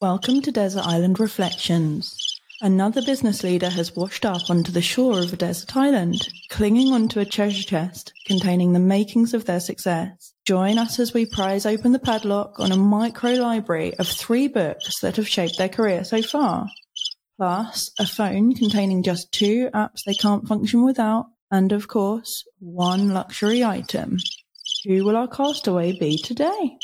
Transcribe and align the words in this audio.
Welcome 0.00 0.40
to 0.42 0.50
Desert 0.50 0.86
Island 0.86 1.20
Reflections. 1.20 2.16
Another 2.62 3.02
business 3.02 3.42
leader 3.42 3.68
has 3.68 3.94
washed 3.94 4.24
up 4.24 4.48
onto 4.48 4.72
the 4.72 4.80
shore 4.80 5.18
of 5.18 5.34
a 5.34 5.36
desert 5.36 5.76
island, 5.76 6.26
clinging 6.48 6.94
onto 6.94 7.20
a 7.20 7.26
treasure 7.26 7.64
chest 7.64 8.14
containing 8.24 8.72
the 8.72 8.78
makings 8.78 9.34
of 9.34 9.44
their 9.44 9.60
success. 9.60 10.32
Join 10.46 10.78
us 10.78 10.98
as 10.98 11.12
we 11.12 11.26
prise 11.26 11.66
open 11.66 11.92
the 11.92 11.98
padlock 11.98 12.58
on 12.58 12.72
a 12.72 12.78
micro 12.78 13.32
library 13.32 13.92
of 13.98 14.08
three 14.08 14.48
books 14.48 15.00
that 15.00 15.16
have 15.16 15.28
shaped 15.28 15.58
their 15.58 15.68
career 15.68 16.02
so 16.02 16.22
far. 16.22 16.66
Plus, 17.36 17.90
a 17.98 18.06
phone 18.06 18.54
containing 18.54 19.02
just 19.02 19.30
two 19.32 19.68
apps 19.74 20.04
they 20.06 20.14
can't 20.14 20.48
function 20.48 20.82
without, 20.82 21.26
and 21.50 21.72
of 21.72 21.88
course, 21.88 22.46
one 22.58 23.10
luxury 23.10 23.62
item. 23.62 24.16
Who 24.86 25.04
will 25.04 25.18
our 25.18 25.28
castaway 25.28 25.92
be 25.98 26.16
today? 26.16 26.78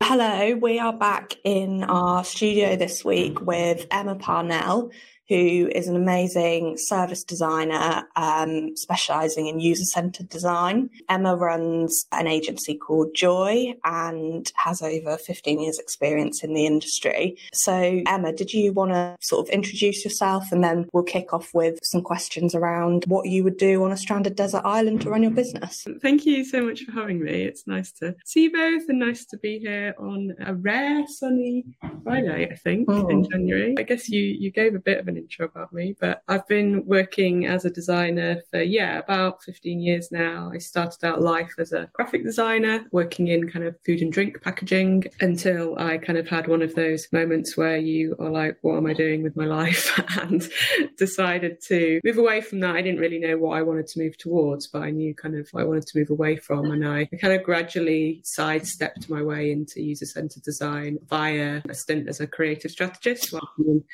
Hello, 0.00 0.54
we 0.54 0.78
are 0.78 0.92
back 0.92 1.34
in 1.44 1.82
our 1.82 2.24
studio 2.24 2.76
this 2.76 3.04
week 3.04 3.40
with 3.42 3.86
Emma 3.90 4.14
Parnell, 4.14 4.90
who 5.28 5.68
is 5.74 5.88
an 5.88 5.96
amazing 5.96 6.76
service 6.78 7.22
designer 7.22 8.04
um, 8.16 8.76
specializing 8.76 9.46
in 9.46 9.60
user 9.60 9.84
centered 9.84 10.28
design. 10.28 10.88
Emma 11.08 11.36
runs 11.36 12.06
an 12.12 12.26
agency 12.26 12.74
called 12.74 13.14
Joy 13.14 13.74
and 13.84 14.50
has 14.56 14.80
over 14.82 15.16
15 15.18 15.60
years' 15.60 15.78
experience 15.78 16.42
in 16.42 16.54
the 16.54 16.66
industry. 16.66 17.36
So, 17.52 18.02
Emma, 18.06 18.32
did 18.32 18.52
you 18.52 18.72
want 18.72 18.92
to 18.92 19.16
sort 19.20 19.46
of 19.46 19.52
introduce 19.52 20.04
yourself 20.04 20.44
and 20.50 20.64
then 20.64 20.88
we'll 20.92 21.02
kick 21.02 21.32
off 21.32 21.52
with 21.52 21.78
some 21.82 22.02
questions 22.02 22.54
around 22.54 23.04
what 23.06 23.26
you 23.28 23.44
would 23.44 23.58
do 23.58 23.84
on 23.84 23.92
a 23.92 23.96
stranded 23.96 24.36
desert 24.36 24.62
island 24.64 25.02
to 25.02 25.10
run 25.10 25.22
your 25.22 25.32
business? 25.32 25.86
Thank 26.00 26.24
you 26.24 26.44
so 26.44 26.62
much 26.62 26.84
for 26.84 26.92
having 26.92 27.22
me. 27.22 27.42
It's 27.42 27.66
nice 27.66 27.92
to 27.92 28.14
see 28.24 28.44
you 28.44 28.52
both 28.52 28.88
and 28.88 28.98
nice 28.98 29.24
to 29.26 29.36
be 29.38 29.58
here 29.58 29.94
on 29.98 30.34
a 30.44 30.54
rare 30.54 31.04
sunny 31.08 31.64
Friday, 32.02 32.48
I 32.50 32.54
think, 32.56 32.88
Oh. 32.90 33.08
in 33.08 33.28
January. 33.28 33.74
I 33.78 33.82
guess 33.82 34.08
you, 34.08 34.22
you 34.22 34.50
gave 34.50 34.74
a 34.74 34.78
bit 34.78 34.98
of 34.98 35.08
an 35.08 35.17
intro 35.18 35.46
about 35.46 35.72
me, 35.72 35.96
but 36.00 36.22
I've 36.28 36.46
been 36.46 36.84
working 36.86 37.46
as 37.46 37.64
a 37.64 37.70
designer 37.70 38.42
for, 38.50 38.62
yeah, 38.62 38.98
about 38.98 39.42
15 39.42 39.80
years 39.80 40.10
now. 40.10 40.50
I 40.52 40.58
started 40.58 41.04
out 41.04 41.20
life 41.20 41.52
as 41.58 41.72
a 41.72 41.90
graphic 41.92 42.24
designer, 42.24 42.86
working 42.92 43.28
in 43.28 43.50
kind 43.50 43.64
of 43.64 43.76
food 43.84 44.00
and 44.00 44.12
drink 44.12 44.42
packaging 44.42 45.04
until 45.20 45.78
I 45.78 45.98
kind 45.98 46.18
of 46.18 46.28
had 46.28 46.48
one 46.48 46.62
of 46.62 46.74
those 46.74 47.08
moments 47.12 47.56
where 47.56 47.76
you 47.76 48.16
are 48.18 48.30
like, 48.30 48.58
what 48.62 48.76
am 48.76 48.86
I 48.86 48.94
doing 48.94 49.22
with 49.22 49.36
my 49.36 49.46
life? 49.46 49.98
and 50.20 50.48
decided 50.96 51.60
to 51.68 52.00
move 52.04 52.18
away 52.18 52.40
from 52.40 52.60
that. 52.60 52.76
I 52.76 52.82
didn't 52.82 53.00
really 53.00 53.18
know 53.18 53.36
what 53.38 53.56
I 53.56 53.62
wanted 53.62 53.86
to 53.88 54.00
move 54.00 54.16
towards, 54.18 54.66
but 54.66 54.82
I 54.82 54.90
knew 54.90 55.14
kind 55.14 55.36
of 55.36 55.48
what 55.50 55.62
I 55.62 55.66
wanted 55.66 55.86
to 55.86 55.98
move 55.98 56.10
away 56.10 56.36
from. 56.36 56.70
And 56.70 56.86
I 56.86 57.06
kind 57.20 57.34
of 57.34 57.42
gradually 57.42 58.20
sidestepped 58.24 59.08
my 59.08 59.22
way 59.22 59.50
into 59.50 59.82
user 59.82 60.06
centered 60.06 60.42
design 60.42 60.98
via 61.08 61.62
a 61.68 61.74
stint 61.74 62.08
as 62.08 62.20
a 62.20 62.26
creative 62.26 62.70
strategist 62.70 63.32
while 63.32 63.48
in 63.58 63.84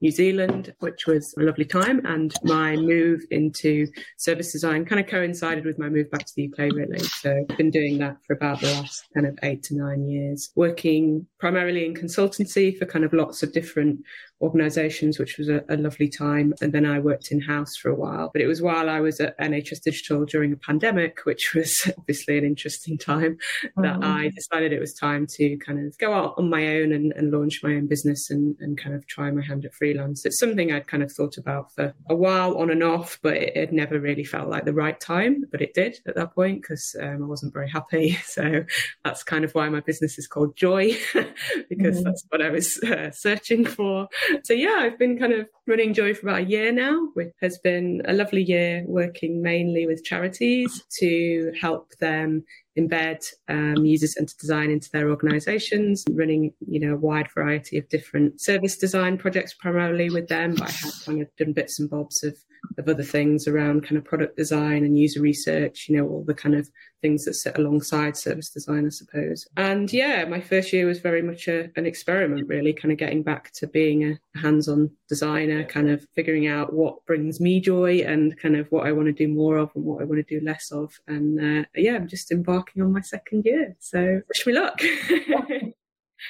New 0.00 0.10
Zealand, 0.10 0.71
which 0.80 1.06
was 1.06 1.34
a 1.38 1.42
lovely 1.42 1.64
time. 1.64 2.04
And 2.04 2.32
my 2.44 2.76
move 2.76 3.22
into 3.30 3.86
service 4.18 4.52
design 4.52 4.84
kind 4.84 5.00
of 5.00 5.06
coincided 5.06 5.64
with 5.64 5.78
my 5.78 5.88
move 5.88 6.10
back 6.10 6.24
to 6.26 6.32
the 6.36 6.52
UK, 6.52 6.72
really. 6.72 6.98
So 6.98 7.44
I've 7.48 7.56
been 7.56 7.70
doing 7.70 7.98
that 7.98 8.16
for 8.26 8.34
about 8.34 8.60
the 8.60 8.72
last 8.72 9.04
kind 9.14 9.26
of 9.26 9.38
eight 9.42 9.62
to 9.64 9.76
nine 9.76 10.08
years, 10.08 10.50
working 10.56 11.26
primarily 11.38 11.84
in 11.86 11.94
consultancy 11.94 12.76
for 12.76 12.86
kind 12.86 13.04
of 13.04 13.12
lots 13.12 13.42
of 13.42 13.52
different 13.52 14.00
organizations, 14.42 15.18
which 15.18 15.38
was 15.38 15.48
a, 15.48 15.64
a 15.68 15.76
lovely 15.76 16.08
time. 16.08 16.52
And 16.60 16.72
then 16.72 16.84
I 16.84 16.98
worked 16.98 17.30
in 17.30 17.40
house 17.40 17.76
for 17.76 17.88
a 17.90 17.94
while. 17.94 18.30
But 18.32 18.42
it 18.42 18.46
was 18.46 18.60
while 18.60 18.90
I 18.90 19.00
was 19.00 19.20
at 19.20 19.38
NHS 19.38 19.82
Digital 19.82 20.24
during 20.24 20.52
a 20.52 20.56
pandemic, 20.56 21.20
which 21.24 21.54
was 21.54 21.90
obviously 21.98 22.38
an 22.38 22.44
interesting 22.44 22.98
time, 22.98 23.38
that 23.76 23.96
Mhm. 24.00 24.04
I 24.04 24.28
decided 24.34 24.72
it 24.72 24.80
was 24.80 24.94
time 24.94 25.26
to 25.36 25.56
kind 25.58 25.86
of 25.86 25.96
go 25.98 26.12
out 26.12 26.34
on 26.38 26.50
my 26.50 26.66
own 26.78 26.92
and, 26.92 27.12
and 27.16 27.30
launch 27.30 27.60
my 27.62 27.74
own 27.74 27.86
business 27.86 28.30
and, 28.30 28.56
and 28.60 28.76
kind 28.76 28.94
of 28.94 29.06
try 29.06 29.30
my 29.30 29.42
hand 29.42 29.64
at 29.64 29.74
freelance. 29.74 30.26
It's 30.26 30.38
something 30.38 30.72
I'd 30.72 30.86
kind 30.88 31.02
of 31.02 31.12
thought 31.12 31.36
about 31.38 31.72
for 31.74 31.94
a 32.10 32.14
while 32.14 32.56
on 32.58 32.70
and 32.70 32.82
off, 32.82 33.18
but 33.22 33.36
it, 33.36 33.56
it 33.56 33.72
never 33.72 34.00
really 34.00 34.24
felt 34.24 34.48
like 34.48 34.64
the 34.64 34.74
right 34.74 34.98
time. 34.98 35.44
But 35.50 35.62
it 35.62 35.74
did 35.74 35.98
at 36.06 36.16
that 36.16 36.34
point 36.34 36.62
because 36.62 36.96
um, 37.00 37.22
I 37.22 37.26
wasn't 37.26 37.52
very 37.52 37.70
happy. 37.70 38.18
So 38.32 38.64
that's 39.04 39.22
kind 39.22 39.44
of 39.44 39.52
why 39.54 39.68
my 39.68 39.80
business 39.80 40.18
is 40.18 40.26
called 40.26 40.56
Joy, 40.56 40.96
because 41.68 41.98
Mhm. 42.00 42.04
that's 42.04 42.24
what 42.30 42.40
I 42.40 42.48
was 42.50 42.78
uh, 42.82 43.10
searching 43.12 43.64
for. 43.66 44.08
So 44.44 44.52
yeah, 44.54 44.78
I've 44.80 44.98
been 44.98 45.18
kind 45.18 45.32
of 45.32 45.48
running 45.66 45.94
Joy 45.94 46.14
for 46.14 46.28
about 46.28 46.42
a 46.42 46.44
year 46.44 46.72
now, 46.72 47.08
which 47.14 47.32
has 47.40 47.58
been 47.58 48.02
a 48.06 48.12
lovely 48.12 48.42
year 48.42 48.84
working 48.86 49.42
mainly 49.42 49.86
with 49.86 50.04
charities 50.04 50.82
to 50.98 51.52
help 51.60 51.90
them 52.00 52.44
embed 52.78 53.24
um, 53.48 53.84
user-centered 53.84 54.38
design 54.38 54.70
into 54.70 54.90
their 54.92 55.10
organizations, 55.10 56.04
running, 56.12 56.52
you 56.66 56.80
know, 56.80 56.94
a 56.94 56.98
wide 56.98 57.30
variety 57.32 57.78
of 57.78 57.88
different 57.88 58.40
service 58.40 58.76
design 58.76 59.18
projects 59.18 59.54
primarily 59.54 60.10
with 60.10 60.28
them, 60.28 60.54
but 60.54 60.68
I 60.68 60.72
have 60.72 60.94
kind 61.04 61.22
of 61.22 61.28
done 61.36 61.52
bits 61.52 61.78
and 61.78 61.90
bobs 61.90 62.22
of 62.22 62.36
of 62.78 62.88
other 62.88 63.02
things 63.02 63.48
around 63.48 63.82
kind 63.82 63.96
of 63.96 64.04
product 64.04 64.36
design 64.36 64.84
and 64.84 64.98
user 64.98 65.20
research, 65.20 65.86
you 65.88 65.96
know, 65.96 66.06
all 66.06 66.24
the 66.24 66.34
kind 66.34 66.54
of 66.54 66.68
things 67.00 67.24
that 67.24 67.34
sit 67.34 67.58
alongside 67.58 68.16
service 68.16 68.48
design, 68.50 68.86
I 68.86 68.90
suppose. 68.90 69.46
And 69.56 69.92
yeah, 69.92 70.24
my 70.24 70.40
first 70.40 70.72
year 70.72 70.86
was 70.86 71.00
very 71.00 71.22
much 71.22 71.48
a, 71.48 71.70
an 71.76 71.86
experiment, 71.86 72.48
really, 72.48 72.72
kind 72.72 72.92
of 72.92 72.98
getting 72.98 73.22
back 73.24 73.50
to 73.54 73.66
being 73.66 74.04
a 74.04 74.38
hands 74.38 74.68
on 74.68 74.90
designer, 75.08 75.64
kind 75.64 75.90
of 75.90 76.06
figuring 76.14 76.46
out 76.46 76.72
what 76.72 77.04
brings 77.04 77.40
me 77.40 77.60
joy 77.60 77.98
and 78.06 78.38
kind 78.38 78.56
of 78.56 78.68
what 78.70 78.86
I 78.86 78.92
want 78.92 79.06
to 79.06 79.12
do 79.12 79.26
more 79.26 79.56
of 79.56 79.70
and 79.74 79.84
what 79.84 80.00
I 80.00 80.04
want 80.04 80.24
to 80.26 80.38
do 80.38 80.44
less 80.44 80.70
of. 80.70 80.94
And 81.08 81.40
uh, 81.40 81.64
yeah, 81.74 81.96
I'm 81.96 82.08
just 82.08 82.30
embarking 82.30 82.61
on 82.78 82.92
my 82.92 83.00
second 83.00 83.44
year. 83.44 83.76
So 83.80 84.20
wish 84.28 84.46
me 84.46 84.52
luck. 84.52 84.80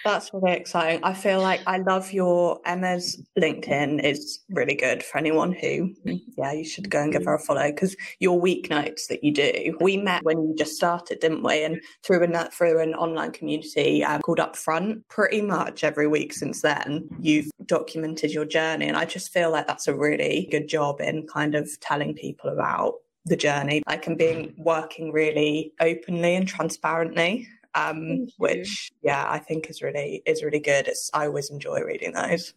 That's 0.04 0.32
really 0.32 0.56
exciting. 0.56 1.04
I 1.04 1.12
feel 1.12 1.40
like 1.40 1.60
I 1.66 1.78
love 1.78 2.12
your 2.12 2.60
Emma's 2.64 3.22
LinkedIn 3.38 4.02
is 4.02 4.40
really 4.50 4.74
good 4.74 5.02
for 5.02 5.18
anyone 5.18 5.52
who, 5.52 5.94
yeah, 6.36 6.52
you 6.52 6.64
should 6.64 6.90
go 6.90 7.02
and 7.02 7.12
give 7.12 7.24
her 7.24 7.34
a 7.34 7.38
follow 7.38 7.70
because 7.70 7.94
your 8.18 8.40
week 8.40 8.70
notes 8.70 9.06
that 9.08 9.22
you 9.22 9.32
do. 9.32 9.76
We 9.80 9.96
met 9.96 10.24
when 10.24 10.42
you 10.42 10.54
just 10.56 10.74
started, 10.74 11.20
didn't 11.20 11.42
we? 11.42 11.62
And 11.62 11.80
through 12.02 12.22
an 12.24 12.32
through 12.50 12.80
an 12.80 12.94
online 12.94 13.32
community 13.32 14.02
um, 14.04 14.22
called 14.22 14.38
Upfront, 14.38 15.02
pretty 15.08 15.40
much 15.40 15.84
every 15.84 16.08
week 16.08 16.32
since 16.32 16.62
then, 16.62 17.08
you've 17.20 17.50
documented 17.66 18.32
your 18.32 18.44
journey, 18.44 18.88
and 18.88 18.96
I 18.96 19.04
just 19.04 19.32
feel 19.32 19.50
like 19.50 19.66
that's 19.66 19.88
a 19.88 19.94
really 19.94 20.48
good 20.50 20.68
job 20.68 21.00
in 21.00 21.26
kind 21.26 21.54
of 21.54 21.68
telling 21.80 22.14
people 22.14 22.50
about 22.50 22.94
the 23.24 23.36
journey, 23.36 23.82
like 23.88 24.06
and 24.06 24.18
being 24.18 24.54
working 24.58 25.12
really 25.12 25.72
openly 25.80 26.34
and 26.34 26.48
transparently 26.48 27.46
um, 27.74 28.28
which 28.38 28.90
yeah, 29.02 29.24
I 29.28 29.38
think 29.38 29.70
is 29.70 29.82
really 29.82 30.22
is 30.26 30.42
really 30.42 30.60
good. 30.60 30.88
It's 30.88 31.10
I 31.14 31.26
always 31.26 31.50
enjoy 31.50 31.80
reading 31.80 32.12
those. 32.12 32.54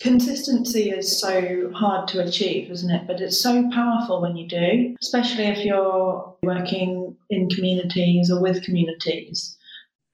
Consistency 0.00 0.90
is 0.90 1.20
so 1.20 1.70
hard 1.72 2.08
to 2.08 2.24
achieve, 2.24 2.70
isn't 2.70 2.90
it? 2.90 3.06
But 3.06 3.20
it's 3.20 3.40
so 3.40 3.70
powerful 3.70 4.20
when 4.20 4.36
you 4.36 4.48
do, 4.48 4.96
especially 5.00 5.44
if 5.44 5.64
you're 5.64 6.34
working 6.42 7.16
in 7.30 7.48
communities 7.48 8.28
or 8.30 8.42
with 8.42 8.64
communities? 8.64 9.56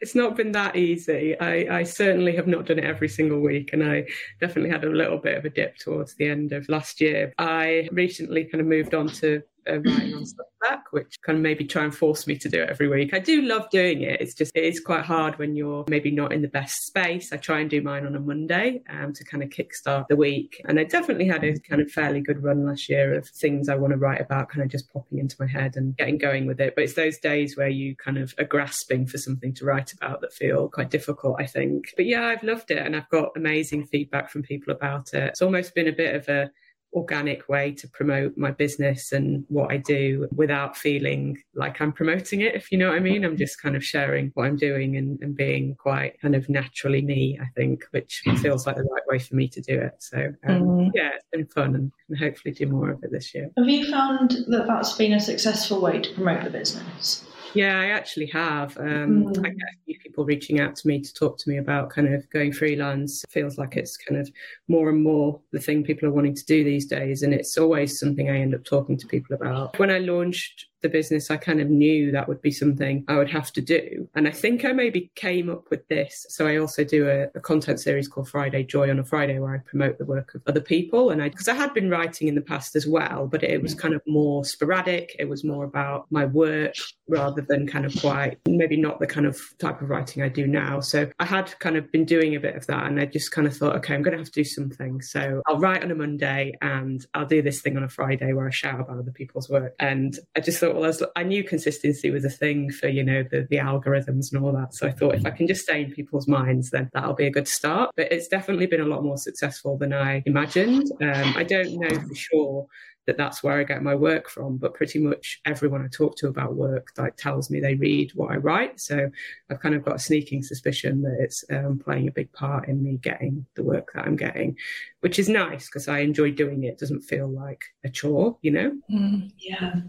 It's 0.00 0.14
not 0.14 0.36
been 0.36 0.52
that 0.52 0.76
easy. 0.76 1.40
I, 1.40 1.78
I, 1.78 1.82
certainly 1.82 2.36
have 2.36 2.46
not 2.46 2.66
done 2.66 2.78
it 2.78 2.84
every 2.84 3.08
single 3.08 3.40
week, 3.40 3.70
and 3.72 3.82
I 3.82 4.04
definitely 4.40 4.70
had 4.70 4.84
a 4.84 4.90
little 4.90 5.18
bit 5.18 5.36
of 5.36 5.44
a 5.44 5.50
dip 5.50 5.76
towards 5.78 6.14
the 6.14 6.28
end 6.28 6.52
of 6.52 6.68
last 6.68 7.00
year. 7.00 7.32
I 7.38 7.88
recently 7.90 8.44
kind 8.44 8.60
of 8.60 8.68
moved 8.68 8.94
on 8.94 9.08
to 9.08 9.42
uh, 9.68 9.80
writing 9.80 10.14
on 10.14 10.24
Substack, 10.24 10.82
which 10.90 11.20
kind 11.24 11.38
of 11.38 11.42
maybe 11.42 11.64
try 11.64 11.84
and 11.84 11.94
force 11.94 12.26
me 12.26 12.36
to 12.38 12.48
do 12.48 12.62
it 12.62 12.68
every 12.68 12.88
week. 12.88 13.14
I 13.14 13.18
do 13.18 13.42
love 13.42 13.68
doing 13.70 14.02
it. 14.02 14.20
It's 14.20 14.34
just 14.34 14.52
it 14.54 14.64
is 14.64 14.80
quite 14.80 15.04
hard 15.04 15.38
when 15.38 15.56
you're 15.56 15.84
maybe 15.88 16.10
not 16.10 16.32
in 16.32 16.42
the 16.42 16.48
best 16.48 16.86
space. 16.86 17.32
I 17.32 17.36
try 17.36 17.60
and 17.60 17.70
do 17.70 17.82
mine 17.82 18.06
on 18.06 18.14
a 18.14 18.20
Monday 18.20 18.82
um, 18.90 19.12
to 19.12 19.24
kind 19.24 19.42
of 19.42 19.50
kickstart 19.50 20.08
the 20.08 20.16
week, 20.16 20.60
and 20.66 20.78
I 20.78 20.84
definitely 20.84 21.26
had 21.26 21.44
a 21.44 21.58
kind 21.60 21.80
of 21.82 21.90
fairly 21.90 22.20
good 22.20 22.42
run 22.42 22.66
last 22.66 22.88
year 22.88 23.14
of 23.14 23.28
things 23.28 23.68
I 23.68 23.76
want 23.76 23.92
to 23.92 23.98
write 23.98 24.20
about, 24.20 24.48
kind 24.48 24.62
of 24.62 24.70
just 24.70 24.92
popping 24.92 25.18
into 25.18 25.36
my 25.38 25.46
head 25.46 25.76
and 25.76 25.96
getting 25.96 26.18
going 26.18 26.46
with 26.46 26.60
it. 26.60 26.74
But 26.74 26.84
it's 26.84 26.94
those 26.94 27.18
days 27.18 27.56
where 27.56 27.68
you 27.68 27.96
kind 27.96 28.18
of 28.18 28.34
are 28.38 28.44
grasping 28.44 29.06
for 29.06 29.18
something 29.18 29.54
to 29.54 29.64
write 29.64 29.92
about 29.92 30.20
that 30.20 30.32
feel 30.32 30.68
quite 30.68 30.90
difficult, 30.90 31.36
I 31.38 31.46
think. 31.46 31.92
But 31.96 32.06
yeah, 32.06 32.26
I've 32.26 32.42
loved 32.42 32.70
it, 32.70 32.78
and 32.78 32.96
I've 32.96 33.08
got 33.08 33.32
amazing 33.36 33.86
feedback 33.86 34.30
from 34.30 34.42
people 34.42 34.72
about 34.72 35.14
it. 35.14 35.24
It's 35.24 35.42
almost 35.42 35.74
been 35.74 35.88
a 35.88 35.92
bit 35.92 36.14
of 36.14 36.28
a 36.28 36.50
organic 36.92 37.48
way 37.48 37.72
to 37.72 37.88
promote 37.88 38.36
my 38.36 38.50
business 38.50 39.12
and 39.12 39.44
what 39.48 39.70
I 39.70 39.76
do 39.76 40.28
without 40.34 40.76
feeling 40.76 41.38
like 41.54 41.80
I'm 41.80 41.92
promoting 41.92 42.40
it, 42.40 42.54
if 42.54 42.72
you 42.72 42.78
know 42.78 42.88
what 42.88 42.96
I 42.96 43.00
mean. 43.00 43.24
I'm 43.24 43.36
just 43.36 43.60
kind 43.60 43.76
of 43.76 43.84
sharing 43.84 44.30
what 44.34 44.46
I'm 44.46 44.56
doing 44.56 44.96
and, 44.96 45.18
and 45.20 45.36
being 45.36 45.74
quite 45.76 46.20
kind 46.20 46.34
of 46.34 46.48
naturally 46.48 47.02
me, 47.02 47.38
I 47.40 47.46
think, 47.56 47.84
which 47.90 48.22
feels 48.40 48.66
like 48.66 48.76
the 48.76 48.84
right 48.84 49.02
way 49.08 49.18
for 49.18 49.34
me 49.34 49.48
to 49.48 49.60
do 49.60 49.78
it. 49.78 49.94
So, 49.98 50.32
um, 50.46 50.62
mm. 50.62 50.90
yeah, 50.94 51.10
it's 51.14 51.26
been 51.30 51.46
fun 51.46 51.74
and, 51.74 51.92
and 52.08 52.18
hopefully 52.18 52.54
do 52.54 52.66
more 52.66 52.90
of 52.90 53.02
it 53.02 53.12
this 53.12 53.34
year. 53.34 53.50
Have 53.56 53.68
you 53.68 53.90
found 53.90 54.30
that 54.48 54.66
that's 54.66 54.94
been 54.94 55.12
a 55.12 55.20
successful 55.20 55.80
way 55.80 56.00
to 56.00 56.14
promote 56.14 56.44
the 56.44 56.50
business? 56.50 57.24
Yeah, 57.54 57.80
I 57.80 57.86
actually 57.86 58.26
have. 58.26 58.76
Um, 58.78 59.26
mm. 59.26 59.38
I 59.38 59.48
get 59.50 59.56
a 59.56 59.84
few 59.86 59.98
people 60.00 60.24
reaching 60.24 60.60
out 60.60 60.76
to 60.76 60.88
me 60.88 61.00
to 61.00 61.14
talk 61.14 61.38
to 61.38 61.50
me 61.50 61.58
about 61.58 61.90
kind 61.90 62.12
of 62.12 62.28
going 62.30 62.52
freelance. 62.52 63.24
It 63.24 63.30
feels 63.30 63.58
like 63.58 63.76
it's 63.76 63.96
kind 63.96 64.20
of 64.20 64.30
more 64.68 64.90
and 64.90 65.02
more 65.02 65.40
the 65.52 65.60
thing 65.60 65.82
people 65.82 66.08
are 66.08 66.12
wanting 66.12 66.34
to 66.34 66.44
do 66.44 66.64
these 66.64 66.86
days. 66.86 67.22
And 67.22 67.32
it's 67.32 67.56
always 67.56 67.98
something 67.98 68.28
I 68.28 68.38
end 68.38 68.54
up 68.54 68.64
talking 68.64 68.96
to 68.98 69.06
people 69.06 69.34
about. 69.34 69.78
When 69.78 69.90
I 69.90 69.98
launched 69.98 70.66
the 70.82 70.88
business, 70.88 71.30
I 71.30 71.36
kind 71.36 71.60
of 71.60 71.68
knew 71.68 72.10
that 72.12 72.28
would 72.28 72.40
be 72.40 72.50
something 72.50 73.04
I 73.08 73.16
would 73.16 73.30
have 73.30 73.52
to 73.52 73.60
do. 73.60 74.08
And 74.14 74.28
I 74.28 74.30
think 74.30 74.64
I 74.64 74.72
maybe 74.72 75.10
came 75.14 75.50
up 75.50 75.70
with 75.70 75.86
this. 75.88 76.26
So 76.28 76.46
I 76.46 76.56
also 76.56 76.84
do 76.84 77.08
a, 77.08 77.24
a 77.34 77.40
content 77.40 77.80
series 77.80 78.08
called 78.08 78.28
Friday 78.28 78.64
Joy 78.64 78.90
on 78.90 78.98
a 78.98 79.04
Friday 79.04 79.38
where 79.38 79.54
I 79.54 79.58
promote 79.58 79.98
the 79.98 80.04
work 80.04 80.34
of 80.34 80.42
other 80.46 80.60
people. 80.60 81.10
And 81.10 81.22
I, 81.22 81.28
because 81.28 81.48
I 81.48 81.54
had 81.54 81.74
been 81.74 81.90
writing 81.90 82.28
in 82.28 82.34
the 82.34 82.40
past 82.40 82.76
as 82.76 82.86
well, 82.86 83.26
but 83.26 83.42
it 83.42 83.62
was 83.62 83.74
mm. 83.74 83.78
kind 83.78 83.94
of 83.94 84.02
more 84.06 84.44
sporadic. 84.44 85.14
It 85.18 85.28
was 85.28 85.44
more 85.44 85.64
about 85.64 86.06
my 86.10 86.24
work 86.26 86.74
rather 87.08 87.42
than 87.42 87.66
kind 87.66 87.84
of 87.84 87.94
quite, 88.00 88.38
maybe 88.46 88.76
not 88.76 89.00
the 89.00 89.06
kind 89.06 89.26
of 89.26 89.40
type 89.58 89.80
of 89.80 89.88
writing 89.88 90.22
I 90.22 90.28
do 90.28 90.46
now. 90.46 90.80
So 90.80 91.10
I 91.18 91.24
had 91.24 91.58
kind 91.58 91.76
of 91.76 91.90
been 91.90 92.04
doing 92.04 92.36
a 92.36 92.40
bit 92.40 92.54
of 92.54 92.66
that. 92.66 92.86
And 92.86 93.00
I 93.00 93.06
just 93.06 93.32
kind 93.32 93.46
of 93.46 93.56
thought, 93.56 93.76
okay, 93.76 93.94
I'm 93.94 94.02
going 94.02 94.12
to 94.12 94.18
have 94.18 94.26
to 94.26 94.32
do 94.32 94.44
something. 94.44 95.00
So 95.02 95.42
I'll 95.46 95.58
write 95.58 95.82
on 95.82 95.90
a 95.90 95.94
Monday 95.94 96.54
and 96.62 97.04
I'll 97.14 97.26
do 97.26 97.42
this 97.42 97.60
thing 97.60 97.76
on 97.76 97.82
a 97.82 97.88
Friday 97.88 98.32
where 98.32 98.46
I 98.46 98.50
shout 98.50 98.80
about 98.80 98.98
other 98.98 99.12
people's 99.12 99.48
work. 99.48 99.74
And 99.78 100.18
I 100.36 100.40
just 100.40 100.58
thought, 100.58 100.67
well, 100.74 100.92
I 101.16 101.22
knew 101.22 101.44
consistency 101.44 102.10
was 102.10 102.24
a 102.24 102.30
thing 102.30 102.70
for, 102.70 102.88
you 102.88 103.04
know, 103.04 103.22
the, 103.22 103.46
the 103.50 103.56
algorithms 103.56 104.32
and 104.32 104.44
all 104.44 104.52
that. 104.52 104.74
So 104.74 104.86
I 104.86 104.92
thought 104.92 105.14
if 105.14 105.26
I 105.26 105.30
can 105.30 105.46
just 105.46 105.62
stay 105.62 105.82
in 105.82 105.92
people's 105.92 106.28
minds, 106.28 106.70
then 106.70 106.88
that'll 106.92 107.14
be 107.14 107.26
a 107.26 107.30
good 107.30 107.48
start. 107.48 107.90
But 107.96 108.12
it's 108.12 108.28
definitely 108.28 108.66
been 108.66 108.80
a 108.80 108.86
lot 108.86 109.02
more 109.02 109.18
successful 109.18 109.76
than 109.76 109.92
I 109.92 110.22
imagined. 110.26 110.90
Um, 111.02 111.34
I 111.36 111.44
don't 111.44 111.78
know 111.80 112.00
for 112.00 112.14
sure 112.14 112.66
that 113.06 113.16
that's 113.16 113.42
where 113.42 113.58
I 113.58 113.64
get 113.64 113.82
my 113.82 113.94
work 113.94 114.28
from. 114.28 114.58
But 114.58 114.74
pretty 114.74 114.98
much 114.98 115.40
everyone 115.46 115.82
I 115.82 115.88
talk 115.88 116.16
to 116.18 116.28
about 116.28 116.54
work 116.54 116.92
like 116.98 117.16
tells 117.16 117.50
me 117.50 117.58
they 117.58 117.74
read 117.74 118.12
what 118.14 118.30
I 118.30 118.36
write. 118.36 118.78
So 118.80 119.10
I've 119.50 119.60
kind 119.60 119.74
of 119.74 119.84
got 119.84 119.96
a 119.96 119.98
sneaking 119.98 120.42
suspicion 120.42 121.02
that 121.02 121.16
it's 121.18 121.42
um, 121.50 121.78
playing 121.82 122.08
a 122.08 122.12
big 122.12 122.30
part 122.32 122.68
in 122.68 122.82
me 122.82 122.98
getting 122.98 123.46
the 123.54 123.64
work 123.64 123.92
that 123.94 124.04
I'm 124.06 124.16
getting, 124.16 124.56
which 125.00 125.18
is 125.18 125.28
nice 125.28 125.66
because 125.66 125.88
I 125.88 126.00
enjoy 126.00 126.32
doing 126.32 126.64
it. 126.64 126.68
it. 126.68 126.78
Doesn't 126.78 127.02
feel 127.02 127.28
like 127.28 127.64
a 127.84 127.88
chore, 127.88 128.36
you 128.42 128.50
know? 128.50 128.72
Mm, 128.90 129.32
yeah. 129.38 129.80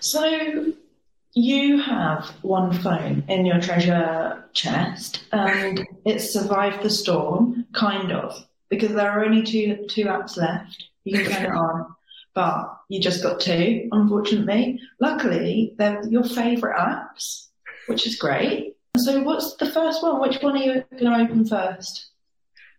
So 0.00 0.72
you 1.34 1.80
have 1.80 2.26
one 2.42 2.72
phone 2.72 3.24
in 3.28 3.44
your 3.44 3.60
treasure 3.60 4.44
chest 4.52 5.24
and 5.32 5.86
it 6.04 6.20
survived 6.20 6.82
the 6.82 6.90
storm, 6.90 7.66
kind 7.72 8.12
of, 8.12 8.34
because 8.70 8.92
there 8.92 9.10
are 9.10 9.24
only 9.24 9.42
two 9.42 9.86
two 9.88 10.04
apps 10.04 10.36
left. 10.36 10.84
You 11.04 11.18
can 11.18 11.30
turn 11.30 11.44
it 11.46 11.50
on, 11.56 11.94
but 12.34 12.80
you 12.88 13.00
just 13.00 13.22
got 13.22 13.40
two, 13.40 13.88
unfortunately. 13.92 14.80
Luckily, 15.00 15.74
they're 15.76 16.06
your 16.08 16.24
favourite 16.24 16.78
apps, 16.78 17.48
which 17.86 18.06
is 18.06 18.16
great. 18.16 18.76
So 18.96 19.22
what's 19.22 19.56
the 19.56 19.66
first 19.66 20.02
one? 20.02 20.20
Which 20.20 20.40
one 20.40 20.56
are 20.56 20.62
you 20.62 20.84
going 20.98 21.12
to 21.12 21.24
open 21.24 21.46
first? 21.46 22.10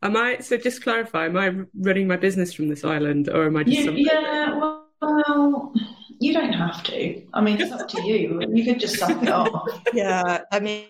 Am 0.02 0.16
I, 0.16 0.38
so 0.38 0.56
just 0.56 0.84
clarify, 0.84 1.26
am 1.26 1.38
I 1.38 1.66
running 1.80 2.08
my 2.08 2.16
business 2.16 2.54
from 2.54 2.70
this 2.70 2.84
island 2.84 3.28
or 3.28 3.48
am 3.48 3.58
I 3.58 3.64
just... 3.64 3.78
You, 3.78 3.92
yeah, 3.92 4.56
well 4.56 5.74
you 6.20 6.34
don't 6.34 6.54
have 6.54 6.84
to. 6.84 7.22
I 7.34 7.42
mean, 7.42 7.60
it's 7.60 7.72
up 7.72 7.88
to 7.90 8.04
you. 8.04 8.42
You 8.54 8.66
could 8.66 8.80
just 8.80 8.98
suck 8.98 9.22
it 9.22 9.30
off. 9.30 9.70
Yeah, 9.94 10.42
I 10.52 10.60
mean, 10.60 10.86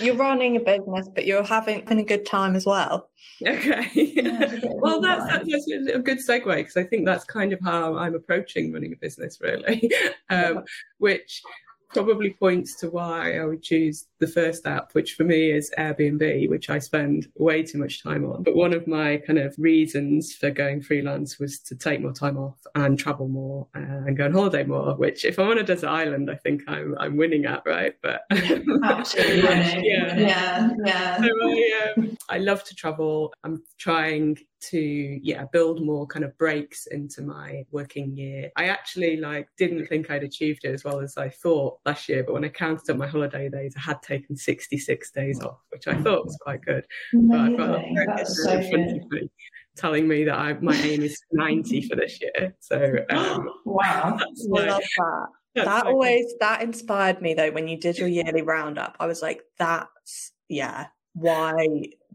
you're 0.00 0.14
running 0.14 0.56
a 0.56 0.60
business, 0.60 1.08
but 1.14 1.26
you're 1.26 1.42
having, 1.42 1.80
having 1.82 2.00
a 2.00 2.04
good 2.04 2.26
time 2.26 2.54
as 2.54 2.66
well. 2.66 3.10
Okay. 3.46 3.88
Yeah, 3.94 4.60
well, 4.64 5.00
that's, 5.00 5.24
that's 5.26 5.70
a 5.94 5.98
good 5.98 6.18
segue 6.18 6.44
because 6.56 6.76
I 6.76 6.84
think 6.84 7.06
that's 7.06 7.24
kind 7.24 7.52
of 7.52 7.60
how 7.62 7.96
I'm 7.96 8.14
approaching 8.14 8.72
running 8.72 8.92
a 8.92 8.96
business, 8.96 9.38
really. 9.40 9.90
Um, 10.30 10.56
yeah. 10.56 10.60
Which 10.98 11.42
probably 11.90 12.30
points 12.30 12.74
to 12.76 12.90
why 12.90 13.38
I 13.38 13.44
would 13.44 13.62
choose 13.62 14.06
the 14.18 14.26
first 14.26 14.66
app, 14.66 14.92
which 14.92 15.14
for 15.14 15.24
me 15.24 15.50
is 15.50 15.70
Airbnb, 15.78 16.48
which 16.48 16.70
I 16.70 16.78
spend 16.78 17.28
way 17.36 17.62
too 17.62 17.78
much 17.78 18.02
time 18.02 18.24
on. 18.24 18.42
But 18.42 18.56
one 18.56 18.72
of 18.72 18.86
my 18.86 19.18
kind 19.26 19.38
of 19.38 19.54
reasons 19.58 20.34
for 20.34 20.50
going 20.50 20.82
freelance 20.82 21.38
was 21.38 21.58
to 21.60 21.74
take 21.74 22.00
more 22.00 22.12
time 22.12 22.36
off 22.36 22.58
and 22.74 22.98
travel 22.98 23.28
more 23.28 23.68
and 23.74 24.16
go 24.16 24.26
on 24.26 24.32
holiday 24.32 24.64
more, 24.64 24.94
which 24.96 25.24
if 25.24 25.38
I'm 25.38 25.48
on 25.48 25.58
a 25.58 25.62
desert 25.62 25.88
island, 25.88 26.30
I 26.30 26.36
think 26.36 26.62
I'm 26.68 26.94
I'm 26.98 27.16
winning 27.16 27.46
at, 27.46 27.62
right? 27.64 27.94
But 28.02 28.22
absolutely 28.30 29.42
yeah. 29.42 30.16
yeah, 30.16 30.70
yeah. 30.84 31.16
So 31.16 31.28
I, 31.42 31.92
um, 31.96 32.18
I 32.28 32.38
love 32.38 32.64
to 32.64 32.74
travel. 32.74 33.32
I'm 33.44 33.62
trying 33.78 34.36
to 34.60 35.20
yeah 35.22 35.44
build 35.52 35.84
more 35.84 36.06
kind 36.06 36.24
of 36.24 36.36
breaks 36.38 36.86
into 36.86 37.22
my 37.22 37.64
working 37.70 38.16
year. 38.16 38.50
I 38.56 38.64
actually 38.68 39.16
like 39.16 39.48
didn't 39.56 39.86
think 39.86 40.10
i'd 40.10 40.24
achieved 40.24 40.64
it 40.64 40.72
as 40.74 40.84
well 40.84 41.00
as 41.00 41.16
i 41.16 41.28
thought 41.28 41.78
last 41.86 42.08
year 42.08 42.22
but 42.24 42.32
when 42.32 42.44
i 42.44 42.48
counted 42.48 42.90
up 42.90 42.96
my 42.96 43.06
holiday 43.06 43.48
days 43.48 43.74
i 43.76 43.80
had 43.80 44.02
taken 44.02 44.36
66 44.36 45.10
days 45.10 45.40
off 45.40 45.58
which 45.70 45.86
i 45.86 45.94
thought 45.94 46.24
was 46.24 46.36
quite 46.40 46.62
good. 46.62 46.84
Amazing. 47.12 47.56
but 47.56 47.82
That's 48.06 48.44
so 48.44 48.60
good. 48.60 49.30
telling 49.76 50.08
me 50.08 50.24
that 50.24 50.38
I, 50.38 50.54
my 50.54 50.74
aim 50.74 51.02
is 51.02 51.20
90 51.32 51.88
for 51.88 51.96
this 51.96 52.20
year. 52.20 52.54
So 52.60 52.96
um, 53.10 53.48
wow. 53.64 54.18
i 54.20 54.24
love 54.44 54.82
that. 54.96 55.64
that 55.64 55.86
always 55.86 56.34
that 56.40 56.62
inspired 56.62 57.22
me 57.22 57.34
though 57.34 57.50
when 57.50 57.68
you 57.68 57.78
did 57.78 57.98
your 57.98 58.08
yearly 58.08 58.42
roundup. 58.42 58.96
I 59.00 59.06
was 59.06 59.22
like 59.22 59.42
that's 59.58 60.32
yeah 60.48 60.88
why 61.14 61.54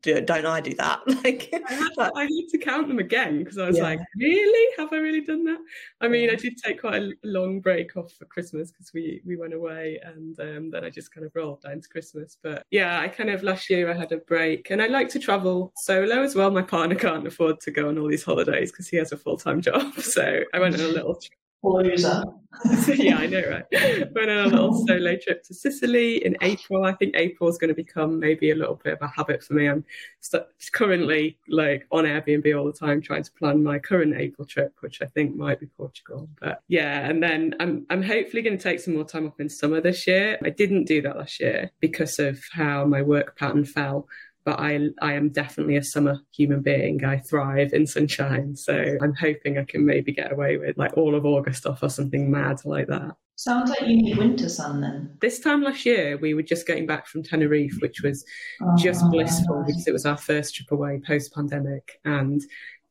do, 0.03 0.21
don't 0.21 0.45
I 0.45 0.61
do 0.61 0.73
that? 0.75 1.01
Like, 1.23 1.49
I 1.53 1.73
had, 1.73 1.89
to, 1.93 2.11
I 2.15 2.23
had 2.23 2.49
to 2.51 2.57
count 2.57 2.89
them 2.89 2.99
again 2.99 3.39
because 3.39 3.57
I 3.57 3.67
was 3.67 3.77
yeah. 3.77 3.83
like, 3.83 3.99
really? 4.17 4.75
Have 4.77 4.91
I 4.91 4.97
really 4.97 5.21
done 5.21 5.45
that? 5.45 5.59
I 6.01 6.07
mean. 6.09 6.29
I 6.29 6.35
did 6.35 6.57
take 6.57 6.81
quite 6.81 7.01
a 7.01 7.13
long 7.23 7.59
break 7.59 7.95
off 7.95 8.11
for 8.11 8.25
Christmas 8.25 8.71
because 8.71 8.91
we 8.93 9.21
we 9.25 9.37
went 9.37 9.53
away, 9.53 9.99
and 10.03 10.37
um, 10.39 10.69
then 10.71 10.83
I 10.83 10.89
just 10.89 11.13
kind 11.13 11.25
of 11.25 11.31
rolled 11.35 11.61
down 11.61 11.79
to 11.79 11.87
Christmas. 11.87 12.37
But 12.41 12.65
yeah, 12.71 12.99
I 12.99 13.07
kind 13.07 13.29
of 13.29 13.43
last 13.43 13.69
year 13.69 13.89
I 13.89 13.93
had 13.93 14.11
a 14.11 14.17
break, 14.17 14.71
and 14.71 14.81
I 14.81 14.87
like 14.87 15.09
to 15.09 15.19
travel 15.19 15.71
solo 15.77 16.21
as 16.21 16.35
well. 16.35 16.51
My 16.51 16.61
partner 16.61 16.95
can't 16.95 17.25
afford 17.25 17.61
to 17.61 17.71
go 17.71 17.87
on 17.87 17.97
all 17.97 18.09
these 18.09 18.23
holidays 18.23 18.71
because 18.71 18.87
he 18.87 18.97
has 18.97 19.11
a 19.11 19.17
full 19.17 19.37
time 19.37 19.61
job, 19.69 19.93
so 19.95 20.41
I 20.53 20.59
went 20.59 20.75
on 20.75 20.81
a 20.81 20.87
little 20.87 21.19
loser. 21.63 22.23
yeah, 22.95 23.17
I 23.17 23.27
know, 23.27 23.41
right? 23.49 24.13
Went 24.13 24.29
um, 24.29 24.37
on 24.37 24.45
a 24.45 24.47
little 24.47 24.85
solo 24.87 25.15
trip 25.15 25.43
to 25.43 25.53
Sicily 25.53 26.23
in 26.23 26.37
April. 26.41 26.85
I 26.85 26.93
think 26.93 27.15
April 27.15 27.49
is 27.49 27.57
going 27.57 27.69
to 27.69 27.75
become 27.75 28.19
maybe 28.19 28.51
a 28.51 28.55
little 28.55 28.79
bit 28.83 28.93
of 28.93 29.01
a 29.01 29.07
habit 29.07 29.43
for 29.43 29.53
me. 29.53 29.67
I'm 29.67 29.83
st- 30.19 30.43
currently 30.71 31.37
like 31.47 31.87
on 31.91 32.05
Airbnb 32.05 32.57
all 32.57 32.65
the 32.65 32.73
time, 32.73 33.01
trying 33.01 33.23
to 33.23 33.31
plan 33.31 33.63
my 33.63 33.79
current 33.79 34.15
April 34.15 34.45
trip, 34.45 34.73
which 34.81 35.01
I 35.01 35.07
think 35.07 35.35
might 35.35 35.59
be 35.59 35.67
Portugal. 35.77 36.29
But 36.39 36.61
yeah, 36.67 37.09
and 37.09 37.23
then 37.23 37.55
I'm 37.59 37.85
I'm 37.89 38.03
hopefully 38.03 38.43
going 38.43 38.57
to 38.57 38.63
take 38.63 38.79
some 38.79 38.93
more 38.93 39.05
time 39.05 39.27
off 39.27 39.39
in 39.39 39.49
summer 39.49 39.81
this 39.81 40.05
year. 40.05 40.37
I 40.43 40.49
didn't 40.49 40.85
do 40.85 41.01
that 41.01 41.17
last 41.17 41.39
year 41.39 41.71
because 41.79 42.19
of 42.19 42.39
how 42.51 42.85
my 42.85 43.01
work 43.01 43.37
pattern 43.37 43.65
fell 43.65 44.07
but 44.45 44.59
I 44.59 44.89
I 45.01 45.13
am 45.13 45.29
definitely 45.29 45.77
a 45.77 45.83
summer 45.83 46.19
human 46.31 46.61
being. 46.61 47.03
I 47.03 47.19
thrive 47.19 47.73
in 47.73 47.87
sunshine. 47.87 48.55
So 48.55 48.97
I'm 49.01 49.13
hoping 49.13 49.57
I 49.57 49.63
can 49.63 49.85
maybe 49.85 50.11
get 50.11 50.31
away 50.31 50.57
with 50.57 50.77
like 50.77 50.97
all 50.97 51.15
of 51.15 51.25
August 51.25 51.65
off 51.65 51.83
or 51.83 51.89
something 51.89 52.29
mad 52.29 52.61
like 52.65 52.87
that. 52.87 53.15
Sounds 53.35 53.69
like 53.69 53.81
you 53.81 53.97
need 53.97 54.17
winter 54.17 54.47
sun 54.47 54.81
then. 54.81 55.17
This 55.19 55.39
time 55.39 55.63
last 55.63 55.85
year, 55.85 56.17
we 56.17 56.33
were 56.33 56.43
just 56.43 56.67
getting 56.67 56.85
back 56.85 57.07
from 57.07 57.23
Tenerife, 57.23 57.77
which 57.81 58.01
was 58.01 58.23
oh, 58.61 58.75
just 58.77 59.03
ah, 59.03 59.09
blissful 59.09 59.61
nice. 59.61 59.67
because 59.67 59.87
it 59.87 59.91
was 59.91 60.05
our 60.05 60.17
first 60.17 60.55
trip 60.55 60.71
away 60.71 61.01
post 61.05 61.33
pandemic 61.33 61.99
and 62.05 62.41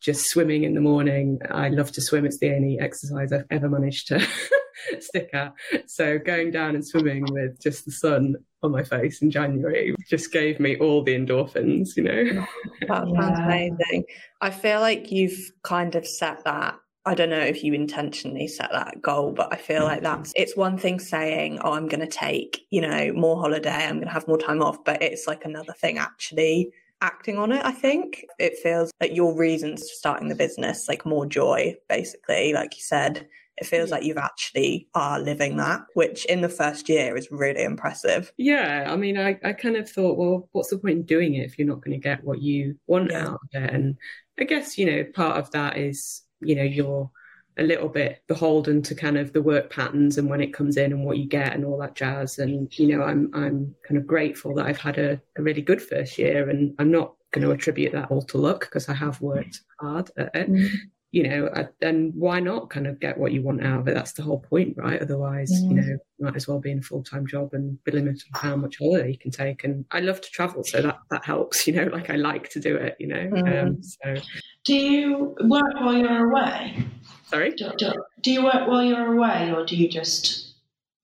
just 0.00 0.28
swimming 0.28 0.64
in 0.64 0.75
the 0.75 0.80
morning. 0.80 1.38
I 1.50 1.68
love 1.68 1.92
to 1.92 2.02
swim. 2.02 2.26
It's 2.26 2.38
the 2.38 2.52
only 2.52 2.78
exercise 2.80 3.32
I've 3.32 3.47
ever 3.50 3.68
managed 3.68 4.09
to 4.09 4.26
stick 5.00 5.30
at. 5.32 5.54
So 5.86 6.18
going 6.18 6.50
down 6.50 6.74
and 6.74 6.86
swimming 6.86 7.24
with 7.30 7.60
just 7.60 7.84
the 7.84 7.92
sun 7.92 8.36
on 8.62 8.70
my 8.70 8.82
face 8.82 9.22
in 9.22 9.30
January 9.30 9.94
just 10.08 10.32
gave 10.32 10.60
me 10.60 10.76
all 10.76 11.02
the 11.02 11.14
endorphins, 11.14 11.96
you 11.96 12.04
know. 12.04 12.46
Oh, 12.88 12.88
that 12.88 13.22
sounds 13.22 13.38
Yeah. 13.38 13.44
amazing. 13.46 14.04
I 14.40 14.50
feel 14.50 14.80
like 14.80 15.10
you've 15.10 15.52
kind 15.62 15.94
of 15.94 16.06
set 16.06 16.44
that. 16.44 16.78
I 17.04 17.14
don't 17.14 17.30
know 17.30 17.40
if 17.40 17.64
you 17.64 17.74
intentionally 17.74 18.46
set 18.46 18.70
that 18.70 19.02
goal, 19.02 19.32
but 19.32 19.52
I 19.52 19.56
feel 19.56 19.82
like 19.82 20.02
that's 20.02 20.30
mm-hmm. 20.30 20.42
it's 20.42 20.56
one 20.56 20.78
thing 20.78 21.00
saying, 21.00 21.58
Oh, 21.62 21.72
I'm 21.72 21.88
gonna 21.88 22.06
take, 22.06 22.60
you 22.70 22.80
know, 22.80 23.12
more 23.12 23.40
holiday, 23.40 23.70
I'm 23.86 23.98
gonna 23.98 24.12
have 24.12 24.28
more 24.28 24.38
time 24.38 24.62
off, 24.62 24.84
but 24.84 25.02
it's 25.02 25.26
like 25.26 25.44
another 25.44 25.72
thing 25.72 25.98
actually 25.98 26.70
acting 27.02 27.36
on 27.36 27.52
it, 27.52 27.64
I 27.64 27.72
think. 27.72 28.24
It 28.38 28.56
feels 28.62 28.92
like 29.00 29.14
your 29.14 29.36
reasons 29.36 29.82
for 29.82 29.94
starting 29.96 30.28
the 30.28 30.36
business, 30.36 30.88
like 30.88 31.04
more 31.04 31.26
joy, 31.26 31.76
basically, 31.88 32.52
like 32.54 32.76
you 32.76 32.82
said. 32.82 33.26
It 33.59 33.66
feels 33.66 33.90
like 33.90 34.02
you've 34.02 34.16
actually 34.16 34.88
are 34.94 35.21
living 35.21 35.56
that, 35.59 35.82
which 35.94 36.25
in 36.25 36.40
the 36.40 36.49
first 36.49 36.88
year 36.88 37.16
is 37.16 37.30
really 37.30 37.62
impressive. 37.62 38.32
Yeah, 38.37 38.88
I 38.88 38.97
mean, 38.97 39.18
I, 39.18 39.38
I 39.44 39.52
kind 39.52 39.76
of 39.76 39.88
thought, 39.88 40.16
well, 40.16 40.49
what's 40.52 40.71
the 40.71 40.78
point 40.78 40.99
in 40.99 41.02
doing 41.02 41.35
it 41.35 41.44
if 41.44 41.59
you're 41.59 41.68
not 41.68 41.82
going 41.82 41.92
to 41.92 42.02
get 42.02 42.25
what 42.25 42.40
you 42.40 42.78
want 42.87 43.11
Yeah. 43.11 43.28
out 43.28 43.40
of 43.42 43.49
it? 43.52 43.73
And 43.73 43.97
I 44.40 44.44
guess, 44.44 44.78
you 44.78 44.87
know, 44.87 45.04
part 45.14 45.37
of 45.37 45.50
that 45.52 45.76
is, 45.76 46.23
you 46.40 46.54
know, 46.54 46.62
you're 46.62 47.11
a 47.59 47.62
little 47.62 47.88
bit 47.88 48.23
beholden 48.28 48.80
to 48.80 48.94
kind 48.94 49.18
of 49.18 49.32
the 49.32 49.42
work 49.42 49.71
patterns 49.71 50.16
and 50.16 50.30
when 50.30 50.40
it 50.40 50.54
comes 50.54 50.78
in 50.78 50.92
and 50.92 51.04
what 51.04 51.18
you 51.18 51.26
get 51.26 51.52
and 51.52 51.64
all 51.64 51.78
that 51.78 51.94
jazz. 51.94 52.38
And, 52.38 52.76
you 52.78 52.88
know, 52.88 53.04
I'm 53.04 53.30
I'm 53.35 53.75
kind 53.87 53.99
of 53.99 54.06
grateful 54.06 54.54
that 54.54 54.66
I've 54.66 54.80
had 54.80 54.99
a, 54.99 55.21
a 55.37 55.42
really 55.42 55.62
good 55.62 55.82
first 55.82 56.16
year 56.16 56.49
and 56.49 56.75
I'm 56.78 56.90
not 56.90 57.14
going 57.32 57.47
to 57.47 57.52
mm. 57.52 57.54
attribute 57.54 57.92
that 57.92 58.11
all 58.11 58.23
to 58.23 58.38
luck 58.38 58.61
because 58.61 58.88
I 58.88 58.94
have 58.94 59.21
worked 59.21 59.61
hard 59.78 60.11
at 60.16 60.35
it. 60.35 60.50
Mm. 60.50 60.68
You 61.12 61.28
know, 61.28 61.69
then 61.81 62.11
why 62.14 62.40
not 62.40 62.71
kind 62.71 62.87
of 62.87 62.99
get 62.99 63.19
what 63.19 63.33
you 63.33 63.42
want 63.42 63.62
out 63.62 63.81
of 63.81 63.88
it? 63.88 63.95
That's 63.95 64.12
the 64.12 64.23
whole 64.23 64.40
point, 64.40 64.76
right? 64.78 65.00
Otherwise, 65.00 65.62
you 65.69 65.76
Mm. 65.76 65.87
know, 65.87 65.99
might 66.21 66.37
as 66.37 66.49
well 66.49 66.59
be 66.59 66.71
in 66.71 66.78
a 66.78 66.83
full 66.83 67.02
time 67.04 67.26
job 67.26 67.52
and 67.52 67.83
be 67.85 67.92
limited 67.92 68.23
on 68.35 68.40
how 68.40 68.57
much 68.57 68.78
holiday 68.78 69.11
you 69.11 69.19
can 69.19 69.31
take. 69.31 69.62
And 69.64 69.85
I 69.90 70.00
love 70.00 70.23
to 70.23 70.31
travel, 70.31 70.64
so 70.64 70.81
that 70.81 70.99
that 71.11 71.25
helps. 71.25 71.66
You 71.66 71.75
know, 71.75 71.85
like 71.92 72.09
I 72.11 72.16
like 72.16 72.49
to 72.50 72.61
do 72.61 72.75
it. 72.76 72.97
You 72.99 73.09
know, 73.09 73.31
um, 73.47 73.76
Mm. 73.76 73.85
so 73.85 74.23
Do 74.64 74.75
you 74.75 75.37
work 75.42 75.75
while 75.81 75.95
you're 75.99 76.31
away? 76.31 76.83
sorry. 77.26 77.50
Do, 77.57 77.71
do, 77.76 77.92
do 78.23 78.31
you 78.33 78.45
work 78.45 78.66
while 78.66 78.83
you're 78.83 79.14
away, 79.14 79.52
or 79.52 79.66
do 79.66 79.76
you 79.76 79.88
just 79.88 80.51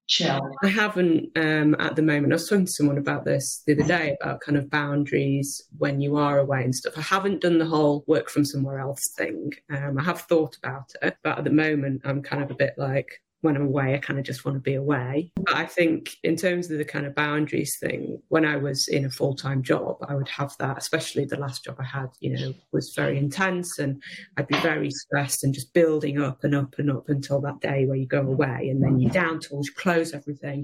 chill? 0.09 0.51
I 0.63 0.69
haven't 0.69 1.31
um, 1.37 1.77
at 1.79 1.95
the 1.95 2.03
moment. 2.03 2.33
I 2.33 2.37
was 2.37 2.49
talking 2.49 2.67
to 2.67 2.73
someone 2.73 2.99
about 2.99 3.25
this 3.25 3.63
the 3.67 3.75
other 3.75 3.87
day 3.87 4.17
about 4.21 4.41
kind 4.41 4.59
of 4.59 4.71
boundaries 4.71 5.63
when 5.79 6.01
you 6.01 6.17
are 6.17 6.39
away 6.39 6.65
and 6.65 6.75
stuff. 6.75 6.95
I 6.97 7.03
haven't 7.03 7.43
done 7.43 7.59
the 7.59 7.67
whole 7.67 8.05
work 8.07 8.29
from 8.29 8.45
somewhere 8.45 8.81
else 8.81 9.13
thing. 9.17 9.53
Um, 9.71 9.99
I 9.99 10.03
have 10.03 10.23
thought 10.23 10.57
about 10.57 10.91
it, 11.03 11.17
but 11.23 11.39
at 11.39 11.45
the 11.45 11.51
moment, 11.51 12.03
I'm 12.05 12.23
kind 12.23 12.43
of 12.43 12.51
a 12.51 12.57
bit 12.57 12.75
like 12.77 13.21
when 13.41 13.55
I'm 13.55 13.67
away, 13.67 13.95
I 13.95 13.99
kind 13.99 14.19
of 14.19 14.25
just 14.25 14.45
want 14.45 14.57
to 14.57 14.61
be 14.61 14.75
away. 14.75 15.31
But 15.37 15.55
I 15.55 15.65
think 15.65 16.17
in 16.25 16.35
terms 16.35 16.71
of 16.71 16.79
the 16.79 16.85
kind 16.85 17.07
of 17.07 17.15
boundaries 17.15 17.77
thing, 17.79 18.21
when 18.29 18.45
I 18.45 18.57
was 18.57 18.89
in 18.89 19.05
a 19.05 19.11
full 19.11 19.35
time 19.35 19.63
job, 19.63 19.97
I 20.09 20.15
would 20.15 20.29
have 20.29 20.57
that, 20.59 20.77
especially 20.77 21.25
the 21.25 21.39
last 21.39 21.65
job 21.65 21.77
I 21.79 21.85
had, 21.85 22.09
you 22.21 22.37
know, 22.37 22.55
was 22.73 22.95
very 22.95 23.17
intense 23.17 23.79
and 23.79 24.03
I'd 24.37 24.49
be 24.49 24.59
very 24.59 24.91
stressed 24.91 25.45
and 25.45 25.55
just 25.55 25.73
building 25.73 26.21
up 26.21 26.43
and 26.43 26.55
up 26.55 26.79
and 26.79 26.91
up 26.91 27.09
until 27.09 27.41
that 27.43 27.61
day 27.61 27.87
where 27.87 27.97
you 27.97 28.07
go 28.07 28.23
away 28.23 28.69
and 28.71 28.83
then 28.83 28.99
you 28.99 29.09
down 29.09 29.39
tools, 29.39 29.69
you 29.69 29.75
close 29.75 30.15
everything 30.15 30.61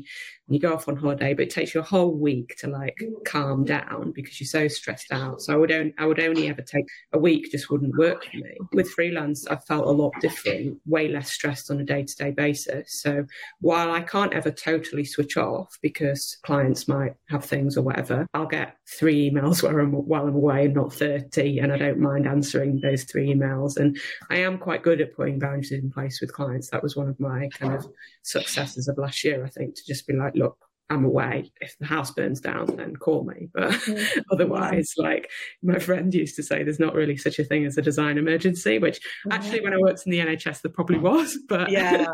and 0.46 0.54
you 0.54 0.58
go 0.58 0.74
off 0.74 0.88
on 0.88 0.96
holiday. 0.96 1.32
But 1.32 1.44
it 1.44 1.50
takes 1.50 1.74
you 1.74 1.80
a 1.80 1.84
whole 1.84 2.12
week 2.12 2.56
to 2.58 2.66
like 2.66 2.98
calm 3.24 3.64
down 3.64 4.12
because 4.12 4.40
you're 4.40 4.48
so 4.48 4.66
stressed 4.66 5.12
out. 5.12 5.42
So 5.42 5.52
I 5.52 5.56
would 5.56 5.70
only, 5.70 5.94
I 5.98 6.06
would 6.06 6.20
only 6.20 6.48
ever 6.48 6.62
take 6.62 6.86
a 7.12 7.18
week, 7.18 7.52
just 7.52 7.70
wouldn't 7.70 7.96
work 7.96 8.24
for 8.24 8.36
me. 8.36 8.56
With 8.72 8.90
freelance, 8.90 9.46
I 9.46 9.56
felt 9.56 9.86
a 9.86 9.90
lot 9.90 10.12
different, 10.20 10.80
way 10.86 11.06
less 11.06 11.32
stressed 11.32 11.70
on 11.70 11.80
a 11.80 11.84
day 11.84 12.02
to 12.02 12.16
day 12.16 12.32
basis. 12.32 12.63
So 12.86 13.24
while 13.60 13.90
I 13.90 14.00
can't 14.00 14.32
ever 14.32 14.50
totally 14.50 15.04
switch 15.04 15.36
off 15.36 15.76
because 15.82 16.38
clients 16.44 16.88
might 16.88 17.14
have 17.28 17.44
things 17.44 17.76
or 17.76 17.82
whatever, 17.82 18.26
I'll 18.34 18.46
get 18.46 18.76
three 18.98 19.30
emails 19.30 19.62
while 19.62 19.78
I'm, 19.78 19.92
while 19.92 20.26
I'm 20.26 20.34
away 20.34 20.68
not 20.68 20.92
30. 20.92 21.58
And 21.58 21.72
I 21.72 21.78
don't 21.78 21.98
mind 21.98 22.26
answering 22.26 22.80
those 22.80 23.04
three 23.04 23.32
emails. 23.34 23.76
And 23.76 23.96
I 24.30 24.36
am 24.36 24.58
quite 24.58 24.82
good 24.82 25.00
at 25.00 25.14
putting 25.14 25.38
boundaries 25.38 25.72
in 25.72 25.90
place 25.90 26.20
with 26.20 26.32
clients. 26.32 26.70
That 26.70 26.82
was 26.82 26.96
one 26.96 27.08
of 27.08 27.18
my 27.20 27.48
kind 27.58 27.74
of 27.74 27.86
successes 28.22 28.88
of 28.88 28.98
last 28.98 29.24
year, 29.24 29.44
I 29.44 29.48
think, 29.48 29.74
to 29.76 29.82
just 29.86 30.06
be 30.06 30.14
like, 30.14 30.34
look, 30.34 30.56
I'm 30.90 31.04
away. 31.04 31.50
If 31.60 31.76
the 31.78 31.86
house 31.86 32.10
burns 32.10 32.40
down, 32.40 32.66
then 32.76 32.94
call 32.96 33.24
me. 33.24 33.48
But 33.54 33.76
otherwise, 34.30 34.92
like 34.98 35.30
my 35.62 35.78
friend 35.78 36.12
used 36.12 36.36
to 36.36 36.42
say, 36.42 36.62
there's 36.62 36.78
not 36.78 36.94
really 36.94 37.16
such 37.16 37.38
a 37.38 37.44
thing 37.44 37.64
as 37.64 37.78
a 37.78 37.82
design 37.82 38.18
emergency, 38.18 38.78
which 38.78 39.00
actually, 39.30 39.62
when 39.62 39.72
I 39.72 39.78
worked 39.78 40.02
in 40.04 40.12
the 40.12 40.18
NHS, 40.18 40.60
there 40.62 40.72
probably 40.72 40.98
was. 40.98 41.38
But 41.48 41.70
yeah. 41.70 42.06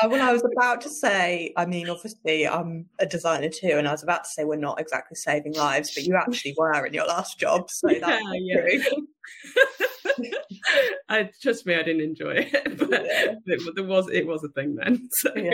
I, 0.00 0.06
well, 0.06 0.26
I 0.26 0.32
was 0.32 0.42
about 0.56 0.80
to 0.82 0.90
say, 0.90 1.52
I 1.56 1.66
mean, 1.66 1.88
obviously, 1.88 2.46
I'm 2.46 2.86
a 2.98 3.06
designer 3.06 3.48
too, 3.48 3.72
and 3.72 3.88
I 3.88 3.92
was 3.92 4.02
about 4.02 4.24
to 4.24 4.30
say 4.30 4.44
we're 4.44 4.56
not 4.56 4.80
exactly 4.80 5.14
saving 5.14 5.54
lives, 5.54 5.92
but 5.94 6.04
you 6.04 6.16
actually 6.16 6.54
were 6.58 6.84
in 6.84 6.92
your 6.94 7.06
last 7.06 7.38
job. 7.38 7.70
So 7.70 7.90
yeah, 7.90 7.98
that's 8.00 8.24
yeah. 8.34 8.60
true. 8.60 9.06
I 11.08 11.30
trust 11.40 11.66
me, 11.66 11.74
I 11.74 11.82
didn't 11.82 12.02
enjoy 12.02 12.46
it, 12.52 12.78
but 12.78 12.88
it, 12.92 13.38
there 13.74 13.84
was 13.84 14.08
it 14.10 14.26
was 14.26 14.44
a 14.44 14.48
thing 14.48 14.74
then. 14.74 15.08
So, 15.12 15.30
Yeah. 15.36 15.52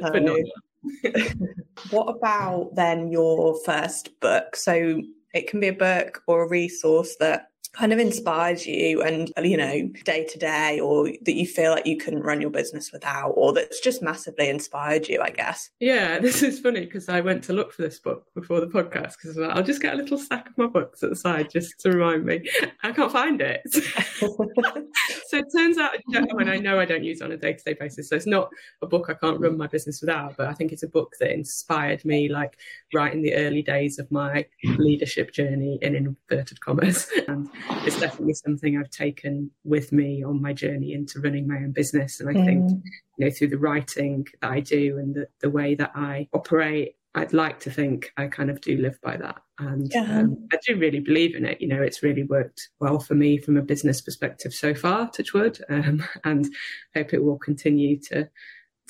but 0.00 0.22
not 0.22 0.38
No. 0.38 0.44
what 1.90 2.04
about 2.04 2.74
then 2.74 3.10
your 3.10 3.58
first 3.64 4.18
book? 4.20 4.56
So 4.56 5.00
it 5.34 5.48
can 5.48 5.60
be 5.60 5.68
a 5.68 5.72
book 5.72 6.22
or 6.26 6.44
a 6.44 6.48
resource 6.48 7.16
that 7.20 7.51
kind 7.72 7.92
of 7.92 7.98
inspires 7.98 8.66
you 8.66 9.00
and 9.02 9.32
you 9.42 9.56
know 9.56 9.88
day 10.04 10.24
to 10.26 10.38
day 10.38 10.78
or 10.80 11.06
that 11.22 11.34
you 11.34 11.46
feel 11.46 11.70
like 11.72 11.86
you 11.86 11.96
couldn't 11.96 12.22
run 12.22 12.40
your 12.40 12.50
business 12.50 12.92
without 12.92 13.30
or 13.30 13.52
that's 13.54 13.80
just 13.80 14.02
massively 14.02 14.48
inspired 14.50 15.08
you 15.08 15.20
i 15.22 15.30
guess 15.30 15.70
Yeah, 15.80 16.18
this 16.26 16.42
is 16.42 16.60
funny 16.60 16.80
because 16.80 17.08
I 17.08 17.20
went 17.20 17.42
to 17.44 17.52
look 17.52 17.72
for 17.72 17.82
this 17.82 17.98
book 17.98 18.26
before 18.34 18.60
the 18.60 18.66
podcast 18.66 19.14
because 19.20 19.38
I'll 19.38 19.62
just 19.62 19.80
get 19.80 19.94
a 19.94 19.96
little 19.96 20.18
stack 20.18 20.48
of 20.48 20.58
my 20.58 20.66
books 20.66 21.02
at 21.02 21.10
the 21.10 21.16
side 21.16 21.50
just 21.50 21.80
to 21.80 21.90
remind 21.90 22.24
me. 22.24 22.48
I 22.82 22.92
can't 22.92 23.10
find 23.10 23.40
it. 23.40 23.62
so 23.72 25.38
it 25.38 25.46
turns 25.56 25.78
out, 25.78 25.92
I 25.94 25.98
don't- 26.12 26.40
and 26.40 26.50
I 26.50 26.58
know 26.58 26.78
I 26.78 26.84
don't 26.84 27.04
use 27.04 27.22
on 27.22 27.32
a 27.32 27.36
day 27.36 27.52
to 27.54 27.64
day 27.64 27.74
basis. 27.78 28.08
So 28.08 28.16
it's 28.16 28.26
not 28.26 28.50
a 28.82 28.86
book 28.86 29.06
I 29.08 29.14
can't 29.14 29.40
run 29.40 29.56
my 29.56 29.66
business 29.66 30.00
without, 30.00 30.36
but 30.36 30.46
I 30.48 30.54
think 30.54 30.72
it's 30.72 30.82
a 30.82 30.88
book 30.88 31.14
that 31.20 31.32
inspired 31.32 32.04
me, 32.04 32.28
like 32.28 32.58
right 32.94 33.12
in 33.12 33.22
the 33.22 33.34
early 33.34 33.62
days 33.62 33.98
of 33.98 34.10
my 34.10 34.46
leadership 34.78 35.32
journey 35.32 35.78
in 35.82 35.94
inverted 35.96 36.60
commas. 36.60 37.08
And 37.28 37.48
it's 37.84 37.98
definitely 37.98 38.34
something 38.34 38.78
I've 38.78 38.90
taken 38.90 39.50
with 39.64 39.92
me 39.92 40.22
on 40.22 40.40
my 40.40 40.52
journey 40.52 40.92
into 40.92 41.20
running 41.20 41.46
my 41.48 41.56
own 41.56 41.72
business. 41.72 42.20
And 42.20 42.28
I 42.28 42.34
think 42.44 42.64
Mm. 42.64 42.82
you 43.18 43.26
know, 43.26 43.30
through 43.30 43.48
the 43.48 43.58
writing 43.58 44.26
that 44.40 44.50
I 44.50 44.60
do 44.60 44.98
and 44.98 45.14
the, 45.14 45.28
the 45.40 45.50
way 45.50 45.74
that 45.74 45.92
I 45.94 46.28
operate, 46.32 46.96
I'd 47.14 47.32
like 47.34 47.60
to 47.60 47.70
think 47.70 48.10
I 48.16 48.26
kind 48.28 48.50
of 48.50 48.60
do 48.62 48.78
live 48.78 48.98
by 49.02 49.16
that. 49.18 49.36
And 49.58 49.90
Yeah. 49.92 50.20
um, 50.20 50.48
I 50.52 50.58
do 50.66 50.76
really 50.76 51.00
believe 51.00 51.36
in 51.36 51.44
it. 51.44 51.60
You 51.60 51.68
know, 51.68 51.82
it's 51.82 52.02
really 52.02 52.22
worked 52.22 52.70
well 52.80 52.98
for 52.98 53.14
me 53.14 53.36
from 53.38 53.56
a 53.56 53.62
business 53.62 54.00
perspective 54.00 54.54
so 54.54 54.74
far, 54.74 55.10
touch 55.10 55.34
wood. 55.34 55.58
Um, 55.68 56.02
and 56.24 56.46
hope 56.94 57.12
it 57.12 57.22
will 57.22 57.38
continue 57.38 57.98
to 58.08 58.28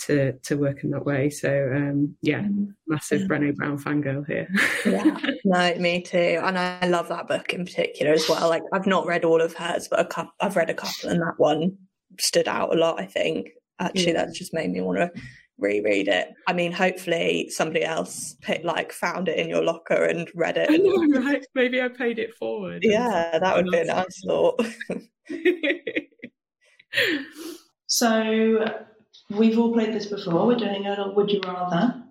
to 0.06 0.32
to 0.32 0.56
work 0.56 0.84
in 0.84 0.90
that 0.90 1.04
way. 1.04 1.30
So 1.30 1.70
um, 1.74 2.16
yeah, 2.22 2.46
massive 2.86 3.22
Brené 3.28 3.54
Brown 3.54 3.78
fangirl 3.78 4.26
here. 4.26 4.48
yeah 4.86 5.16
no 5.44 5.74
me 5.76 6.02
too 6.02 6.40
and 6.42 6.58
i 6.58 6.86
love 6.86 7.08
that 7.08 7.26
book 7.28 7.52
in 7.52 7.64
particular 7.64 8.12
as 8.12 8.28
well 8.28 8.48
like 8.48 8.62
i've 8.72 8.86
not 8.86 9.06
read 9.06 9.24
all 9.24 9.40
of 9.40 9.54
hers 9.54 9.88
but 9.88 10.00
a 10.00 10.04
couple 10.04 10.32
i've 10.40 10.56
read 10.56 10.70
a 10.70 10.74
couple 10.74 11.10
and 11.10 11.20
that 11.20 11.34
one 11.38 11.76
stood 12.20 12.48
out 12.48 12.74
a 12.74 12.78
lot 12.78 13.00
i 13.00 13.06
think 13.06 13.48
actually 13.80 14.12
Yeah. 14.12 14.24
that's 14.24 14.38
just 14.38 14.54
made 14.54 14.70
me 14.70 14.80
want 14.80 14.98
to 14.98 15.10
reread 15.58 16.08
it 16.08 16.28
i 16.48 16.52
mean 16.52 16.72
hopefully 16.72 17.48
somebody 17.50 17.84
else 17.84 18.34
picked, 18.42 18.64
like 18.64 18.92
found 18.92 19.28
it 19.28 19.38
in 19.38 19.48
your 19.48 19.62
locker 19.62 20.04
and 20.04 20.28
read 20.34 20.56
it 20.56 20.68
I 20.70 20.76
know, 20.76 21.20
right? 21.20 21.44
Maybe 21.54 21.80
I 21.80 21.88
paid 21.88 22.18
it 22.18 22.34
forward. 22.34 22.82
yeah 22.84 23.38
that 23.38 23.56
would 23.56 23.70
be 23.70 23.78
a 23.78 23.84
nice 23.84 24.22
thought 24.26 24.60
So 27.86 28.64
we've 29.30 29.58
all 29.58 29.72
played 29.72 29.94
this 29.94 30.06
before. 30.06 30.46
We're 30.46 30.56
doing 30.56 30.86
a 30.86 31.12
would 31.14 31.30
you 31.30 31.40
rather. 31.44 32.02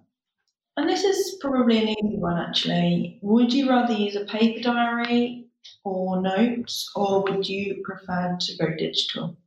And 0.78 0.90
this 0.90 1.04
is 1.04 1.38
probably 1.42 1.78
an 1.80 1.90
easy 1.90 2.18
one 2.18 2.40
actually. 2.40 3.20
Would 3.22 3.52
you 3.52 3.70
rather 3.70 3.94
use 3.94 4.16
a 4.16 4.26
paper 4.26 4.62
diary 4.62 5.48
or 5.84 6.22
notes, 6.22 6.90
or 6.96 7.24
would 7.24 7.48
you 7.48 7.82
prefer 7.84 8.38
to 8.40 8.58
go 8.58 8.76
digital? 8.78 9.38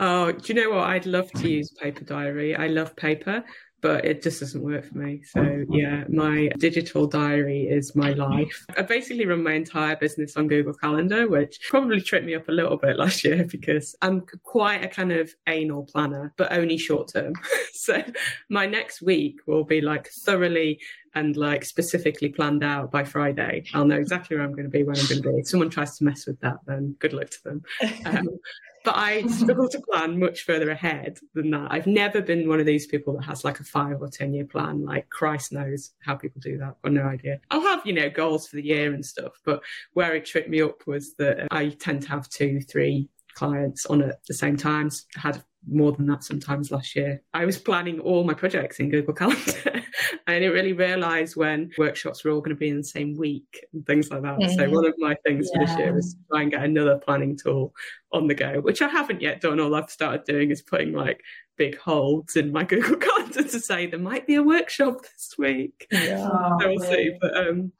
Oh, 0.00 0.32
do 0.32 0.52
you 0.52 0.60
know 0.60 0.76
what? 0.76 0.88
I'd 0.88 1.06
love 1.06 1.30
to 1.32 1.48
use 1.48 1.70
paper 1.70 2.04
diary. 2.04 2.54
I 2.54 2.66
love 2.66 2.96
paper, 2.96 3.44
but 3.84 4.02
it 4.02 4.22
just 4.22 4.40
doesn't 4.40 4.62
work 4.62 4.82
for 4.86 4.96
me. 4.96 5.20
So 5.24 5.66
yeah, 5.68 6.04
my 6.08 6.48
digital 6.56 7.06
diary 7.06 7.64
is 7.64 7.94
my 7.94 8.14
life. 8.14 8.64
I 8.78 8.80
basically 8.80 9.26
run 9.26 9.42
my 9.42 9.52
entire 9.52 9.94
business 9.94 10.38
on 10.38 10.48
Google 10.48 10.72
Calendar, 10.72 11.28
which 11.28 11.60
probably 11.68 12.00
tripped 12.00 12.24
me 12.24 12.34
up 12.34 12.48
a 12.48 12.52
little 12.52 12.78
bit 12.78 12.96
last 13.04 13.24
year 13.24 13.44
because 13.44 13.94
I'm 14.00 14.24
quite 14.42 14.82
a 14.82 14.88
kind 14.88 15.12
of 15.12 15.34
anal 15.46 15.84
planner, 15.84 16.32
but 16.38 16.50
only 16.50 16.78
short 16.78 17.12
term. 17.12 17.34
so 17.74 18.02
my 18.48 18.64
next 18.64 19.02
week 19.02 19.40
will 19.46 19.64
be 19.64 19.82
like 19.82 20.08
thoroughly 20.08 20.80
and 21.14 21.36
like 21.36 21.62
specifically 21.66 22.30
planned 22.30 22.64
out 22.64 22.90
by 22.90 23.04
Friday. 23.04 23.64
I'll 23.74 23.84
know 23.84 23.98
exactly 23.98 24.34
where 24.34 24.46
I'm 24.46 24.52
going 24.52 24.64
to 24.64 24.70
be 24.70 24.82
when 24.82 24.96
I'm 24.96 25.06
going 25.08 25.22
to 25.22 25.28
be. 25.30 25.40
If 25.40 25.48
someone 25.48 25.68
tries 25.68 25.98
to 25.98 26.04
mess 26.04 26.26
with 26.26 26.40
that, 26.40 26.56
then 26.66 26.96
good 27.00 27.12
luck 27.12 27.28
to 27.28 27.44
them. 27.44 27.62
Um, 28.06 28.28
but 28.84 28.96
I 28.96 29.22
mm-hmm. 29.22 29.28
struggle 29.30 29.68
to 29.70 29.80
plan 29.80 30.18
much 30.20 30.42
further 30.42 30.70
ahead 30.70 31.18
than 31.34 31.50
that. 31.50 31.68
I've 31.70 31.86
never 31.86 32.20
been 32.20 32.48
one 32.48 32.60
of 32.60 32.66
these 32.66 32.86
people 32.86 33.16
that 33.16 33.24
has 33.24 33.44
like 33.44 33.58
a 33.58 33.64
five 33.64 34.00
or 34.00 34.08
10 34.08 34.34
year 34.34 34.44
plan. 34.44 34.84
Like, 34.84 35.08
Christ 35.08 35.52
knows 35.52 35.92
how 36.00 36.14
people 36.14 36.40
do 36.40 36.58
that. 36.58 36.76
I've 36.76 36.82
got 36.82 36.92
no 36.92 37.04
idea. 37.04 37.40
I'll 37.50 37.62
have, 37.62 37.84
you 37.86 37.94
know, 37.94 38.10
goals 38.10 38.46
for 38.46 38.56
the 38.56 38.64
year 38.64 38.92
and 38.92 39.04
stuff. 39.04 39.40
But 39.44 39.62
where 39.94 40.14
it 40.14 40.26
tripped 40.26 40.50
me 40.50 40.60
up 40.60 40.86
was 40.86 41.14
that 41.14 41.48
I 41.50 41.70
tend 41.70 42.02
to 42.02 42.08
have 42.10 42.28
two, 42.28 42.60
three 42.60 43.08
clients 43.34 43.86
on 43.86 44.02
at 44.02 44.20
the 44.28 44.34
same 44.34 44.56
time. 44.56 44.90
Had 45.16 45.42
more 45.68 45.92
than 45.92 46.06
that 46.06 46.24
sometimes 46.24 46.70
last 46.70 46.94
year. 46.94 47.22
I 47.32 47.44
was 47.44 47.58
planning 47.58 48.00
all 48.00 48.24
my 48.24 48.34
projects 48.34 48.80
in 48.80 48.90
Google 48.90 49.14
Calendar. 49.14 49.82
I 50.26 50.34
didn't 50.34 50.52
really 50.52 50.72
realise 50.72 51.36
when 51.36 51.70
workshops 51.78 52.24
were 52.24 52.30
all 52.30 52.40
going 52.40 52.54
to 52.54 52.58
be 52.58 52.68
in 52.68 52.78
the 52.78 52.84
same 52.84 53.16
week 53.16 53.64
and 53.72 53.84
things 53.86 54.10
like 54.10 54.22
that. 54.22 54.38
Mm-hmm. 54.38 54.58
So 54.58 54.70
one 54.70 54.86
of 54.86 54.94
my 54.98 55.14
things 55.26 55.50
yeah. 55.52 55.60
for 55.60 55.66
this 55.66 55.78
year 55.78 55.98
is 55.98 56.14
to 56.14 56.20
try 56.30 56.42
and 56.42 56.50
get 56.50 56.62
another 56.62 56.98
planning 56.98 57.36
tool 57.36 57.74
on 58.12 58.26
the 58.26 58.34
go, 58.34 58.60
which 58.60 58.82
I 58.82 58.88
haven't 58.88 59.20
yet 59.20 59.40
done. 59.40 59.60
All 59.60 59.74
I've 59.74 59.90
started 59.90 60.24
doing 60.24 60.50
is 60.50 60.62
putting 60.62 60.92
like 60.92 61.20
big 61.56 61.78
holds 61.78 62.36
in 62.36 62.52
my 62.52 62.64
Google 62.64 62.96
Calendar 62.96 63.42
to 63.42 63.60
say 63.60 63.86
there 63.86 64.00
might 64.00 64.26
be 64.26 64.34
a 64.34 64.42
workshop 64.42 65.02
this 65.02 65.34
week. 65.38 65.86
Yeah, 65.90 66.26
so 66.26 66.68
we'll 66.68 66.80
see. 66.80 67.12
But 67.20 67.36
um, 67.36 67.72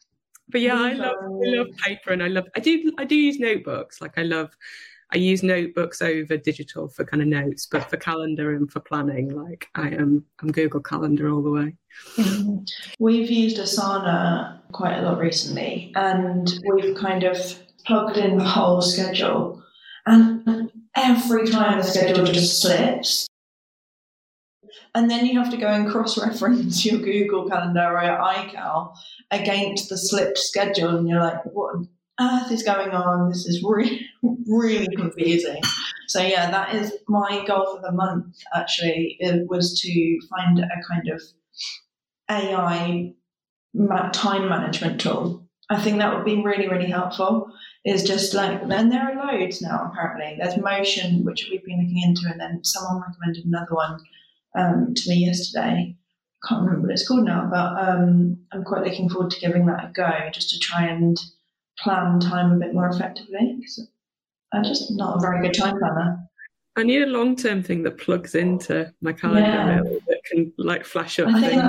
but 0.48 0.60
yeah, 0.60 0.80
I 0.80 0.92
love 0.92 1.16
I 1.16 1.48
love 1.48 1.68
paper 1.78 2.12
and 2.12 2.22
I 2.22 2.28
love 2.28 2.46
I 2.54 2.60
do 2.60 2.92
I 2.98 3.04
do 3.04 3.14
use 3.14 3.38
notebooks. 3.38 4.00
Like 4.00 4.18
I 4.18 4.22
love 4.22 4.50
I 5.12 5.18
use 5.18 5.42
notebooks 5.42 6.02
over 6.02 6.36
digital 6.36 6.88
for 6.88 7.04
kind 7.04 7.22
of 7.22 7.28
notes, 7.28 7.66
but 7.70 7.88
for 7.88 7.96
calendar 7.96 8.54
and 8.54 8.70
for 8.70 8.80
planning, 8.80 9.30
like 9.30 9.68
I 9.74 9.88
am, 9.88 10.24
I'm 10.40 10.50
Google 10.50 10.80
Calendar 10.80 11.30
all 11.30 11.42
the 11.42 11.50
way. 11.50 11.76
We've 12.98 13.30
used 13.30 13.58
Asana 13.58 14.60
quite 14.72 14.98
a 14.98 15.02
lot 15.02 15.18
recently, 15.18 15.92
and 15.94 16.52
we've 16.72 16.96
kind 16.96 17.22
of 17.22 17.38
plugged 17.86 18.16
in 18.16 18.38
the 18.38 18.44
whole 18.44 18.80
schedule, 18.80 19.62
and 20.06 20.70
every 20.96 21.46
time 21.48 21.78
the 21.78 21.84
schedule 21.84 22.24
just 22.24 22.60
slips. 22.60 23.28
And 24.96 25.10
then 25.10 25.26
you 25.26 25.38
have 25.38 25.50
to 25.50 25.56
go 25.56 25.68
and 25.68 25.90
cross 25.90 26.18
reference 26.18 26.84
your 26.84 27.00
Google 27.00 27.48
Calendar 27.48 27.96
or 27.96 28.02
your 28.04 28.18
iCal 28.18 28.94
against 29.30 29.88
the 29.88 29.98
slipped 29.98 30.38
schedule, 30.38 30.96
and 30.96 31.08
you're 31.08 31.20
like, 31.20 31.44
what 31.44 31.76
earth 32.20 32.50
is 32.50 32.62
going 32.62 32.90
on? 32.90 33.28
This 33.28 33.46
is 33.46 33.62
really, 33.62 34.06
really 34.46 34.94
confusing. 34.96 35.62
So 36.08 36.22
yeah, 36.22 36.50
that 36.50 36.74
is 36.74 36.92
my 37.08 37.44
goal 37.46 37.76
for 37.76 37.82
the 37.82 37.92
month. 37.92 38.36
Actually, 38.54 39.16
it 39.20 39.48
was 39.48 39.80
to 39.80 40.18
find 40.28 40.58
a 40.60 40.68
kind 40.88 41.08
of 41.08 41.22
AI 42.30 43.12
time 44.12 44.48
management 44.48 45.00
tool. 45.00 45.48
I 45.70 45.80
think 45.80 45.98
that 45.98 46.14
would 46.14 46.24
be 46.24 46.42
really, 46.42 46.68
really 46.68 46.90
helpful. 46.90 47.50
Is 47.84 48.02
just 48.02 48.32
like, 48.32 48.62
and 48.62 48.90
there 48.90 49.02
are 49.02 49.32
loads 49.32 49.60
now. 49.60 49.90
Apparently, 49.90 50.36
there's 50.38 50.56
Motion, 50.56 51.24
which 51.24 51.48
we've 51.50 51.64
been 51.64 51.82
looking 51.82 52.02
into, 52.02 52.30
and 52.30 52.40
then 52.40 52.64
someone 52.64 53.02
recommended 53.06 53.44
another 53.44 53.74
one 53.74 54.00
um, 54.56 54.94
to 54.94 55.10
me 55.10 55.26
yesterday. 55.26 55.94
I 56.44 56.48
can't 56.48 56.62
remember 56.62 56.86
what 56.86 56.92
it's 56.92 57.06
called 57.06 57.24
now, 57.24 57.48
but 57.50 57.88
um, 57.88 58.38
I'm 58.52 58.64
quite 58.64 58.84
looking 58.84 59.10
forward 59.10 59.30
to 59.32 59.40
giving 59.40 59.66
that 59.66 59.84
a 59.84 59.92
go, 59.92 60.10
just 60.32 60.50
to 60.50 60.58
try 60.58 60.86
and 60.86 61.18
plan 61.78 62.20
time 62.20 62.52
a 62.52 62.56
bit 62.56 62.74
more 62.74 62.88
effectively 62.88 63.56
because 63.58 63.88
I'm 64.52 64.64
just 64.64 64.90
not 64.92 65.16
a 65.16 65.20
very 65.20 65.42
good 65.42 65.54
time 65.54 65.78
planner. 65.78 66.18
I 66.76 66.82
need 66.82 67.02
a 67.02 67.06
long 67.06 67.36
term 67.36 67.62
thing 67.62 67.82
that 67.84 67.98
plugs 67.98 68.34
into 68.34 68.92
my 69.00 69.12
calendar 69.12 69.82
yeah. 69.84 69.98
that 70.08 70.20
can 70.30 70.52
like 70.58 70.84
flash 70.84 71.18
up 71.18 71.28
I 71.28 71.40
think 71.40 71.62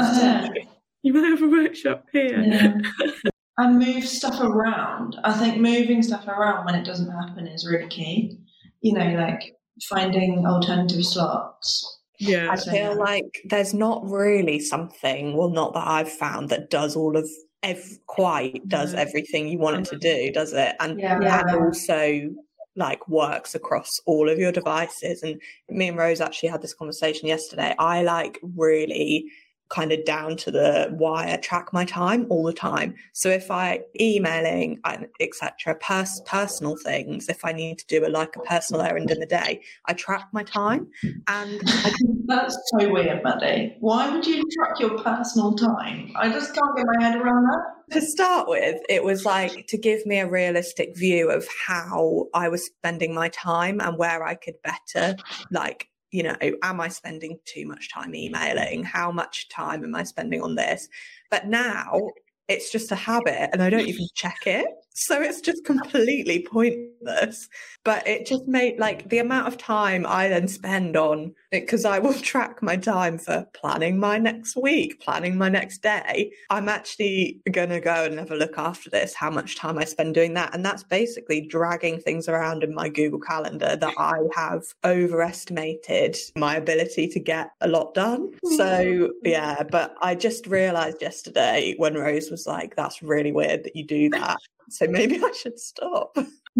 things. 0.53 0.67
You 1.03 1.13
might 1.13 1.29
have 1.29 1.43
a 1.43 1.47
workshop 1.47 2.07
here. 2.11 2.41
Yeah. 2.41 2.77
and 3.59 3.77
move 3.77 4.07
stuff 4.07 4.41
around. 4.41 5.15
I 5.23 5.33
think 5.33 5.61
moving 5.61 6.01
stuff 6.01 6.27
around 6.27 6.65
when 6.65 6.73
it 6.73 6.83
doesn't 6.83 7.11
happen 7.11 7.45
is 7.45 7.67
really 7.69 7.87
key. 7.89 8.39
You 8.81 8.93
know, 8.93 9.11
like 9.11 9.55
finding 9.87 10.47
alternative 10.47 11.05
slots. 11.05 11.99
Yeah. 12.19 12.49
I 12.51 12.55
feel 12.55 12.97
like 12.97 13.41
there's 13.45 13.73
not 13.73 14.03
really 14.03 14.59
something, 14.59 15.35
well, 15.35 15.49
not 15.49 15.73
that 15.75 15.87
I've 15.87 16.11
found 16.11 16.49
that 16.49 16.71
does 16.71 16.95
all 16.95 17.15
of 17.15 17.29
ev- 17.65 17.99
quite 18.05 18.67
does 18.67 18.91
mm-hmm. 18.91 18.99
everything 18.99 19.47
you 19.47 19.57
want 19.57 19.79
it 19.79 19.89
to 19.89 19.97
do, 19.97 20.31
does 20.31 20.53
it? 20.53 20.75
And 20.79 20.99
yeah, 20.99 21.19
yeah. 21.21 21.55
also 21.55 22.33
like 22.75 23.07
works 23.07 23.55
across 23.55 23.89
all 24.05 24.29
of 24.29 24.37
your 24.37 24.51
devices. 24.51 25.23
And 25.23 25.41
me 25.69 25.87
and 25.87 25.97
Rose 25.97 26.21
actually 26.21 26.49
had 26.49 26.61
this 26.61 26.73
conversation 26.73 27.27
yesterday. 27.27 27.73
I 27.79 28.03
like 28.03 28.39
really 28.41 29.25
kind 29.69 29.91
of 29.91 30.03
down 30.05 30.37
to 30.37 30.51
the 30.51 30.89
wire 30.91 31.37
track 31.37 31.73
my 31.73 31.85
time 31.85 32.25
all 32.29 32.43
the 32.43 32.53
time. 32.53 32.95
So 33.13 33.29
if 33.29 33.51
i 33.51 33.79
emailing 33.99 34.79
etc 35.19 35.75
pers- 35.75 36.21
personal 36.25 36.75
things 36.77 37.29
if 37.29 37.43
i 37.45 37.51
need 37.51 37.77
to 37.79 37.85
do 37.87 38.05
a 38.05 38.09
like 38.09 38.35
a 38.35 38.39
personal 38.39 38.81
errand 38.81 39.11
in 39.11 39.19
the 39.19 39.25
day 39.25 39.61
i 39.85 39.93
track 39.93 40.27
my 40.31 40.43
time 40.43 40.87
and 41.27 41.61
I- 41.65 41.93
that's 42.25 42.57
so 42.71 42.89
weird 42.89 43.23
maddie. 43.23 43.75
Why 43.79 44.09
would 44.09 44.25
you 44.25 44.41
track 44.51 44.79
your 44.79 44.97
personal 44.97 45.53
time? 45.53 46.11
I 46.15 46.29
just 46.29 46.55
can't 46.55 46.75
get 46.75 46.85
my 46.87 47.05
head 47.05 47.21
around 47.21 47.43
that. 47.43 47.93
To 47.93 48.01
start 48.01 48.47
with 48.49 48.81
it 48.89 49.03
was 49.03 49.25
like 49.25 49.67
to 49.67 49.77
give 49.77 50.05
me 50.05 50.17
a 50.17 50.27
realistic 50.27 50.97
view 50.97 51.29
of 51.29 51.47
how 51.67 52.25
i 52.33 52.49
was 52.49 52.65
spending 52.65 53.13
my 53.13 53.29
time 53.29 53.79
and 53.79 53.97
where 53.97 54.23
i 54.23 54.33
could 54.33 54.55
better 54.63 55.15
like 55.51 55.87
you 56.15 56.23
know, 56.23 56.35
am 56.63 56.79
I 56.79 56.87
spending 56.87 57.37
too 57.43 57.67
much 57.67 57.91
time 57.91 58.15
emailing? 58.15 58.83
How 58.85 59.11
much 59.11 59.49
time 59.49 59.83
am 59.83 59.93
I 59.95 60.03
spending 60.03 60.41
on 60.41 60.55
this? 60.55 60.87
But 61.29 61.47
now 61.47 61.99
it's 62.47 62.71
just 62.71 62.91
a 62.93 62.95
habit 62.95 63.49
and 63.51 63.61
I 63.61 63.69
don't 63.69 63.87
even 63.87 64.07
check 64.15 64.47
it. 64.47 64.65
So 64.97 65.21
it's 65.21 65.41
just 65.41 65.65
completely 65.65 66.47
pointless. 66.49 67.49
But 67.83 68.07
it 68.07 68.25
just 68.25 68.47
made 68.47 68.79
like 68.79 69.09
the 69.09 69.19
amount 69.19 69.47
of 69.47 69.57
time 69.57 70.05
I 70.07 70.29
then 70.29 70.47
spend 70.47 70.95
on 70.95 71.35
it 71.51 71.61
because 71.61 71.83
I 71.83 71.99
will 71.99 72.13
track 72.31 72.63
my 72.63 72.77
time 72.77 73.17
for 73.17 73.45
planning 73.53 73.99
my 73.99 74.17
next 74.17 74.55
week, 74.55 75.01
planning 75.01 75.37
my 75.37 75.49
next 75.49 75.81
day. 75.81 76.31
I'm 76.49 76.69
actually 76.69 77.41
going 77.51 77.69
to 77.69 77.81
go 77.81 78.05
and 78.05 78.17
have 78.17 78.31
a 78.31 78.35
look 78.35 78.57
after 78.57 78.89
this, 78.89 79.13
how 79.13 79.29
much 79.29 79.57
time 79.57 79.77
I 79.77 79.83
spend 79.83 80.15
doing 80.15 80.33
that. 80.35 80.55
And 80.55 80.65
that's 80.65 80.83
basically 80.83 81.41
dragging 81.41 81.99
things 81.99 82.29
around 82.29 82.63
in 82.63 82.73
my 82.73 82.87
Google 82.87 83.19
Calendar 83.19 83.75
that 83.75 83.93
I 83.97 84.19
have 84.33 84.63
overestimated 84.85 86.17
my 86.37 86.55
ability 86.55 87.09
to 87.09 87.19
get 87.19 87.51
a 87.59 87.67
lot 87.67 87.93
done. 87.93 88.31
So, 88.55 88.63
mm-hmm. 88.63 89.11
yeah, 89.25 89.61
but 89.63 89.95
I 90.01 90.15
just 90.15 90.47
realized 90.47 91.01
yesterday 91.01 91.75
when 91.77 91.95
Rose 91.95 92.31
was 92.31 92.47
like, 92.47 92.77
that's 92.77 93.03
really 93.03 93.33
weird 93.33 93.65
that 93.65 93.75
you 93.75 93.83
do 93.83 94.09
that. 94.11 94.37
So 94.69 94.87
maybe 94.87 95.19
I 95.23 95.31
should 95.31 95.59
stop. 95.59 96.17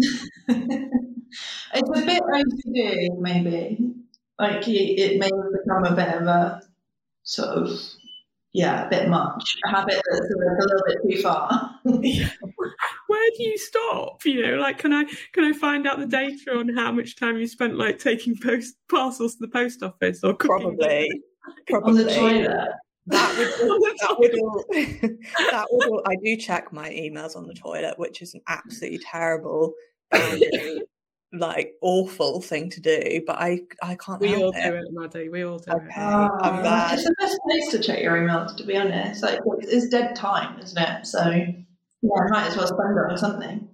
it's 0.48 1.90
a 1.90 2.04
bit 2.04 2.22
OCD, 2.22 3.18
maybe. 3.18 3.94
Like 4.38 4.68
it, 4.68 5.18
may 5.18 5.26
have 5.26 5.52
become 5.64 5.92
a 5.92 5.96
bit 5.96 6.20
of 6.20 6.26
a 6.26 6.62
sort 7.22 7.48
of, 7.48 7.70
yeah, 8.52 8.86
a 8.86 8.90
bit 8.90 9.08
much. 9.08 9.56
A 9.66 9.70
habit 9.70 10.00
that's 10.10 10.20
a 10.20 10.34
little 10.38 10.82
bit 10.86 11.16
too 11.16 11.22
far. 11.22 11.80
Where 11.84 13.30
do 13.36 13.42
you 13.42 13.56
stop? 13.58 14.24
You 14.24 14.46
know, 14.46 14.56
like 14.56 14.78
can 14.78 14.92
I 14.92 15.04
can 15.32 15.44
I 15.44 15.52
find 15.52 15.86
out 15.86 15.98
the 15.98 16.06
data 16.06 16.56
on 16.56 16.68
how 16.68 16.92
much 16.92 17.16
time 17.16 17.38
you 17.38 17.46
spent 17.46 17.78
like 17.78 17.98
taking 17.98 18.36
post 18.36 18.74
parcels 18.90 19.36
to 19.36 19.46
the 19.46 19.48
post 19.48 19.82
office 19.82 20.22
or 20.22 20.34
probably 20.34 21.08
probably 21.66 22.02
on 22.02 22.06
the 22.06 22.14
toilet? 22.14 22.68
That 23.06 23.36
would, 23.38 23.96
that 24.00 24.18
would 24.18 24.38
all, 24.38 24.64
that 25.50 25.66
would 25.70 25.88
all, 25.88 26.02
I 26.06 26.16
do 26.16 26.36
check 26.36 26.72
my 26.72 26.90
emails 26.90 27.36
on 27.36 27.46
the 27.46 27.54
toilet, 27.54 27.98
which 27.98 28.22
is 28.22 28.34
an 28.34 28.40
absolutely 28.48 28.98
terrible, 28.98 29.74
like 31.32 31.74
awful 31.82 32.40
thing 32.40 32.70
to 32.70 32.80
do. 32.80 33.22
But 33.26 33.36
I, 33.38 33.60
I 33.82 33.96
can't. 33.96 34.20
We 34.20 34.34
all 34.34 34.50
it. 34.50 34.62
do 34.62 34.74
it, 34.74 34.84
Maddie. 34.90 35.28
We 35.28 35.44
all 35.44 35.58
do 35.58 35.72
okay. 35.72 35.84
it. 35.84 35.96
I'm 35.96 36.30
ah. 36.40 36.62
bad. 36.62 36.94
It's 36.94 37.04
the 37.04 37.14
best 37.20 37.38
place 37.48 37.70
to 37.70 37.78
check 37.80 38.02
your 38.02 38.16
emails, 38.16 38.56
to 38.56 38.64
be 38.64 38.76
honest. 38.76 39.22
Like 39.22 39.40
it's 39.60 39.88
dead 39.88 40.16
time, 40.16 40.60
isn't 40.60 40.78
it? 40.82 41.06
So 41.06 41.22
yeah, 41.22 42.10
I 42.26 42.30
might 42.30 42.48
as 42.48 42.56
well 42.56 42.66
spend 42.66 42.98
it 42.98 43.10
on 43.10 43.18
something. 43.18 43.68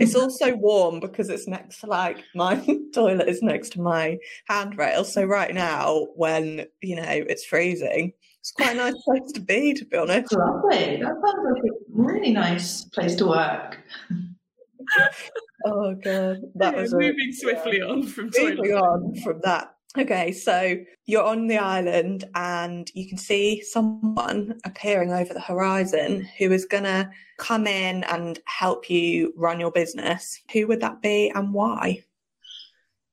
it's 0.00 0.14
also 0.14 0.54
warm 0.56 1.00
because 1.00 1.28
it's 1.28 1.46
next 1.46 1.80
to 1.80 1.86
like 1.86 2.22
my 2.34 2.56
toilet 2.94 3.28
is 3.28 3.42
next 3.42 3.70
to 3.70 3.80
my 3.80 4.18
handrail. 4.46 5.04
So 5.04 5.24
right 5.24 5.54
now, 5.54 6.08
when 6.16 6.66
you 6.82 6.96
know 6.96 7.04
it's 7.06 7.44
freezing, 7.44 8.12
it's 8.40 8.52
quite 8.52 8.72
a 8.72 8.74
nice 8.74 9.00
place 9.02 9.32
to 9.32 9.40
be, 9.40 9.74
to 9.74 9.84
be 9.84 9.96
honest. 9.96 10.32
Lovely. 10.32 10.96
That 10.96 11.14
sounds 11.24 11.46
like 11.52 11.62
a 11.62 11.76
really 11.90 12.32
nice 12.32 12.84
place 12.84 13.14
to 13.16 13.26
work. 13.26 13.78
oh 15.66 15.94
god, 15.94 16.38
that 16.54 16.74
yeah, 16.74 16.80
was 16.80 16.94
moving 16.94 17.28
a, 17.28 17.32
swiftly 17.32 17.78
yeah. 17.78 17.84
on 17.84 18.02
from 18.02 18.30
moving 18.36 18.72
on 18.72 19.14
from 19.16 19.40
that. 19.42 19.74
Okay, 19.98 20.32
so 20.32 20.76
you're 21.06 21.24
on 21.24 21.48
the 21.48 21.58
island 21.58 22.24
and 22.34 22.88
you 22.94 23.08
can 23.08 23.18
see 23.18 23.60
someone 23.60 24.58
appearing 24.64 25.12
over 25.12 25.34
the 25.34 25.40
horizon 25.40 26.26
who 26.38 26.52
is 26.52 26.64
going 26.64 26.84
to 26.84 27.10
come 27.38 27.66
in 27.66 28.04
and 28.04 28.38
help 28.46 28.88
you 28.88 29.34
run 29.36 29.58
your 29.60 29.72
business. 29.72 30.40
Who 30.52 30.68
would 30.68 30.80
that 30.80 31.02
be 31.02 31.30
and 31.34 31.52
why? 31.52 32.04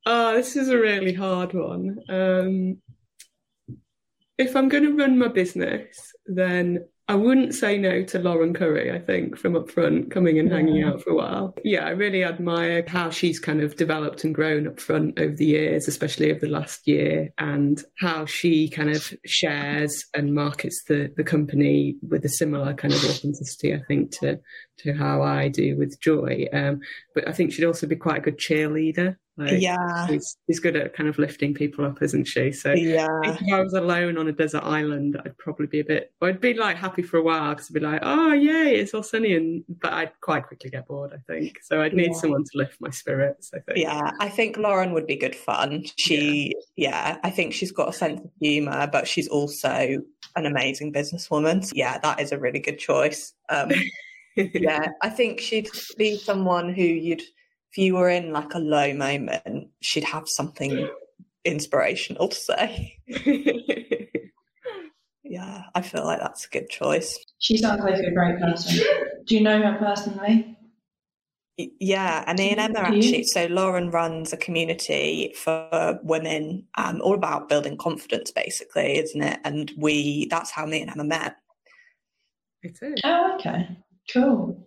Oh, 0.05 0.35
this 0.35 0.55
is 0.55 0.69
a 0.69 0.77
really 0.77 1.13
hard 1.13 1.53
one. 1.53 1.97
Um, 2.09 2.77
if 4.37 4.55
I'm 4.55 4.69
going 4.69 4.83
to 4.83 4.95
run 4.95 5.17
my 5.17 5.27
business, 5.27 6.13
then 6.25 6.85
I 7.09 7.15
wouldn't 7.15 7.55
say 7.55 7.77
no 7.77 8.03
to 8.03 8.19
Lauren 8.19 8.53
Currie, 8.53 8.91
I 8.91 8.99
think, 8.99 9.37
from 9.37 9.53
Upfront, 9.53 10.11
coming 10.11 10.37
and 10.39 10.51
hanging 10.51 10.83
out 10.83 11.01
for 11.01 11.11
a 11.11 11.15
while. 11.15 11.55
Yeah, 11.63 11.85
I 11.85 11.91
really 11.91 12.21
admire 12.21 12.83
how 12.85 13.09
she's 13.11 13.39
kind 13.39 13.61
of 13.61 13.77
developed 13.77 14.25
and 14.25 14.35
grown 14.35 14.65
Upfront 14.65 15.17
over 15.17 15.33
the 15.33 15.45
years, 15.45 15.87
especially 15.87 16.31
over 16.31 16.41
the 16.41 16.49
last 16.49 16.85
year, 16.85 17.29
and 17.37 17.81
how 17.97 18.25
she 18.25 18.67
kind 18.67 18.89
of 18.89 19.13
shares 19.25 20.03
and 20.13 20.35
markets 20.35 20.83
the, 20.89 21.13
the 21.15 21.23
company 21.23 21.95
with 22.01 22.25
a 22.25 22.29
similar 22.29 22.73
kind 22.73 22.93
of 22.93 23.01
authenticity, 23.05 23.73
I 23.73 23.79
think, 23.87 24.11
to 24.19 24.39
to 24.79 24.93
how 24.93 25.23
I 25.23 25.47
do 25.47 25.77
with 25.77 25.99
Joy. 26.01 26.45
Um, 26.51 26.81
but 27.15 27.27
I 27.27 27.31
think 27.31 27.51
she'd 27.53 27.65
also 27.65 27.87
be 27.87 27.95
quite 27.95 28.17
a 28.17 28.21
good 28.21 28.37
cheerleader. 28.37 29.15
Like, 29.37 29.61
Yeah. 29.61 30.07
she's, 30.07 30.35
she's 30.47 30.59
good 30.59 30.75
at 30.75 30.95
kind 30.95 31.07
of 31.07 31.19
lifting 31.19 31.53
people 31.53 31.85
up, 31.85 32.01
isn't 32.01 32.25
she? 32.25 32.51
So 32.51 32.73
Yeah. 32.73 33.07
if 33.23 33.39
I 33.53 33.61
was 33.61 33.73
alone 33.73 34.17
on 34.17 34.27
a 34.27 34.31
desert 34.31 34.63
island, 34.63 35.21
I'd 35.23 35.37
probably 35.37 35.67
be 35.67 35.79
a 35.81 35.83
bit. 35.83 36.11
I'd 36.21 36.41
be 36.41 36.55
like 36.55 36.75
happy 36.77 37.03
for 37.03 37.17
a 37.17 37.21
while 37.21 37.53
because 37.53 37.69
I'd 37.69 37.73
be 37.75 37.79
like, 37.79 37.99
"Oh, 38.01 38.33
yay, 38.33 38.75
it's 38.77 38.93
all 38.95 39.03
sunny," 39.03 39.35
and 39.35 39.63
but 39.67 39.93
I'd 39.93 40.11
quite 40.21 40.47
quickly 40.47 40.71
get 40.71 40.87
bored. 40.87 41.13
I 41.13 41.19
think 41.31 41.59
so. 41.61 41.81
I'd 41.81 41.93
need 41.93 42.11
Yeah. 42.13 42.17
someone 42.19 42.43
to 42.43 42.57
lift 42.57 42.81
my 42.81 42.89
spirits. 42.89 43.51
I 43.53 43.59
think. 43.59 43.77
Yeah, 43.77 44.11
I 44.19 44.29
think 44.29 44.57
Lauren 44.57 44.93
would 44.93 45.05
be 45.07 45.15
good 45.15 45.35
fun. 45.35 45.85
She, 45.97 46.53
yeah. 46.75 47.17
I 47.23 47.29
think 47.29 47.53
she's 47.53 47.71
got 47.71 47.89
a 47.89 47.93
sense 47.93 48.19
of 48.21 48.31
humour, 48.41 48.87
but 48.91 49.07
she's 49.07 49.27
also 49.27 50.01
an 50.35 50.45
amazing 50.45 50.93
businesswoman. 50.93 51.63
So, 51.63 51.73
yeah, 51.75 51.99
that 51.99 52.19
is 52.19 52.31
a 52.31 52.39
really 52.39 52.59
good 52.59 52.79
choice. 52.79 53.33
Um, 53.49 53.71
yeah, 54.35 54.87
I 55.01 55.09
think 55.09 55.39
she'd 55.39 55.69
be 55.97 56.17
someone 56.17 56.73
who 56.73 56.83
you'd, 56.83 57.21
if 57.71 57.77
you 57.77 57.95
were 57.95 58.09
in 58.09 58.31
like 58.31 58.53
a 58.53 58.59
low 58.59 58.93
moment, 58.93 59.69
she'd 59.81 60.03
have 60.03 60.27
something 60.27 60.89
inspirational 61.45 62.27
to 62.29 62.35
say. 62.35 62.99
Yeah, 65.29 65.63
I 65.75 65.81
feel 65.81 66.05
like 66.05 66.19
that's 66.19 66.45
a 66.45 66.49
good 66.49 66.69
choice. 66.69 67.17
She 67.39 67.57
sounds 67.57 67.81
like 67.83 67.99
a 67.99 68.11
great 68.11 68.39
person. 68.39 68.79
Do 69.25 69.35
you 69.35 69.41
know 69.41 69.61
her 69.61 69.77
personally? 69.77 70.57
Yeah, 71.57 72.23
and 72.27 72.37
me 72.37 72.51
and 72.51 72.59
Emma 72.59 72.79
actually. 72.79 73.23
So 73.23 73.47
Lauren 73.47 73.89
runs 73.89 74.31
a 74.31 74.37
community 74.37 75.33
for 75.35 75.99
women, 76.03 76.67
um, 76.75 77.01
all 77.01 77.15
about 77.15 77.49
building 77.49 77.77
confidence, 77.77 78.31
basically, 78.31 78.99
isn't 78.99 79.21
it? 79.21 79.39
And 79.43 79.71
we 79.75 80.27
that's 80.29 80.51
how 80.51 80.65
me 80.65 80.81
and 80.81 80.91
Emma 80.91 81.03
met. 81.03 81.35
It 82.61 82.77
is. 82.81 83.01
Oh, 83.03 83.35
okay. 83.35 83.67
Cool. 84.13 84.66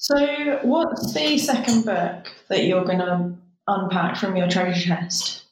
So, 0.00 0.60
what's 0.62 1.12
the 1.12 1.36
second 1.38 1.84
book 1.84 2.32
that 2.48 2.64
you're 2.66 2.84
going 2.84 3.00
to 3.00 3.32
unpack 3.66 4.16
from 4.16 4.36
your 4.36 4.48
treasure 4.48 4.80
chest? 4.80 5.46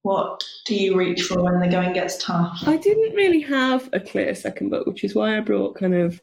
What 0.00 0.42
do 0.64 0.74
you 0.74 0.96
reach 0.96 1.20
for 1.24 1.42
when 1.42 1.60
the 1.60 1.68
going 1.68 1.92
gets 1.92 2.16
tough? 2.16 2.62
I 2.66 2.78
didn't 2.78 3.14
really 3.14 3.42
have 3.42 3.90
a 3.92 4.00
clear 4.00 4.34
second 4.34 4.70
book, 4.70 4.86
which 4.86 5.04
is 5.04 5.14
why 5.14 5.36
I 5.36 5.40
brought 5.40 5.76
kind 5.78 5.94
of 5.94 6.22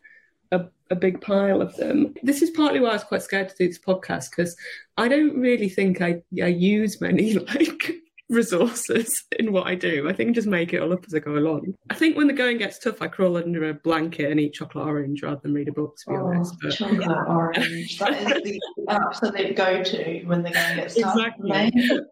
a, 0.51 0.65
a 0.89 0.95
big 0.95 1.21
pile 1.21 1.61
of 1.61 1.75
them. 1.75 2.15
This 2.23 2.41
is 2.41 2.49
partly 2.49 2.79
why 2.79 2.89
I 2.89 2.93
was 2.93 3.03
quite 3.03 3.21
scared 3.21 3.49
to 3.49 3.55
do 3.55 3.67
this 3.67 3.77
podcast 3.77 4.31
because 4.31 4.57
I 4.97 5.07
don't 5.07 5.39
really 5.39 5.69
think 5.69 6.01
I, 6.01 6.23
I 6.41 6.47
use 6.47 6.99
many 6.99 7.33
like 7.37 7.93
resources 8.29 9.23
in 9.39 9.51
what 9.51 9.67
I 9.67 9.75
do. 9.75 10.07
I 10.07 10.13
think 10.13 10.35
just 10.35 10.47
make 10.47 10.73
it 10.73 10.81
all 10.81 10.93
up 10.93 11.03
as 11.05 11.13
I 11.13 11.19
go 11.19 11.35
along. 11.35 11.73
I 11.89 11.95
think 11.95 12.17
when 12.17 12.27
the 12.27 12.33
going 12.33 12.57
gets 12.57 12.79
tough, 12.79 13.01
I 13.01 13.07
crawl 13.07 13.37
under 13.37 13.69
a 13.69 13.73
blanket 13.73 14.31
and 14.31 14.39
eat 14.39 14.53
chocolate 14.53 14.85
orange 14.85 15.23
rather 15.23 15.39
than 15.41 15.53
read 15.53 15.67
a 15.67 15.73
book, 15.73 15.95
to 16.05 16.11
be 16.11 16.17
honest. 16.17 16.55
But 16.61 16.71
Chocolate 16.73 17.07
orange. 17.27 17.99
That 17.99 18.13
is 18.13 18.43
the 18.43 18.61
absolute 18.89 19.55
go 19.55 19.83
to 19.83 20.23
when 20.25 20.43
the 20.43 20.51
going 20.51 20.75
gets 20.77 20.99
tough. 20.99 21.15
Exactly. 21.17 21.71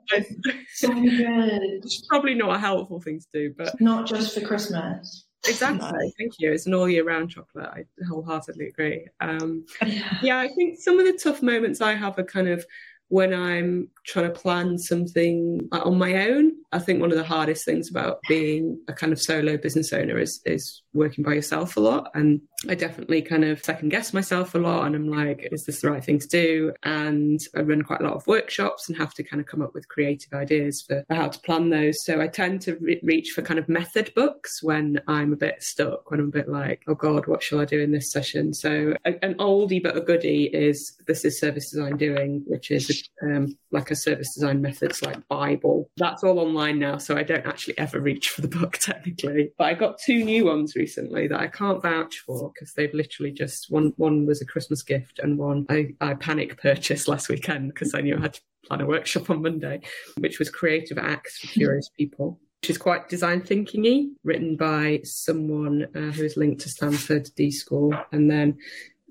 So 0.74 0.94
good. 0.94 1.82
it's 1.84 2.06
probably 2.08 2.36
not 2.36 2.56
a 2.56 2.60
helpful 2.60 3.02
thing 3.02 3.20
to 3.20 3.26
do, 3.34 3.54
but 3.58 3.80
Not 3.82 4.06
just 4.06 4.36
for 4.36 4.46
Christmas. 4.46 5.26
Exactly. 5.48 6.14
Thank 6.18 6.34
you. 6.40 6.52
It's 6.52 6.68
an 6.68 6.74
all 6.74 6.90
year 6.90 7.04
round 7.04 7.30
chocolate. 7.30 7.66
I 7.68 7.86
wholeheartedly 8.08 8.68
agree. 8.68 9.08
Um, 9.20 9.66
yeah, 10.22 10.40
I 10.40 10.50
think 10.50 10.80
some 10.80 11.00
of 11.00 11.06
the 11.06 11.18
tough 11.22 11.42
moments 11.42 11.82
I 11.82 11.94
have 11.94 12.18
are 12.20 12.24
kind 12.24 12.48
of 12.48 12.66
when 13.10 13.34
I'm 13.34 13.90
trying 14.06 14.32
to 14.32 14.40
plan 14.40 14.78
something 14.78 15.68
on 15.72 15.98
my 15.98 16.30
own. 16.30 16.54
I 16.72 16.80
think 16.80 17.00
one 17.00 17.12
of 17.12 17.18
the 17.18 17.24
hardest 17.24 17.66
things 17.66 17.90
about 17.90 18.20
being 18.28 18.80
a 18.88 18.94
kind 18.94 19.14
of 19.14 19.22
solo 19.22 19.58
business 19.58 19.94
owner 19.94 20.20
is 20.20 20.42
is 20.46 20.82
working 20.94 21.24
by 21.24 21.34
yourself 21.34 21.78
a 21.78 21.80
lot. 21.80 22.10
And 22.14 22.42
I 22.68 22.76
definitely 22.76 23.22
kind 23.22 23.46
of 23.46 23.64
second 23.64 23.90
guess 23.90 24.14
myself 24.14 24.56
a 24.56 24.58
lot. 24.58 24.86
And 24.86 24.96
I'm 24.96 25.10
like, 25.10 25.48
is 25.52 25.66
this 25.66 25.82
the 25.82 25.92
right 25.92 26.04
thing 26.04 26.20
to 26.20 26.28
do? 26.28 26.74
And 26.84 27.40
I 27.56 27.62
run 27.62 27.84
quite 27.84 28.02
a 28.02 28.04
lot 28.04 28.14
of 28.14 28.28
workshops 28.28 28.90
and 28.90 28.98
have 28.98 29.14
to 29.16 29.24
kind 29.24 29.40
of 29.40 29.46
come 29.46 29.62
up 29.62 29.74
with 29.74 29.88
creative 29.88 30.34
ideas 30.34 30.84
for, 30.86 31.04
how 31.10 31.28
to 31.28 31.40
plan 31.42 31.70
those. 31.70 32.04
So 32.04 32.20
I 32.20 32.28
tend 32.28 32.62
to 32.64 32.76
re- 32.78 33.00
reach 33.04 33.30
for 33.30 33.42
kind 33.42 33.60
of 33.60 33.70
method 33.70 34.12
books 34.16 34.62
when 34.64 35.00
I'm 35.08 35.34
a 35.34 35.38
bit 35.38 35.62
stuck, 35.62 36.10
when 36.10 36.20
I'm 36.20 36.30
a 36.30 36.32
bit 36.32 36.50
like, 36.50 36.82
oh 36.88 36.96
God, 36.96 37.28
what 37.28 37.44
shall 37.44 37.60
I 37.60 37.66
do 37.66 37.80
in 37.80 37.92
this 37.92 38.12
session? 38.12 38.54
So 38.54 38.96
a, 39.06 39.24
an 39.24 39.36
oldie 39.36 39.82
but 39.82 39.96
a 39.96 40.02
goodie 40.02 40.46
is 40.46 40.98
This 41.06 41.24
is 41.24 41.40
Service 41.40 41.70
Design 41.72 41.98
Doing, 41.98 42.44
which 42.48 42.72
is 42.72 43.08
um, 43.22 43.56
like 43.72 43.92
a 43.92 43.96
service 43.96 44.34
design 44.34 44.62
methods 44.62 45.02
like 45.02 45.28
Bible. 45.28 45.90
That's 45.98 46.24
all 46.24 46.40
online 46.58 46.80
now, 46.80 46.98
so 46.98 47.16
I 47.16 47.24
don't 47.24 47.46
actually 47.46 47.78
ever 47.78 48.00
reach 48.00 48.30
for 48.30 48.42
the 48.42 48.48
book 48.48 48.78
technically. 48.82 49.52
But 49.58 49.66
I 49.66 49.74
got 49.74 50.00
two 50.00 50.24
new 50.24 50.46
ones 50.46 50.76
recently 50.76 51.28
that 51.28 51.40
I 51.40 51.48
can't 51.48 51.82
vouch 51.82 52.24
for 52.26 52.52
because 52.54 52.74
they've 52.74 52.94
literally 52.94 53.32
just 53.32 53.68
one 53.70 53.94
one 53.98 54.26
was 54.26 54.42
a 54.42 54.46
Christmas 54.46 54.82
gift 54.82 55.20
and 55.20 55.38
one 55.38 55.66
I, 55.70 55.90
I 56.02 56.16
panic 56.16 56.60
purchased 56.60 57.08
last 57.08 57.30
weekend 57.30 57.74
because 57.74 57.94
I 57.94 58.02
knew 58.02 58.18
I 58.18 58.22
had 58.22 58.34
to 58.34 58.42
plan 58.66 58.82
a 58.82 58.86
workshop 58.86 59.30
on 59.30 59.42
Monday, 59.42 59.82
which 60.18 60.40
was 60.40 60.50
Creative 60.50 60.98
Acts 60.98 61.40
for 61.40 61.48
Curious 61.48 61.90
People. 61.90 62.40
Which 62.62 62.72
is 62.72 62.80
quite 62.80 63.08
design 63.08 63.42
thinking-y, 63.42 64.08
written 64.24 64.56
by 64.58 65.02
someone 65.04 65.86
uh, 65.96 66.12
who 66.12 66.24
is 66.24 66.38
linked 66.38 66.62
to 66.62 66.70
Stanford 66.70 67.30
D 67.36 67.52
School, 67.52 67.94
and 68.12 68.32
then 68.32 68.58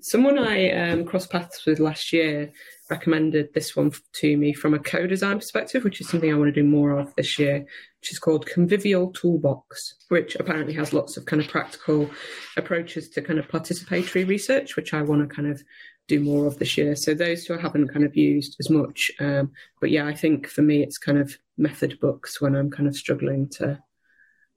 someone 0.07 0.39
I 0.39 0.71
um, 0.71 1.03
crossed 1.03 1.29
paths 1.29 1.65
with 1.65 1.79
last 1.79 2.13
year 2.13 2.53
recommended 2.89 3.53
this 3.53 3.75
one 3.75 3.91
to 4.13 4.37
me 4.37 4.53
from 4.53 4.73
a 4.73 4.79
co-design 4.79 5.37
perspective, 5.37 5.83
which 5.83 5.99
is 5.99 6.07
something 6.07 6.31
I 6.31 6.37
want 6.37 6.47
to 6.47 6.61
do 6.61 6.67
more 6.67 6.97
of 6.97 7.13
this 7.15 7.37
year, 7.37 7.59
which 7.99 8.11
is 8.13 8.19
called 8.19 8.45
Convivial 8.45 9.11
Toolbox, 9.11 9.95
which 10.07 10.35
apparently 10.35 10.73
has 10.75 10.93
lots 10.93 11.17
of 11.17 11.25
kind 11.25 11.41
of 11.41 11.49
practical 11.49 12.09
approaches 12.55 13.09
to 13.09 13.21
kind 13.21 13.37
of 13.37 13.49
participatory 13.49 14.25
research, 14.25 14.77
which 14.77 14.93
I 14.93 15.01
want 15.01 15.27
to 15.27 15.35
kind 15.35 15.51
of 15.51 15.61
do 16.07 16.21
more 16.21 16.45
of 16.45 16.57
this 16.57 16.77
year. 16.77 16.95
So 16.95 17.13
those 17.13 17.43
two 17.43 17.55
I 17.55 17.61
haven't 17.61 17.89
kind 17.89 18.05
of 18.05 18.15
used 18.15 18.55
as 18.61 18.69
much. 18.69 19.11
Um, 19.19 19.51
but 19.81 19.91
yeah, 19.91 20.07
I 20.07 20.13
think 20.13 20.47
for 20.47 20.61
me 20.61 20.83
it's 20.83 20.97
kind 20.97 21.17
of 21.17 21.37
method 21.57 21.99
books 21.99 22.39
when 22.39 22.55
I'm 22.55 22.71
kind 22.71 22.87
of 22.87 22.95
struggling 22.95 23.49
to 23.49 23.83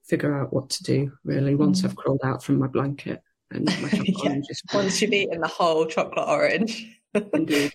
figure 0.07 0.33
out 0.33 0.53
what 0.53 0.69
to 0.69 0.83
do 0.83 1.11
really 1.25 1.55
once 1.55 1.83
I've 1.83 1.95
crawled 1.95 2.21
out 2.23 2.43
from 2.43 2.57
my 2.57 2.67
blanket 2.67 3.21
and 3.51 3.65
my 3.65 3.73
chocolate 3.89 4.07
Yeah. 4.07 4.29
orange 4.29 4.45
is 4.49 4.61
Once 4.73 5.01
you've 5.01 5.13
eaten 5.13 5.41
the 5.41 5.47
whole 5.47 5.85
chocolate 5.85 6.27
orange. 6.27 6.97
Indeed. 7.33 7.73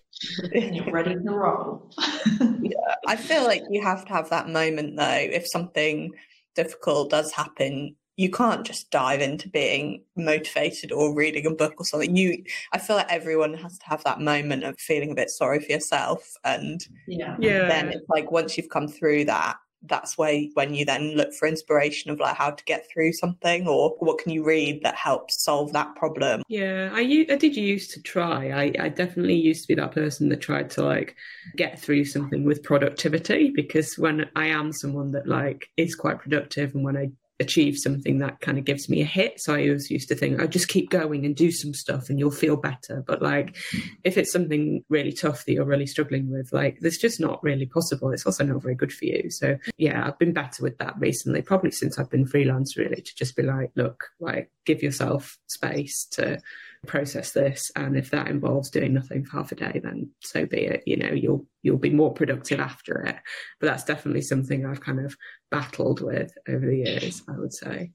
And 0.55 0.75
you're 0.77 0.91
ready 0.91 1.15
to 1.15 1.21
roll. 1.31 1.91
yeah. 2.63 2.95
I 3.07 3.17
feel 3.17 3.45
like 3.45 3.63
you 3.71 3.83
have 3.83 4.05
to 4.07 4.13
have 4.13 4.31
that 4.31 4.49
moment 4.49 4.97
though. 4.97 5.05
If 5.05 5.47
something 5.47 6.13
difficult 6.55 7.11
does 7.11 7.33
happen, 7.33 7.97
you 8.17 8.31
can't 8.31 8.65
just 8.67 8.91
dive 8.91 9.21
into 9.21 9.51
being 9.51 10.03
motivated 10.17 10.91
or 10.91 11.15
reading 11.15 11.45
a 11.45 11.51
book 11.51 11.75
or 11.77 11.85
something. 11.85 12.17
You, 12.17 12.43
I 12.73 12.79
feel 12.79 12.97
like 12.97 13.13
everyone 13.13 13.53
has 13.55 13.77
to 13.79 13.85
have 13.87 14.03
that 14.05 14.21
moment 14.23 14.65
of 14.65 14.79
feeling 14.81 15.11
a 15.11 15.15
bit 15.15 15.29
sorry 15.29 15.61
for 15.61 15.71
yourself, 15.71 16.27
and 16.43 16.81
Yeah. 17.07 17.37
Yeah. 17.39 17.69
then 17.69 17.89
it's 17.91 18.09
like 18.09 18.31
once 18.31 18.57
you've 18.57 18.71
come 18.71 18.89
through 18.89 19.27
that, 19.27 19.57
that's 19.83 20.19
where 20.19 20.43
when 20.55 20.75
you 20.75 20.85
then 20.85 21.17
look 21.17 21.33
for 21.35 21.47
inspiration 21.47 22.11
of 22.11 22.19
like 22.19 22.37
how 22.37 22.51
to 22.51 22.65
get 22.65 22.87
through 22.91 23.13
something 23.13 23.67
or 23.67 23.95
what 23.99 24.19
can 24.19 24.33
you 24.33 24.45
read 24.45 24.83
that 24.83 24.95
helps 24.95 25.43
solve 25.43 25.73
that 25.73 25.95
problem. 25.97 26.43
Yeah, 26.49 26.91
i 26.93 27.01
i 27.01 27.37
did 27.37 27.57
used 27.57 27.93
to 27.93 28.03
try. 28.03 28.51
I, 28.51 28.73
I 28.87 28.89
definitely 28.89 29.35
used 29.35 29.63
to 29.63 29.69
be 29.69 29.81
that 29.81 29.93
person 29.93 30.29
that 30.31 30.41
tried 30.41 30.71
to 30.71 30.85
like 30.85 31.17
get 31.57 31.81
through 31.81 32.05
something 32.05 32.45
with 32.45 32.63
productivity 32.63 33.53
because 33.55 33.97
when 33.99 34.29
I 34.35 34.47
am 34.47 34.73
someone 34.73 35.13
that 35.13 35.27
like 35.27 35.69
is 35.77 35.95
quite 35.95 36.19
productive 36.19 36.75
and 36.75 36.85
when 36.85 36.97
I 36.97 37.11
achieve 37.39 37.77
something 37.77 38.19
that 38.19 38.41
kind 38.41 38.59
of 38.59 38.65
gives 38.65 38.89
me 38.89 39.03
a 39.03 39.07
hit. 39.07 39.41
So 39.41 39.55
I 39.55 39.67
always 39.67 39.91
used 39.91 40.09
to 40.09 40.15
think, 40.15 40.41
I 40.41 40.47
just 40.47 40.69
keep 40.69 40.91
going 40.91 41.25
and 41.27 41.37
do 41.37 41.51
some 41.51 41.75
stuff 41.75 42.09
and 42.09 42.19
you'll 42.19 42.31
feel 42.31 42.57
better. 42.57 43.05
But 43.07 43.23
like, 43.23 43.57
if 44.05 44.17
it's 44.17 44.33
something 44.33 44.83
really 44.89 45.13
tough 45.13 45.45
that 45.45 45.53
you're 45.53 45.65
really 45.65 45.87
struggling 45.87 46.31
with, 46.31 46.53
like, 46.53 46.79
that's 46.81 46.99
just 46.99 47.21
not 47.21 47.43
really 47.43 47.67
possible. 47.67 48.11
It's 48.11 48.27
also 48.27 48.45
not 48.45 48.63
very 48.63 48.75
good 48.75 48.93
for 48.93 49.05
you. 49.05 49.31
So 49.31 49.59
yeah, 49.77 50.07
I've 50.07 50.19
been 50.19 50.33
better 50.33 50.63
with 50.63 50.79
that 50.79 50.95
recently, 50.99 51.43
probably 51.43 51.71
since 51.71 51.99
I've 51.99 52.11
been 52.11 52.27
freelance, 52.27 52.77
really, 52.77 53.03
to 53.03 53.15
just 53.15 53.37
be 53.37 53.43
like, 53.43 53.71
look, 53.77 54.05
like, 54.19 54.51
give 54.65 54.83
yourself 54.83 55.39
space 55.47 56.07
to 56.13 56.41
process 56.87 57.33
this 57.33 57.71
and 57.77 57.97
if 57.97 58.11
that 58.11 58.29
involves 58.29 58.71
doing 58.71 58.95
nothing 58.95 59.25
for 59.25 59.39
half 59.39 59.53
a 59.53 59.55
day 59.55 59.81
then 59.83 60.09
so 60.21 60.47
be 60.47 60.59
it 60.59 60.83
you 60.87 60.97
know 60.97 61.11
you'll 61.13 61.45
you'll 61.63 61.77
be 61.77 61.91
more 61.91 62.13
productive 62.13 62.61
after 62.61 63.03
it 63.03 63.17
but 63.61 63.67
that's 63.67 63.85
definitely 63.85 64.23
something 64.23 64.65
i've 64.65 64.81
kind 64.81 65.05
of 65.05 65.17
battled 65.51 66.01
with 66.01 66.33
over 66.49 66.67
the 66.67 66.77
years 66.77 67.23
i 67.29 67.39
would 67.39 67.53
say 67.53 67.91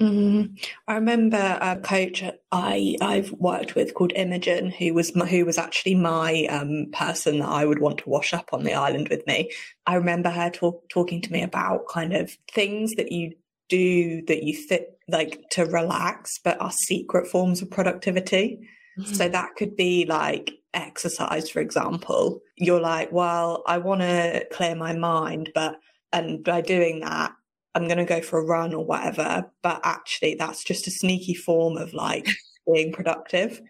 Mm. 0.00 0.58
I 0.88 0.94
remember 0.94 1.58
a 1.60 1.76
coach 1.76 2.24
I 2.50 2.96
I've 3.00 3.30
worked 3.32 3.76
with 3.76 3.94
called 3.94 4.12
Imogen, 4.16 4.70
who 4.70 4.92
was 4.92 5.14
my, 5.14 5.24
who 5.24 5.44
was 5.44 5.56
actually 5.56 5.94
my 5.94 6.46
um, 6.46 6.86
person 6.92 7.38
that 7.38 7.48
I 7.48 7.64
would 7.64 7.78
want 7.78 7.98
to 7.98 8.08
wash 8.08 8.34
up 8.34 8.48
on 8.52 8.64
the 8.64 8.74
island 8.74 9.08
with 9.08 9.24
me. 9.26 9.52
I 9.86 9.94
remember 9.94 10.30
her 10.30 10.50
talk, 10.50 10.88
talking 10.88 11.22
to 11.22 11.32
me 11.32 11.42
about 11.42 11.86
kind 11.88 12.12
of 12.12 12.36
things 12.52 12.96
that 12.96 13.12
you 13.12 13.34
do 13.68 14.22
that 14.26 14.42
you 14.42 14.56
fit 14.56 14.98
like 15.08 15.42
to 15.50 15.64
relax, 15.64 16.40
but 16.42 16.60
are 16.60 16.72
secret 16.72 17.28
forms 17.28 17.62
of 17.62 17.70
productivity. 17.70 18.66
Mm-hmm. 18.98 19.14
So 19.14 19.28
that 19.28 19.54
could 19.56 19.76
be 19.76 20.06
like 20.06 20.54
exercise, 20.72 21.48
for 21.48 21.60
example. 21.60 22.40
You're 22.56 22.80
like, 22.80 23.12
well, 23.12 23.62
I 23.66 23.78
want 23.78 24.00
to 24.00 24.44
clear 24.52 24.74
my 24.74 24.96
mind, 24.96 25.50
but 25.54 25.76
and 26.14 26.42
by 26.44 26.60
doing 26.60 27.00
that, 27.00 27.32
I'm 27.74 27.86
going 27.86 27.98
to 27.98 28.04
go 28.04 28.20
for 28.22 28.38
a 28.38 28.44
run 28.44 28.72
or 28.72 28.84
whatever. 28.84 29.50
But 29.62 29.80
actually, 29.84 30.36
that's 30.36 30.62
just 30.64 30.86
a 30.86 30.90
sneaky 30.90 31.34
form 31.34 31.76
of 31.76 31.92
like 31.92 32.28
being 32.72 32.92
productive. 32.92 33.60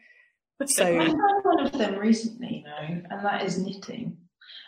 So 0.67 0.87
I 0.87 1.07
found 1.07 1.19
one 1.43 1.67
of 1.67 1.73
them 1.73 1.97
recently, 1.99 2.59
you 2.59 2.65
know, 2.65 3.03
and 3.11 3.25
that 3.25 3.43
is 3.43 3.59
knitting. 3.59 4.17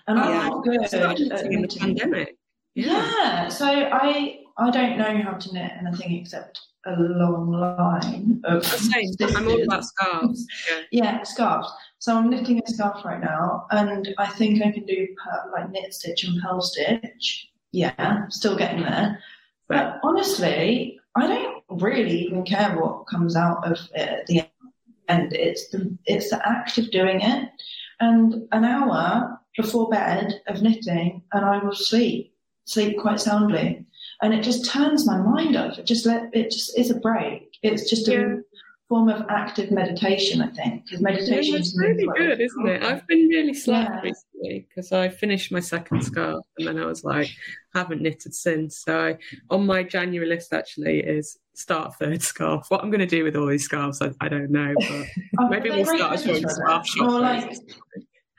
And 0.08 0.18
I'm 0.18 0.30
Yeah. 0.30 0.48
not 0.48 0.64
good 0.64 0.82
It's 0.82 0.94
at 0.94 1.20
in 1.20 1.62
the 1.62 1.68
pandemic 1.78 2.36
Yeah. 2.74 3.48
So 3.48 3.66
I 3.66 4.40
I 4.58 4.70
don't 4.70 4.96
know 4.98 5.22
how 5.22 5.34
to 5.34 5.52
knit 5.52 5.70
anything 5.80 6.14
except 6.16 6.60
a 6.86 6.92
long 6.98 7.50
line 7.50 8.40
of 8.44 8.64
Same. 8.64 9.10
i'm 9.36 9.48
all 9.48 9.62
about 9.64 9.84
scarves 9.84 10.46
yeah. 10.70 10.82
yeah 10.92 11.22
scarves. 11.24 11.68
So 11.98 12.16
I'm 12.16 12.30
knitting 12.30 12.62
a 12.64 12.70
scarf 12.70 13.04
right 13.04 13.20
now, 13.20 13.66
and 13.70 14.14
I 14.18 14.26
think 14.26 14.62
I 14.62 14.70
can 14.70 14.84
do 14.86 15.08
per, 15.22 15.50
like 15.52 15.70
knit 15.70 15.92
stitch 15.92 16.24
and 16.24 16.40
purl 16.40 16.60
stitch. 16.60 17.48
Yeah, 17.76 18.26
still 18.30 18.56
getting 18.56 18.84
there. 18.84 19.22
But 19.68 20.00
honestly, 20.02 20.98
I 21.14 21.26
don't 21.26 21.62
really 21.68 22.22
even 22.22 22.42
care 22.42 22.74
what 22.74 23.06
comes 23.06 23.36
out 23.36 23.70
of 23.70 23.78
it 23.94 24.08
at 24.08 24.26
the 24.26 24.44
end. 25.08 25.34
It's 25.34 25.68
the 25.68 25.94
it's 26.06 26.30
the 26.30 26.40
act 26.48 26.78
of 26.78 26.90
doing 26.90 27.20
it, 27.20 27.50
and 28.00 28.48
an 28.52 28.64
hour 28.64 29.38
before 29.58 29.90
bed 29.90 30.40
of 30.48 30.62
knitting, 30.62 31.20
and 31.34 31.44
I 31.44 31.58
will 31.62 31.74
sleep 31.74 32.32
sleep 32.64 32.98
quite 32.98 33.20
soundly, 33.20 33.84
and 34.22 34.32
it 34.32 34.42
just 34.42 34.64
turns 34.64 35.06
my 35.06 35.18
mind 35.18 35.54
off. 35.54 35.78
It 35.78 35.84
just 35.84 36.06
let 36.06 36.34
it 36.34 36.50
just 36.50 36.78
is 36.78 36.90
a 36.90 36.98
break. 36.98 37.58
It's 37.62 37.90
just 37.90 38.08
a. 38.08 38.42
form 38.88 39.08
of 39.08 39.26
active 39.28 39.70
meditation, 39.72 40.40
I 40.40 40.48
think, 40.50 40.84
because 40.84 41.00
meditation 41.00 41.54
Yeah, 41.54 41.60
is 41.60 41.76
really 41.78 42.06
good, 42.16 42.40
isn't 42.40 42.68
it? 42.68 42.82
I've 42.84 43.06
been 43.08 43.26
really 43.28 43.52
slack 43.54 43.88
Yeah. 43.90 44.00
recently 44.00 44.66
because 44.68 44.92
I 44.92 45.08
finished 45.08 45.50
my 45.50 45.60
second 45.60 46.02
scarf 46.02 46.44
and 46.58 46.68
then 46.68 46.78
I 46.78 46.86
was 46.86 47.02
like, 47.02 47.28
haven't 47.74 48.00
knitted 48.00 48.34
since. 48.34 48.78
So 48.84 48.98
I, 49.08 49.18
on 49.50 49.66
my 49.66 49.82
January 49.82 50.28
list 50.28 50.52
actually 50.52 51.00
is 51.00 51.36
start 51.54 51.96
third 51.98 52.22
scarf. 52.22 52.66
What 52.68 52.82
I'm 52.82 52.90
going 52.90 53.00
to 53.00 53.06
do 53.06 53.24
with 53.24 53.34
all 53.34 53.46
these 53.46 53.64
scarves, 53.64 54.00
I, 54.00 54.12
I 54.20 54.28
don't 54.28 54.50
know, 54.50 54.72
but 54.88 55.06
Oh, 55.40 55.48
maybe 55.48 55.70
we'll 55.70 55.84
start 55.84 56.14
a 56.14 56.18
scarf 56.18 56.86
shop. 56.86 57.08
Or 57.08 57.20
like, 57.20 57.52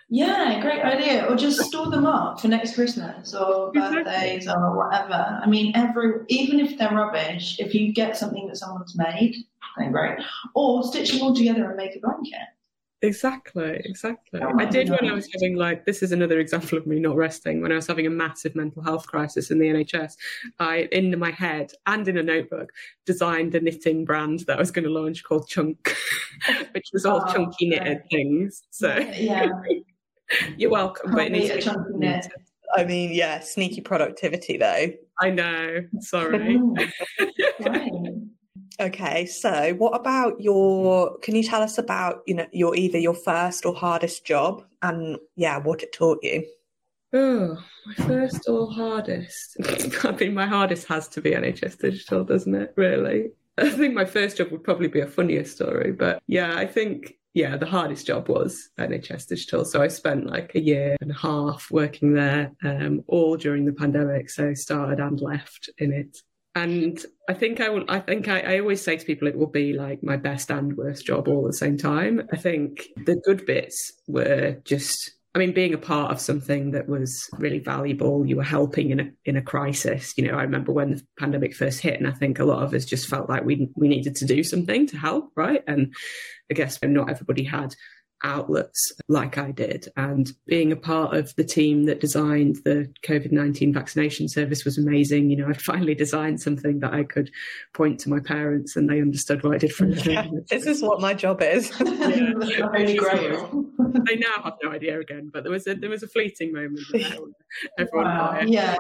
yeah, 0.09 0.61
great 0.61 0.81
idea. 0.81 1.25
Or 1.25 1.35
just 1.35 1.59
store 1.59 1.89
them 1.91 2.05
up 2.05 2.39
for 2.39 2.47
next 2.47 2.75
Christmas 2.75 3.35
or 3.35 3.71
Exactly. 3.75 4.03
birthdays 4.03 4.47
or 4.47 4.77
whatever. 4.77 5.41
I 5.43 5.47
mean, 5.47 5.73
every 5.75 6.21
even 6.29 6.61
if 6.61 6.77
they're 6.77 6.91
rubbish, 6.93 7.59
if 7.59 7.75
you 7.75 7.91
get 7.93 8.15
something 8.15 8.47
that 8.47 8.55
someone's 8.55 8.95
made, 8.97 9.35
then 9.77 9.91
great. 9.91 10.19
Or 10.55 10.83
stitch 10.83 11.11
them 11.11 11.21
all 11.21 11.35
together 11.35 11.65
and 11.65 11.75
make 11.75 11.95
a 11.95 11.99
blanket. 11.99 12.47
Exactly, 13.03 13.79
exactly. 13.85 14.39
That 14.39 14.49
I 14.49 14.53
might 14.53 14.71
be 14.71 14.83
did 14.83 14.89
when 14.89 15.05
I 15.05 15.13
was 15.13 15.29
having 15.31 15.55
like 15.55 15.85
this 15.85 16.01
is 16.01 16.11
another 16.11 16.39
example 16.39 16.79
of 16.79 16.87
me 16.87 16.99
not 16.99 17.15
resting. 17.15 17.61
When 17.61 17.71
I 17.71 17.75
was 17.75 17.85
having 17.85 18.07
a 18.07 18.09
massive 18.09 18.55
mental 18.55 18.81
health 18.81 19.05
crisis 19.05 19.51
in 19.51 19.59
the 19.59 19.67
NHS, 19.67 20.13
I 20.57 20.87
in 20.91 21.17
my 21.19 21.29
head 21.29 21.73
and 21.85 22.07
in 22.07 22.17
a 22.17 22.23
notebook 22.23 22.71
designed 23.05 23.53
a 23.53 23.59
knitting 23.59 24.03
brand 24.03 24.39
that 24.47 24.57
I 24.57 24.59
was 24.59 24.71
going 24.71 24.85
to 24.85 24.89
launch 24.89 25.23
called 25.23 25.47
Chunk, 25.47 25.95
which 26.71 26.89
was 26.91 27.05
all 27.05 27.23
Oh, 27.27 27.31
chunky 27.31 27.69
knitted 27.69 28.01
things. 28.09 28.63
So 28.71 28.97
Yeah, 28.97 29.49
you're 30.57 30.71
welcome, 30.71 31.11
but 31.11 31.27
it 31.27 31.29
can't 31.29 31.33
needs 31.33 31.53
beat 31.53 31.61
to 31.61 31.69
be 31.69 31.75
chunky 31.75 31.97
knit. 31.97 32.27
I 32.75 32.83
mean, 32.83 33.13
yeah, 33.13 33.41
sneaky 33.41 33.81
productivity 33.81 34.57
though. 34.57 34.87
I 35.21 35.29
know. 35.29 35.83
Sorry. 35.99 36.59
Okay, 38.79 39.25
so 39.25 39.73
what 39.73 39.99
about 39.99 40.39
your? 40.39 41.17
Can 41.19 41.35
you 41.35 41.43
tell 41.43 41.63
us 41.63 41.77
about 41.79 42.21
you 42.27 42.35
know 42.35 42.45
your 42.51 42.75
either 42.75 42.99
your 42.99 43.15
first 43.15 43.65
or 43.65 43.73
hardest 43.73 44.23
job 44.23 44.63
and 44.81 45.17
yeah, 45.35 45.57
what 45.57 45.81
it 45.81 45.93
taught 45.93 46.19
you? 46.21 46.45
Oh, 47.13 47.57
my 47.87 48.05
first 48.05 48.47
or 48.47 48.71
hardest? 48.71 49.57
I 50.03 50.11
mean, 50.11 50.33
my 50.33 50.45
hardest 50.45 50.87
has 50.87 51.07
to 51.09 51.21
be 51.21 51.31
NHS 51.31 51.79
Digital, 51.79 52.23
doesn't 52.23 52.53
it? 52.53 52.73
Really? 52.75 53.31
I 53.57 53.69
think 53.69 53.95
my 53.95 54.05
first 54.05 54.37
job 54.37 54.51
would 54.51 54.63
probably 54.63 54.89
be 54.89 54.99
a 54.99 55.07
funnier 55.07 55.45
story, 55.45 55.91
but 55.91 56.21
yeah, 56.27 56.55
I 56.55 56.67
think 56.67 57.15
yeah, 57.33 57.57
the 57.57 57.65
hardest 57.65 58.05
job 58.05 58.29
was 58.29 58.69
NHS 58.79 59.27
Digital. 59.27 59.65
So 59.65 59.81
I 59.81 59.87
spent 59.87 60.27
like 60.27 60.53
a 60.53 60.59
year 60.59 60.97
and 61.01 61.11
a 61.11 61.15
half 61.15 61.69
working 61.71 62.13
there, 62.13 62.51
um, 62.63 63.03
all 63.07 63.37
during 63.37 63.65
the 63.65 63.73
pandemic. 63.73 64.29
So 64.29 64.53
started 64.53 64.99
and 64.99 65.19
left 65.19 65.69
in 65.77 65.93
it. 65.93 66.17
And 66.57 67.05
I 67.29 67.33
think 67.33 67.61
I 67.61 67.69
will. 67.69 67.85
I 67.87 67.99
think 67.99 68.27
I, 68.27 68.39
I 68.39 68.59
always 68.59 68.81
say 68.81 68.97
to 68.97 69.05
people, 69.05 69.27
it 69.27 69.37
will 69.37 69.45
be 69.45 69.73
like 69.73 70.01
my 70.01 70.17
best 70.17 70.49
and 70.49 70.75
worst 70.75 71.05
job 71.05 71.27
all 71.27 71.45
at 71.45 71.51
the 71.51 71.57
same 71.57 71.77
time. 71.77 72.27
I 72.33 72.37
think 72.37 72.87
the 73.05 73.15
good 73.15 73.45
bits 73.45 73.91
were 74.07 74.57
just 74.63 75.11
I 75.37 75.39
mean, 75.39 75.51
being 75.51 75.75
a 75.75 75.77
part 75.77 76.11
of 76.11 76.19
something 76.19 76.71
that 76.71 76.89
was 76.89 77.29
really 77.37 77.59
valuable, 77.59 78.25
you 78.25 78.37
were 78.37 78.43
helping 78.43 78.89
in 78.89 78.99
a 78.99 79.11
in 79.23 79.37
a 79.37 79.41
crisis. 79.43 80.17
You 80.17 80.27
know, 80.27 80.35
I 80.35 80.41
remember 80.41 80.71
when 80.71 80.95
the 80.95 81.03
pandemic 81.19 81.53
first 81.53 81.79
hit, 81.79 81.99
and 81.99 82.07
I 82.07 82.11
think 82.11 82.39
a 82.39 82.43
lot 82.43 82.63
of 82.63 82.73
us 82.73 82.85
just 82.85 83.07
felt 83.07 83.29
like 83.29 83.45
we 83.45 83.69
we 83.75 83.87
needed 83.87 84.15
to 84.15 84.25
do 84.25 84.43
something 84.43 84.87
to 84.87 84.97
help, 84.97 85.31
right? 85.35 85.63
And 85.67 85.93
I 86.49 86.55
guess 86.55 86.79
not 86.81 87.11
everybody 87.11 87.43
had 87.43 87.75
outlets 88.23 88.93
like 89.07 89.37
I 89.37 89.51
did. 89.51 89.87
And 89.95 90.31
being 90.45 90.71
a 90.71 90.75
part 90.75 91.15
of 91.15 91.35
the 91.35 91.43
team 91.43 91.85
that 91.85 91.99
designed 91.99 92.57
the 92.63 92.91
COVID 93.03 93.31
19 93.31 93.73
vaccination 93.73 94.27
service 94.27 94.65
was 94.65 94.77
amazing. 94.77 95.29
You 95.29 95.37
know, 95.37 95.49
I 95.49 95.53
finally 95.53 95.95
designed 95.95 96.41
something 96.41 96.79
that 96.79 96.93
I 96.93 97.03
could 97.03 97.29
point 97.73 97.99
to 98.01 98.09
my 98.09 98.19
parents 98.19 98.75
and 98.75 98.89
they 98.89 99.01
understood 99.01 99.43
what 99.43 99.55
I 99.55 99.57
did 99.57 99.73
for 99.73 99.85
a 99.85 99.89
living. 99.89 100.45
this 100.49 100.65
is 100.65 100.81
what 100.81 101.01
my 101.01 101.13
job 101.13 101.41
is. 101.41 101.69
Holy 101.77 102.97
Grail. 102.97 103.65
they 104.07 104.15
now 104.15 104.43
have 104.43 104.57
no 104.63 104.71
idea 104.71 104.99
again, 104.99 105.29
but 105.31 105.43
there 105.43 105.51
was 105.51 105.67
a 105.67 105.75
there 105.75 105.89
was 105.89 106.03
a 106.03 106.07
fleeting 106.07 106.53
moment 106.53 106.79
everyone 107.77 108.05
Wow, 108.05 108.37
it, 108.41 108.49
yeah. 108.49 108.75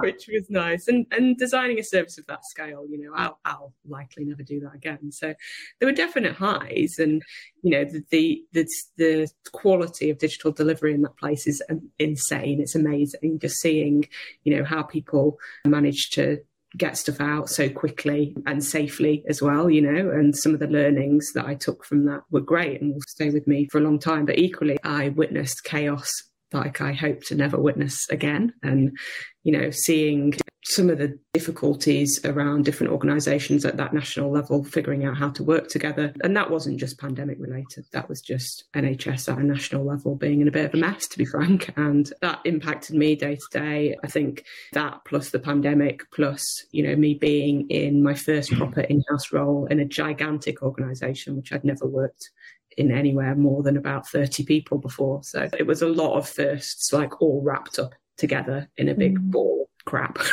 which 0.00 0.28
was 0.32 0.48
nice. 0.48 0.88
And 0.88 1.06
and 1.10 1.36
designing 1.36 1.78
a 1.78 1.84
service 1.84 2.18
of 2.18 2.26
that 2.26 2.44
scale, 2.44 2.86
you 2.88 2.98
know, 3.02 3.12
I'll, 3.16 3.38
I'll 3.44 3.74
likely 3.88 4.24
never 4.24 4.42
do 4.42 4.60
that 4.60 4.74
again. 4.74 5.12
So 5.12 5.34
there 5.78 5.88
were 5.88 5.94
definite 5.94 6.34
highs, 6.34 6.96
and 6.98 7.22
you 7.62 7.70
know, 7.70 7.84
the 7.84 8.04
the 8.10 8.42
the, 8.52 8.66
the 8.96 9.30
quality 9.52 10.10
of 10.10 10.18
digital 10.18 10.52
delivery 10.52 10.94
in 10.94 11.02
that 11.02 11.16
place 11.16 11.46
is 11.46 11.62
insane. 11.98 12.60
It's 12.60 12.74
amazing 12.74 13.38
just 13.40 13.60
seeing, 13.60 14.08
you 14.44 14.56
know, 14.56 14.64
how 14.64 14.82
people 14.82 15.38
manage 15.66 16.10
to 16.10 16.38
get 16.76 16.96
stuff 16.96 17.20
out 17.20 17.48
so 17.48 17.68
quickly 17.68 18.36
and 18.46 18.64
safely 18.64 19.24
as 19.28 19.42
well, 19.42 19.68
you 19.68 19.82
know, 19.82 20.10
and 20.10 20.36
some 20.36 20.54
of 20.54 20.60
the 20.60 20.68
learnings 20.68 21.32
that 21.34 21.46
I 21.46 21.54
took 21.54 21.84
from 21.84 22.04
that 22.06 22.22
were 22.30 22.40
great 22.40 22.80
and 22.80 22.94
will 22.94 23.00
stay 23.08 23.30
with 23.30 23.46
me 23.46 23.68
for 23.70 23.78
a 23.78 23.82
long 23.82 23.98
time. 23.98 24.24
But 24.24 24.38
equally, 24.38 24.78
I 24.84 25.08
witnessed 25.08 25.64
chaos 25.64 26.29
like 26.52 26.80
I 26.80 26.92
hope 26.92 27.22
to 27.24 27.34
never 27.34 27.58
witness 27.58 28.08
again. 28.10 28.52
And, 28.62 28.96
you 29.44 29.52
know, 29.52 29.70
seeing 29.70 30.34
some 30.64 30.90
of 30.90 30.98
the 30.98 31.18
difficulties 31.32 32.20
around 32.24 32.64
different 32.64 32.92
organisations 32.92 33.64
at 33.64 33.76
that 33.78 33.94
national 33.94 34.30
level 34.30 34.62
figuring 34.62 35.04
out 35.04 35.16
how 35.16 35.30
to 35.30 35.42
work 35.42 35.68
together. 35.68 36.12
And 36.22 36.36
that 36.36 36.50
wasn't 36.50 36.78
just 36.78 36.98
pandemic 36.98 37.38
related, 37.40 37.86
that 37.92 38.08
was 38.08 38.20
just 38.20 38.64
NHS 38.74 39.32
at 39.32 39.38
a 39.38 39.42
national 39.42 39.84
level 39.84 40.16
being 40.16 40.40
in 40.40 40.48
a 40.48 40.52
bit 40.52 40.66
of 40.66 40.74
a 40.74 40.76
mess, 40.76 41.08
to 41.08 41.18
be 41.18 41.24
frank. 41.30 41.72
And 41.76 42.12
that 42.20 42.40
impacted 42.44 42.94
me 42.94 43.16
day 43.16 43.36
to 43.36 43.58
day. 43.58 43.96
I 44.04 44.06
think 44.06 44.44
that 44.72 45.00
plus 45.06 45.30
the 45.30 45.38
pandemic, 45.38 46.02
plus, 46.12 46.64
you 46.72 46.82
know, 46.82 46.94
me 46.94 47.14
being 47.14 47.68
in 47.70 48.02
my 48.02 48.14
first 48.14 48.52
proper 48.52 48.82
in 48.82 49.02
house 49.08 49.32
role 49.32 49.66
in 49.66 49.80
a 49.80 49.84
gigantic 49.84 50.62
organisation, 50.62 51.36
which 51.36 51.52
I'd 51.52 51.64
never 51.64 51.86
worked 51.86 52.30
in 52.76 52.90
anywhere 52.92 53.34
more 53.34 53.62
than 53.62 53.76
about 53.76 54.08
30 54.08 54.44
people 54.44 54.78
before. 54.78 55.22
So 55.22 55.48
it 55.58 55.66
was 55.66 55.82
a 55.82 55.88
lot 55.88 56.16
of 56.16 56.28
firsts, 56.28 56.92
like 56.92 57.20
all 57.20 57.42
wrapped 57.42 57.78
up 57.78 57.94
together 58.16 58.68
in 58.76 58.88
a 58.88 58.94
big 58.94 59.18
ball 59.30 59.68
crap. 59.84 60.18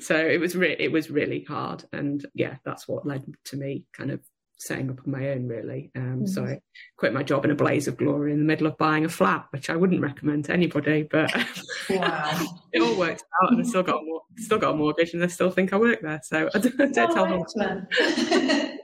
So 0.00 0.16
it 0.16 0.40
was 0.40 0.56
re- 0.56 0.76
it 0.78 0.90
was 0.92 1.10
really 1.10 1.44
hard, 1.44 1.84
and 1.92 2.24
yeah, 2.34 2.56
that's 2.64 2.86
what 2.88 3.06
led 3.06 3.24
to 3.46 3.56
me 3.56 3.84
kind 3.92 4.10
of 4.10 4.20
setting 4.58 4.90
up 4.90 5.00
on 5.04 5.10
my 5.12 5.30
own 5.30 5.46
really. 5.46 5.90
Um, 5.96 6.26
So 6.26 6.44
I 6.44 6.60
quit 6.96 7.12
my 7.14 7.22
job 7.22 7.44
in 7.44 7.50
a 7.50 7.54
blaze 7.54 7.88
of 7.88 7.96
glory 7.96 8.32
in 8.32 8.38
the 8.38 8.44
middle 8.44 8.66
of 8.66 8.76
buying 8.78 9.04
a 9.04 9.08
flat, 9.08 9.46
which 9.50 9.70
I 9.70 9.76
wouldn't 9.76 10.00
recommend 10.02 10.46
to 10.46 10.52
anybody, 10.52 11.02
but 11.04 11.32
Wow. 11.90 12.60
it 12.72 12.80
all 12.82 12.96
worked 12.96 13.24
out, 13.42 13.52
and 13.52 13.60
I 13.60 13.64
still 13.64 13.82
got 13.82 14.02
a 14.02 14.04
mor- 14.04 14.22
still 14.36 14.58
got 14.58 14.74
a 14.74 14.76
mortgage, 14.76 15.14
and 15.14 15.22
I 15.22 15.28
still 15.28 15.50
think 15.50 15.72
I 15.72 15.76
work 15.76 16.00
there. 16.02 16.20
So 16.24 16.48
I 16.54 16.58
don't, 16.58 16.80
I 16.80 16.86
don't 16.86 17.12
tell 17.12 17.26
Oh, 17.32 17.44
them. 17.56 18.78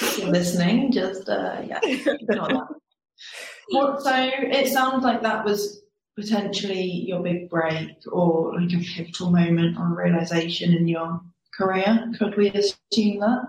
excellent. 0.00 0.12
if 0.12 0.18
you're 0.18 0.30
listening, 0.32 0.92
just 0.92 1.28
uh, 1.28 1.62
yeah, 1.66 1.80
ignore 1.84 2.48
that. 2.48 2.66
What, 3.70 4.00
so 4.02 4.12
it 4.14 4.68
sounds 4.72 5.02
like 5.02 5.22
that 5.22 5.44
was 5.44 5.82
potentially 6.16 6.84
your 6.84 7.20
big 7.20 7.50
break 7.50 7.90
or 8.12 8.54
like 8.60 8.72
a 8.72 8.78
pivotal 8.78 9.30
moment 9.32 9.76
or 9.76 9.86
a 9.86 10.04
realization 10.06 10.72
in 10.72 10.86
your 10.86 11.20
career. 11.52 12.12
Could 12.16 12.36
we 12.36 12.50
assume 12.50 13.18
that? 13.20 13.42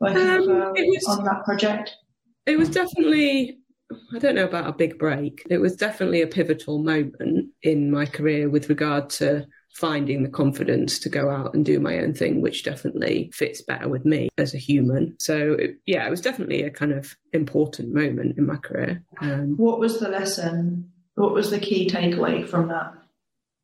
Working 0.00 0.22
Um, 0.26 0.72
was- 0.72 1.04
on 1.06 1.24
that 1.24 1.44
project? 1.44 1.94
It 2.46 2.58
was 2.58 2.70
definitely, 2.70 3.58
I 4.14 4.18
don't 4.18 4.36
know 4.36 4.44
about 4.46 4.68
a 4.68 4.72
big 4.72 4.98
break. 4.98 5.42
It 5.50 5.58
was 5.58 5.76
definitely 5.76 6.22
a 6.22 6.26
pivotal 6.28 6.78
moment 6.78 7.48
in 7.62 7.90
my 7.90 8.06
career 8.06 8.48
with 8.48 8.68
regard 8.70 9.10
to 9.10 9.44
finding 9.76 10.22
the 10.22 10.28
confidence 10.28 10.98
to 11.00 11.08
go 11.08 11.30
out 11.30 11.54
and 11.54 11.64
do 11.64 11.78
my 11.78 11.98
own 11.98 12.14
thing, 12.14 12.40
which 12.40 12.64
definitely 12.64 13.30
fits 13.34 13.62
better 13.62 13.88
with 13.88 14.04
me 14.04 14.28
as 14.38 14.54
a 14.54 14.58
human. 14.58 15.14
So, 15.18 15.52
it, 15.52 15.76
yeah, 15.86 16.06
it 16.06 16.10
was 16.10 16.20
definitely 16.20 16.62
a 16.62 16.70
kind 16.70 16.92
of 16.92 17.14
important 17.32 17.92
moment 17.92 18.38
in 18.38 18.46
my 18.46 18.56
career. 18.56 19.04
Um, 19.20 19.56
What 19.56 19.78
was 19.78 20.00
the 20.00 20.08
lesson? 20.08 20.90
What 21.14 21.32
was 21.32 21.50
the 21.50 21.58
key 21.60 21.88
takeaway 21.88 22.46
from 22.48 22.68
that? 22.68 22.92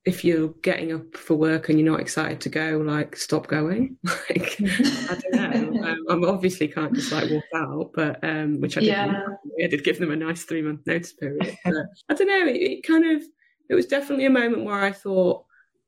if 0.05 0.25
you're 0.25 0.48
getting 0.62 0.92
up 0.92 1.16
for 1.16 1.35
work 1.35 1.68
and 1.68 1.79
you're 1.79 1.90
not 1.90 2.01
excited 2.01 2.40
to 2.40 2.48
go, 2.48 2.83
like 2.85 3.14
stop 3.14 3.46
going. 3.46 3.96
like 4.05 4.57
I 4.61 5.20
don't 5.33 5.72
know. 5.72 5.94
Um, 6.09 6.25
I 6.25 6.29
obviously 6.29 6.66
can't 6.66 6.92
just 6.92 7.12
like 7.12 7.31
walk 7.31 7.44
out, 7.55 7.92
but 7.94 8.25
um, 8.25 8.61
which 8.61 8.77
I 8.77 8.81
did. 8.81 8.88
Yeah. 8.88 9.27
I 9.62 9.68
did 9.68 9.85
give 9.85 10.01
them 10.01 10.11
a 10.11 10.16
nice 10.16 10.42
three 10.42 10.62
month 10.62 10.81
notice 10.87 11.12
period. 11.12 11.57
But 11.64 11.75
I 12.09 12.14
don't 12.14 12.27
know. 12.27 12.46
It, 12.46 12.57
it 12.57 12.83
kind 12.87 13.12
of 13.12 13.22
it 13.70 13.75
was 13.75 13.87
definitely 13.87 14.27
a 14.27 14.31
moment 14.31 14.64
where 14.64 14.81
I 14.81 14.90
thought 14.90 15.44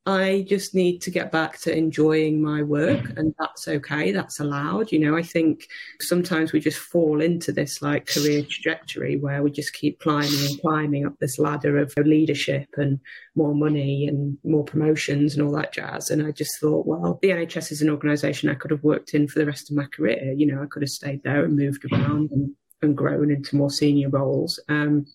I 0.07 0.45
just 0.47 0.75
need 0.75 1.01
to 1.03 1.11
get 1.11 1.33
back 1.33 1.59
to 1.61 1.75
enjoying 1.75 2.43
my 2.43 2.63
work, 2.63 3.17
and 3.17 3.35
that's 3.39 3.67
okay. 3.69 4.13
That's 4.13 4.39
allowed. 4.39 4.93
You 4.93 4.99
know, 4.99 5.17
I 5.17 5.23
think 5.23 5.67
sometimes 5.99 6.53
we 6.53 6.61
just 6.61 6.79
fall 6.79 7.23
into 7.23 7.53
this 7.53 7.81
like 7.81 8.07
career 8.07 8.43
trajectory 8.43 9.17
where 9.17 9.43
we 9.43 9.51
just 9.51 9.73
keep 9.73 10.01
climbing 10.01 10.45
and 10.47 10.61
climbing 10.61 11.07
up 11.07 11.19
this 11.21 11.39
ladder 11.39 11.79
of 11.79 11.95
leadership 11.97 12.69
and 12.77 13.01
more 13.35 13.55
money 13.55 14.07
and 14.07 14.37
more 14.45 14.65
promotions 14.65 15.35
and 15.35 15.43
all 15.43 15.53
that 15.53 15.73
jazz. 15.73 16.11
And 16.11 16.27
I 16.27 16.33
just 16.33 16.61
thought, 16.61 16.87
well, 16.87 17.19
the 17.23 17.31
NHS 17.31 17.73
is 17.73 17.81
an 17.81 17.89
organisation 17.89 18.51
I 18.51 18.57
could 18.57 18.73
have 18.73 18.85
worked 18.85 19.15
in 19.15 19.27
for 19.27 19.39
the 19.39 19.47
rest 19.47 19.71
of 19.71 19.77
my 19.77 19.87
career. 19.87 20.35
You 20.37 20.47
know, 20.47 20.63
I 20.63 20.67
could 20.67 20.83
have 20.83 20.91
stayed 20.91 21.23
there 21.23 21.45
and 21.45 21.57
moved 21.57 21.83
around 21.91 22.31
and, 22.31 22.55
and 22.83 22.95
grown 22.95 23.31
into 23.31 23.57
more 23.57 23.71
senior 23.71 24.11
roles. 24.11 24.61
Um, 24.69 25.07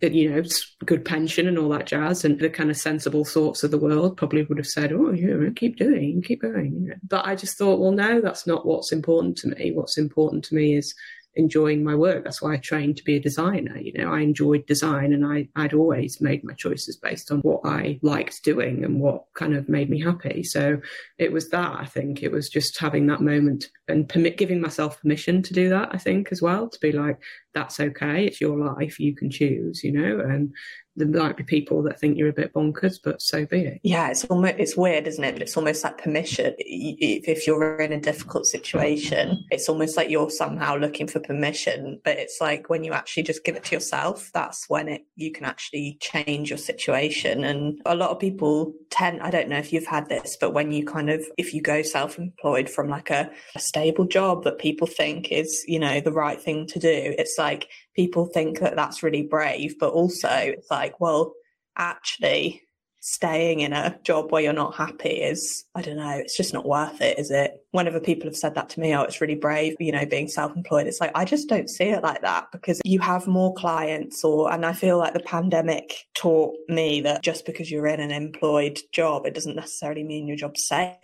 that 0.00 0.12
you 0.12 0.30
know, 0.30 0.42
good 0.84 1.04
pension 1.04 1.48
and 1.48 1.58
all 1.58 1.68
that 1.70 1.86
jazz, 1.86 2.24
and 2.24 2.38
the 2.38 2.50
kind 2.50 2.70
of 2.70 2.76
sensible 2.76 3.24
thoughts 3.24 3.64
of 3.64 3.70
the 3.70 3.78
world 3.78 4.16
probably 4.16 4.42
would 4.44 4.58
have 4.58 4.66
said, 4.66 4.92
"Oh, 4.92 5.12
yeah, 5.12 5.50
keep 5.56 5.76
doing, 5.76 6.22
keep 6.22 6.42
going." 6.42 6.92
But 7.08 7.26
I 7.26 7.34
just 7.34 7.58
thought, 7.58 7.80
well, 7.80 7.92
no, 7.92 8.20
that's 8.20 8.46
not 8.46 8.66
what's 8.66 8.92
important 8.92 9.36
to 9.38 9.48
me. 9.48 9.72
What's 9.72 9.98
important 9.98 10.44
to 10.46 10.54
me 10.54 10.76
is 10.76 10.94
enjoying 11.38 11.84
my 11.84 11.94
work. 11.94 12.24
That's 12.24 12.42
why 12.42 12.54
I 12.54 12.58
trained 12.58 12.96
to 12.98 13.04
be 13.04 13.16
a 13.16 13.20
designer. 13.20 13.78
You 13.78 13.92
know, 13.94 14.12
I 14.12 14.20
enjoyed 14.20 14.66
design 14.66 15.12
and 15.12 15.24
I, 15.24 15.48
I'd 15.56 15.72
always 15.72 16.20
made 16.20 16.44
my 16.44 16.52
choices 16.52 16.96
based 16.96 17.30
on 17.30 17.38
what 17.40 17.60
I 17.64 18.00
liked 18.02 18.42
doing 18.42 18.84
and 18.84 19.00
what 19.00 19.24
kind 19.34 19.54
of 19.54 19.68
made 19.68 19.88
me 19.88 20.00
happy. 20.00 20.42
So 20.42 20.80
it 21.16 21.32
was 21.32 21.48
that, 21.50 21.78
I 21.78 21.86
think. 21.86 22.22
It 22.22 22.32
was 22.32 22.50
just 22.50 22.78
having 22.78 23.06
that 23.06 23.20
moment 23.20 23.70
and 23.86 24.08
permit 24.08 24.36
giving 24.36 24.60
myself 24.60 25.00
permission 25.00 25.40
to 25.44 25.54
do 25.54 25.68
that, 25.70 25.90
I 25.92 25.98
think, 25.98 26.32
as 26.32 26.42
well, 26.42 26.68
to 26.68 26.80
be 26.80 26.92
like, 26.92 27.18
that's 27.54 27.80
okay, 27.80 28.26
it's 28.26 28.40
your 28.40 28.58
life, 28.58 29.00
you 29.00 29.14
can 29.14 29.30
choose, 29.30 29.82
you 29.82 29.92
know, 29.92 30.20
and 30.20 30.52
there 30.98 31.22
might 31.22 31.36
be 31.36 31.44
people 31.44 31.82
that 31.84 31.98
think 31.98 32.18
you're 32.18 32.28
a 32.28 32.32
bit 32.32 32.52
bonkers, 32.52 32.98
but 33.02 33.22
so 33.22 33.46
be 33.46 33.60
it. 33.62 33.80
Yeah, 33.82 34.10
it's 34.10 34.24
almost 34.24 34.54
it's 34.58 34.76
weird, 34.76 35.06
isn't 35.06 35.22
it? 35.22 35.32
But 35.32 35.42
it's 35.42 35.56
almost 35.56 35.84
like 35.84 36.02
permission. 36.02 36.54
If 36.58 37.38
if 37.38 37.46
you're 37.46 37.76
in 37.80 37.92
a 37.92 38.00
difficult 38.00 38.46
situation, 38.46 39.44
it's 39.50 39.68
almost 39.68 39.96
like 39.96 40.10
you're 40.10 40.30
somehow 40.30 40.76
looking 40.76 41.06
for 41.06 41.20
permission. 41.20 42.00
But 42.04 42.18
it's 42.18 42.38
like 42.40 42.68
when 42.68 42.84
you 42.84 42.92
actually 42.92 43.22
just 43.22 43.44
give 43.44 43.56
it 43.56 43.64
to 43.64 43.76
yourself, 43.76 44.30
that's 44.34 44.68
when 44.68 44.88
it 44.88 45.06
you 45.16 45.30
can 45.32 45.44
actually 45.44 45.98
change 46.00 46.50
your 46.50 46.58
situation. 46.58 47.44
And 47.44 47.80
a 47.86 47.94
lot 47.94 48.10
of 48.10 48.18
people 48.18 48.74
tend, 48.90 49.20
I 49.20 49.30
don't 49.30 49.48
know 49.48 49.58
if 49.58 49.72
you've 49.72 49.86
had 49.86 50.08
this, 50.08 50.36
but 50.40 50.52
when 50.52 50.72
you 50.72 50.84
kind 50.84 51.10
of 51.10 51.24
if 51.36 51.54
you 51.54 51.62
go 51.62 51.82
self-employed 51.82 52.68
from 52.68 52.88
like 52.88 53.10
a, 53.10 53.30
a 53.54 53.60
stable 53.60 54.06
job 54.06 54.44
that 54.44 54.58
people 54.58 54.86
think 54.86 55.30
is 55.30 55.64
you 55.68 55.78
know 55.78 56.00
the 56.00 56.12
right 56.12 56.40
thing 56.40 56.66
to 56.68 56.78
do, 56.78 57.14
it's 57.18 57.36
like 57.38 57.68
people 57.98 58.26
think 58.26 58.60
that 58.60 58.76
that's 58.76 59.02
really 59.02 59.22
brave, 59.22 59.76
but 59.80 59.92
also 59.92 60.28
it's 60.30 60.70
like 60.70 61.00
well 61.00 61.32
actually 61.76 62.62
staying 63.00 63.58
in 63.60 63.72
a 63.72 63.98
job 64.04 64.30
where 64.30 64.42
you're 64.42 64.52
not 64.52 64.74
happy 64.74 65.22
is 65.32 65.64
i 65.76 65.80
don't 65.80 65.96
know 65.96 66.16
it's 66.18 66.36
just 66.36 66.52
not 66.52 66.66
worth 66.66 67.00
it 67.00 67.16
is 67.16 67.30
it 67.30 67.64
whenever 67.70 68.00
people 68.00 68.26
have 68.26 68.36
said 68.36 68.56
that 68.56 68.68
to 68.68 68.80
me 68.80 68.92
oh 68.94 69.02
it's 69.02 69.20
really 69.20 69.36
brave 69.36 69.76
you 69.78 69.92
know 69.92 70.04
being 70.04 70.26
self-employed 70.26 70.84
it's 70.88 71.00
like 71.00 71.12
i 71.14 71.24
just 71.24 71.48
don't 71.48 71.70
see 71.70 71.84
it 71.84 72.02
like 72.02 72.20
that 72.22 72.46
because 72.50 72.80
you 72.84 72.98
have 72.98 73.28
more 73.28 73.54
clients 73.54 74.24
or 74.24 74.52
and 74.52 74.66
i 74.66 74.72
feel 74.72 74.98
like 74.98 75.14
the 75.14 75.20
pandemic 75.20 75.94
taught 76.14 76.54
me 76.68 77.00
that 77.00 77.22
just 77.22 77.46
because 77.46 77.70
you're 77.70 77.86
in 77.86 78.00
an 78.00 78.10
employed 78.10 78.78
job 78.92 79.24
it 79.26 79.34
doesn't 79.34 79.56
necessarily 79.56 80.02
mean 80.02 80.26
your 80.26 80.36
job's 80.36 80.66
safe 80.66 80.98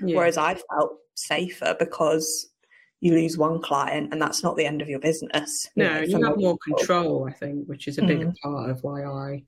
Yeah. 0.00 0.16
whereas 0.16 0.38
i 0.38 0.54
felt 0.54 0.92
safer 1.14 1.76
because 1.78 2.48
you 3.04 3.12
lose 3.14 3.36
one 3.36 3.60
client 3.60 4.08
and 4.12 4.20
that's 4.20 4.42
not 4.42 4.56
the 4.56 4.64
end 4.64 4.80
of 4.80 4.88
your 4.88 4.98
business 4.98 5.68
No, 5.76 5.84
know, 5.84 6.00
you 6.00 6.24
have 6.24 6.38
more 6.38 6.56
control, 6.58 7.28
I 7.28 7.32
think, 7.32 7.66
which 7.66 7.86
is 7.86 7.98
a 7.98 8.02
big 8.02 8.20
Mm. 8.20 8.36
part 8.38 8.70
of 8.70 8.82
why 8.82 9.04
I 9.04 9.44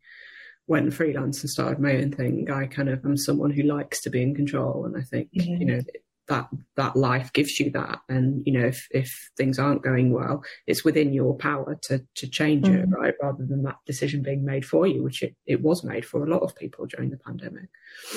went 0.66 0.92
freelance 0.92 1.40
and 1.42 1.48
started 1.50 1.78
my 1.80 1.96
own 1.96 2.12
thing. 2.12 2.50
I 2.50 2.66
kind 2.66 2.88
of 2.88 3.04
am 3.04 3.16
someone 3.16 3.50
who 3.50 3.62
likes 3.62 4.00
to 4.02 4.10
be 4.10 4.20
in 4.22 4.34
control, 4.34 4.84
and 4.84 4.96
I 4.96 5.00
think 5.02 5.30
Mhm. 5.32 5.60
you 5.60 5.66
know 5.66 5.80
that 6.28 6.48
that 6.74 6.96
life 6.96 7.32
gives 7.32 7.60
you 7.60 7.70
that. 7.70 8.00
And 8.08 8.42
you 8.44 8.52
know, 8.52 8.66
if 8.66 8.88
if 8.90 9.30
things 9.36 9.58
aren't 9.60 9.84
going 9.84 10.10
well, 10.12 10.42
it's 10.66 10.84
within 10.84 11.12
your 11.12 11.36
power 11.36 11.78
to 11.82 12.04
to 12.16 12.28
change 12.28 12.68
it, 12.68 12.88
Mm. 12.90 12.92
right? 12.92 13.14
Rather 13.22 13.46
than 13.46 13.62
that 13.62 13.78
decision 13.86 14.22
being 14.22 14.44
made 14.44 14.66
for 14.66 14.86
you, 14.88 15.02
which 15.04 15.22
it, 15.22 15.34
it 15.46 15.62
was 15.62 15.84
made 15.84 16.04
for 16.04 16.24
a 16.24 16.28
lot 16.28 16.42
of 16.42 16.56
people 16.56 16.84
during 16.86 17.10
the 17.10 17.16
pandemic. 17.18 17.68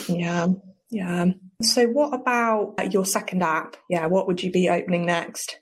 Yeah, 0.08 0.47
yeah. 0.89 1.25
So, 1.62 1.88
what 1.88 2.13
about 2.13 2.75
your 2.91 3.06
second 3.06 3.43
app? 3.43 3.78
Yeah, 3.89 4.08
what 4.08 4.28
would 4.28 4.41
you 4.41 4.52
be 4.52 4.69
opening 4.69 5.06
next? 5.06 5.60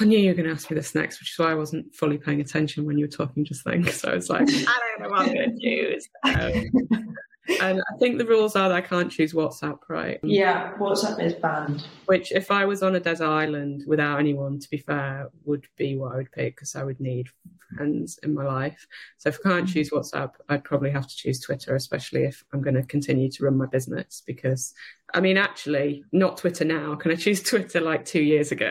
I 0.00 0.04
knew 0.04 0.18
you 0.18 0.30
were 0.30 0.34
going 0.34 0.46
to 0.46 0.52
ask 0.52 0.70
me 0.70 0.76
this 0.76 0.94
next, 0.94 1.20
which 1.20 1.32
is 1.32 1.38
why 1.38 1.50
I 1.50 1.54
wasn't 1.54 1.94
fully 1.94 2.18
paying 2.18 2.40
attention 2.40 2.84
when 2.84 2.96
you 2.96 3.04
were 3.04 3.10
talking 3.10 3.44
just 3.44 3.64
then. 3.64 3.82
Because 3.82 4.04
I 4.04 4.14
was 4.14 4.30
like, 4.30 4.42
I 4.48 4.80
don't 4.98 5.02
know 5.02 5.08
what 5.08 5.28
I'm 5.28 5.34
going 5.34 5.58
to 5.58 5.60
choose. 5.60 6.08
Um, 6.24 7.16
and 7.60 7.80
I 7.80 7.96
think 7.98 8.18
the 8.18 8.26
rules 8.26 8.54
are 8.56 8.68
that 8.68 8.76
I 8.76 8.80
can't 8.80 9.10
choose 9.10 9.32
WhatsApp, 9.32 9.78
right? 9.88 10.20
Yeah, 10.22 10.74
WhatsApp 10.74 11.22
is 11.24 11.34
banned. 11.34 11.86
Which, 12.06 12.32
if 12.32 12.50
I 12.50 12.64
was 12.64 12.82
on 12.82 12.94
a 12.94 13.00
desert 13.00 13.28
island 13.28 13.84
without 13.86 14.18
anyone, 14.18 14.58
to 14.60 14.70
be 14.70 14.78
fair, 14.78 15.30
would 15.44 15.66
be 15.76 15.96
what 15.96 16.12
I 16.12 16.16
would 16.16 16.32
pick 16.32 16.56
because 16.56 16.76
I 16.76 16.84
would 16.84 17.00
need 17.00 17.28
friends 17.74 18.18
in 18.22 18.34
my 18.34 18.44
life. 18.44 18.86
So 19.18 19.28
if 19.28 19.38
I 19.44 19.48
can't 19.48 19.66
mm. 19.66 19.72
choose 19.72 19.90
WhatsApp, 19.90 20.32
I'd 20.48 20.64
probably 20.64 20.90
have 20.90 21.08
to 21.08 21.16
choose 21.16 21.40
Twitter, 21.40 21.74
especially 21.74 22.24
if 22.24 22.44
I'm 22.52 22.62
going 22.62 22.74
to 22.74 22.82
continue 22.82 23.30
to 23.30 23.44
run 23.44 23.56
my 23.56 23.66
business. 23.66 24.22
Because, 24.26 24.74
I 25.14 25.20
mean, 25.20 25.36
actually, 25.36 26.04
not 26.12 26.36
Twitter 26.38 26.64
now. 26.64 26.94
Can 26.94 27.10
I 27.10 27.14
choose 27.16 27.42
Twitter 27.50 27.80
like 27.80 28.04
two 28.04 28.22
years 28.22 28.52
ago? 28.52 28.70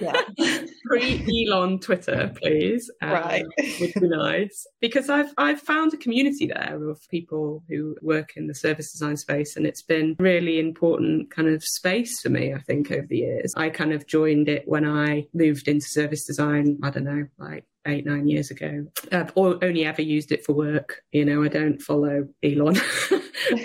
Yeah. 0.00 0.20
Pre 0.86 1.46
Elon 1.48 1.78
Twitter, 1.80 2.32
please. 2.40 2.90
Um, 3.02 3.10
Right. 3.10 3.44
would 3.80 3.94
be 3.94 4.08
nice 4.08 4.66
because 4.80 5.08
I've 5.10 5.32
I've 5.36 5.60
found 5.60 5.92
a 5.94 5.96
community 5.96 6.46
there 6.46 6.78
of 6.88 7.00
people 7.10 7.62
who 7.68 7.96
work 8.02 8.30
in 8.36 8.46
the 8.46 8.54
service 8.54 8.92
design 8.92 9.16
space, 9.16 9.56
and 9.56 9.66
it's 9.66 9.82
been 9.82 10.16
really 10.18 10.58
important 10.58 11.30
kind 11.30 11.48
of 11.48 11.62
space 11.62 12.20
for 12.20 12.28
me. 12.30 12.52
I 12.54 12.60
think 12.60 12.90
over 12.90 13.06
the 13.06 13.18
years, 13.18 13.52
I 13.56 13.70
kind 13.70 13.92
of 13.92 14.06
joined 14.06 14.48
it 14.48 14.64
when 14.66 14.84
I 14.86 15.26
moved 15.34 15.68
into 15.68 15.86
service 15.88 16.24
design. 16.24 16.78
I 16.82 16.90
don't 16.90 17.04
know, 17.04 17.26
like 17.38 17.64
eight 17.86 18.06
nine 18.06 18.28
years 18.28 18.50
ago. 18.50 18.86
I've 19.12 19.32
only 19.36 19.84
ever 19.84 20.02
used 20.02 20.32
it 20.32 20.44
for 20.44 20.52
work. 20.52 21.02
You 21.12 21.24
know, 21.24 21.42
I 21.42 21.48
don't 21.48 21.80
follow 21.80 22.28
Elon. 22.42 22.76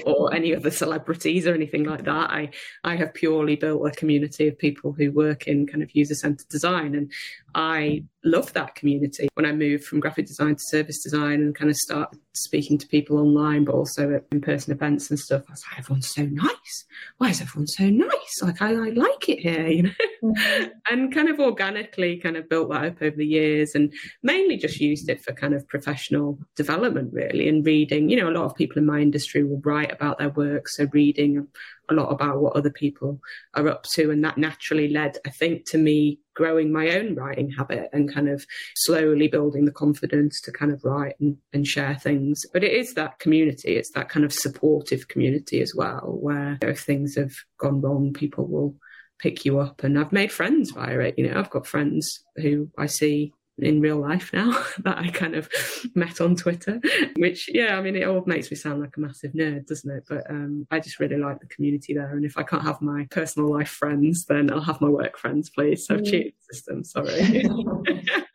or 0.06 0.34
any 0.34 0.56
other 0.56 0.72
celebrities 0.72 1.48
or 1.48 1.54
anything 1.54 1.84
like 1.84 2.04
that. 2.06 2.30
I, 2.30 2.50
I 2.84 2.96
have 2.96 3.14
purely 3.14 3.56
built 3.56 3.88
a 3.88 3.92
community 3.92 4.48
of 4.48 4.58
people 4.58 4.94
who 4.94 5.12
work 5.12 5.48
in 5.48 5.68
kind 5.68 5.84
of 5.84 5.96
user 5.96 6.16
centered 6.16 6.48
design. 6.50 6.96
And 6.96 7.12
I 7.56 8.04
love 8.24 8.52
that 8.54 8.76
community. 8.76 9.30
When 9.34 9.46
I 9.46 9.52
moved 9.52 9.86
from 9.86 10.00
graphic 10.00 10.28
design 10.28 10.56
to 10.56 10.62
service 10.62 11.02
design 11.02 11.42
and 11.42 11.56
kind 11.56 11.70
of 11.70 11.78
start 11.78 12.16
speaking 12.34 12.78
to 12.78 12.88
people 12.88 13.18
online, 13.18 13.66
but 13.66 13.76
also 13.76 14.14
at 14.14 14.26
in 14.32 14.42
person 14.42 14.74
events 14.74 15.10
and 15.10 15.20
stuff, 15.20 15.44
I 15.48 15.52
was 15.52 15.64
like, 15.70 15.80
everyone's 15.80 16.14
so 16.14 16.24
nice. 16.24 16.86
Why 17.18 17.30
is 17.30 17.42
everyone 17.42 17.68
so 17.68 17.86
nice? 17.86 18.42
Like, 18.42 18.62
I, 18.62 18.74
I 18.74 18.90
like 18.90 19.30
it 19.30 19.40
here, 19.40 19.68
you 19.68 19.84
know? 19.84 19.92
Mm-hmm. 20.24 20.64
and 20.92 21.14
kind 21.14 21.30
of 21.30 21.40
organically 21.40 22.18
kind 22.18 22.38
of 22.38 22.50
built 22.50 22.70
that 22.70 22.86
up 22.86 23.02
over 23.02 23.16
the 23.16 23.26
years 23.26 23.74
and 23.76 23.94
mainly 24.22 24.58
just 24.58 24.80
used 24.80 25.10
it 25.10 25.24
for 25.24 25.34
kind 25.34 25.54
of 25.54 25.68
professional 25.68 26.40
development, 26.56 27.14
really, 27.14 27.48
and 27.48 27.66
reading. 27.66 28.10
You 28.10 28.18
know, 28.18 28.30
a 28.30 28.38
lot 28.38 28.46
of 28.46 28.56
people 28.56 28.78
in 28.78 28.86
my 28.86 29.00
industry 29.00 29.44
will 29.44 29.62
write 29.64 29.92
about 29.92 30.20
their 30.20 30.30
work, 30.30 30.68
so 30.68 30.88
reading 30.92 31.48
a 31.90 31.94
lot 31.94 32.12
about 32.12 32.40
what 32.40 32.56
other 32.56 32.70
people 32.70 33.20
are 33.56 33.68
up 33.68 33.84
to. 33.94 34.12
And 34.12 34.24
that 34.24 34.38
naturally 34.38 34.90
led, 34.90 35.18
I 35.26 35.30
think, 35.30 35.70
to 35.70 35.78
me 35.78 36.20
growing 36.36 36.72
my 36.72 36.92
own 36.92 37.16
writing 37.16 37.50
habit 37.50 37.90
and 37.92 38.14
kind 38.14 38.30
of 38.30 38.46
slowly 38.76 39.28
building 39.28 39.66
the 39.66 39.72
confidence 39.72 40.40
to 40.42 40.52
kind 40.52 40.72
of 40.72 40.84
write 40.84 41.16
and, 41.20 41.38
and 41.54 41.68
share 41.68 41.96
things. 41.96 42.46
But 42.54 42.64
it 42.64 42.74
is 42.74 42.94
that 42.94 43.20
community, 43.20 43.76
it's 43.76 43.92
that 43.92 44.10
kind 44.10 44.26
of 44.26 44.34
supportive 44.34 45.08
community 45.08 45.62
as 45.62 45.74
well, 45.76 46.18
where 46.22 46.58
if 46.62 46.82
things 46.82 47.16
have 47.16 47.34
gone 47.58 47.82
wrong, 47.82 48.14
people 48.14 48.48
will 48.48 48.76
pick 49.20 49.44
you 49.44 49.60
up. 49.60 49.84
And 49.84 50.00
I've 50.00 50.14
made 50.14 50.32
friends 50.32 50.72
via 50.72 51.00
it. 51.00 51.16
You 51.18 51.30
know, 51.30 51.38
I've 51.38 51.50
got 51.50 51.68
friends 51.68 52.24
who 52.38 52.70
I 52.78 52.86
see 52.86 53.34
in 53.62 53.82
real 53.82 53.98
life 53.98 54.32
now 54.34 54.52
that 54.80 54.98
I 54.98 55.10
kind 55.10 55.36
of 55.36 55.50
met 55.96 56.22
on 56.22 56.36
Twitter, 56.36 56.80
which, 57.16 57.50
yeah, 57.54 57.78
I 57.78 57.82
mean, 57.82 57.96
it 57.96 58.08
all 58.08 58.24
makes 58.26 58.50
me 58.52 58.58
sound 58.58 58.82
like 58.82 58.98
a 58.98 59.00
massive 59.00 59.34
nerd, 59.34 59.68
doesn't 59.68 59.90
it? 59.90 60.06
But 60.08 60.30
um, 60.30 60.68
I 60.72 60.80
just 60.80 61.00
really 61.00 61.18
like 61.18 61.40
the 61.40 61.48
community 61.48 61.94
there. 61.94 62.12
And 62.12 62.26
if 62.26 62.38
I 62.38 62.44
can't 62.44 62.64
have 62.64 62.82
my 62.82 63.08
personal 63.12 63.52
life 63.52 63.70
friends, 63.70 64.26
then 64.26 64.52
I'll 64.52 64.62
have 64.62 64.82
my 64.82 64.90
work 64.90 65.18
friends, 65.18 65.50
please. 65.50 65.86
So, 65.86 65.98
mm. 65.98 66.06
cheating 66.06 66.34
system, 66.52 66.84
sorry. 66.84 67.46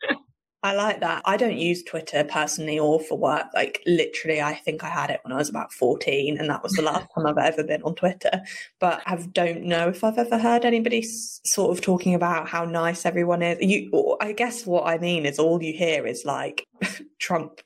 I 0.65 0.73
like 0.73 0.99
that. 1.01 1.21
I 1.25 1.37
don't 1.37 1.59
use 1.59 1.83
Twitter 1.83 2.23
personally 2.23 2.79
or 2.79 2.99
for 2.99 3.19
work. 3.19 3.45
Like 3.53 3.83
literally, 3.85 4.41
I 4.41 4.55
think 4.55 4.83
I 4.83 4.89
had 4.89 5.11
it 5.11 5.19
when 5.21 5.31
I 5.31 5.37
was 5.37 5.47
about 5.47 5.71
14 5.71 6.39
and 6.39 6.49
that 6.49 6.63
was 6.63 6.71
the 6.71 6.81
last 6.81 7.05
time 7.13 7.27
I've 7.27 7.37
ever 7.37 7.63
been 7.63 7.83
on 7.83 7.93
Twitter. 7.93 8.41
But 8.79 9.03
I 9.05 9.15
don't 9.15 9.61
know 9.61 9.89
if 9.89 10.03
I've 10.03 10.17
ever 10.17 10.39
heard 10.39 10.65
anybody 10.65 11.03
sort 11.03 11.77
of 11.77 11.83
talking 11.83 12.15
about 12.15 12.49
how 12.49 12.65
nice 12.65 13.05
everyone 13.05 13.43
is. 13.43 13.59
You, 13.61 14.17
I 14.19 14.31
guess 14.31 14.65
what 14.65 14.87
I 14.87 14.97
mean 14.97 15.27
is 15.27 15.37
all 15.37 15.61
you 15.61 15.71
hear 15.71 16.07
is 16.07 16.25
like 16.25 16.65
Trump 17.19 17.61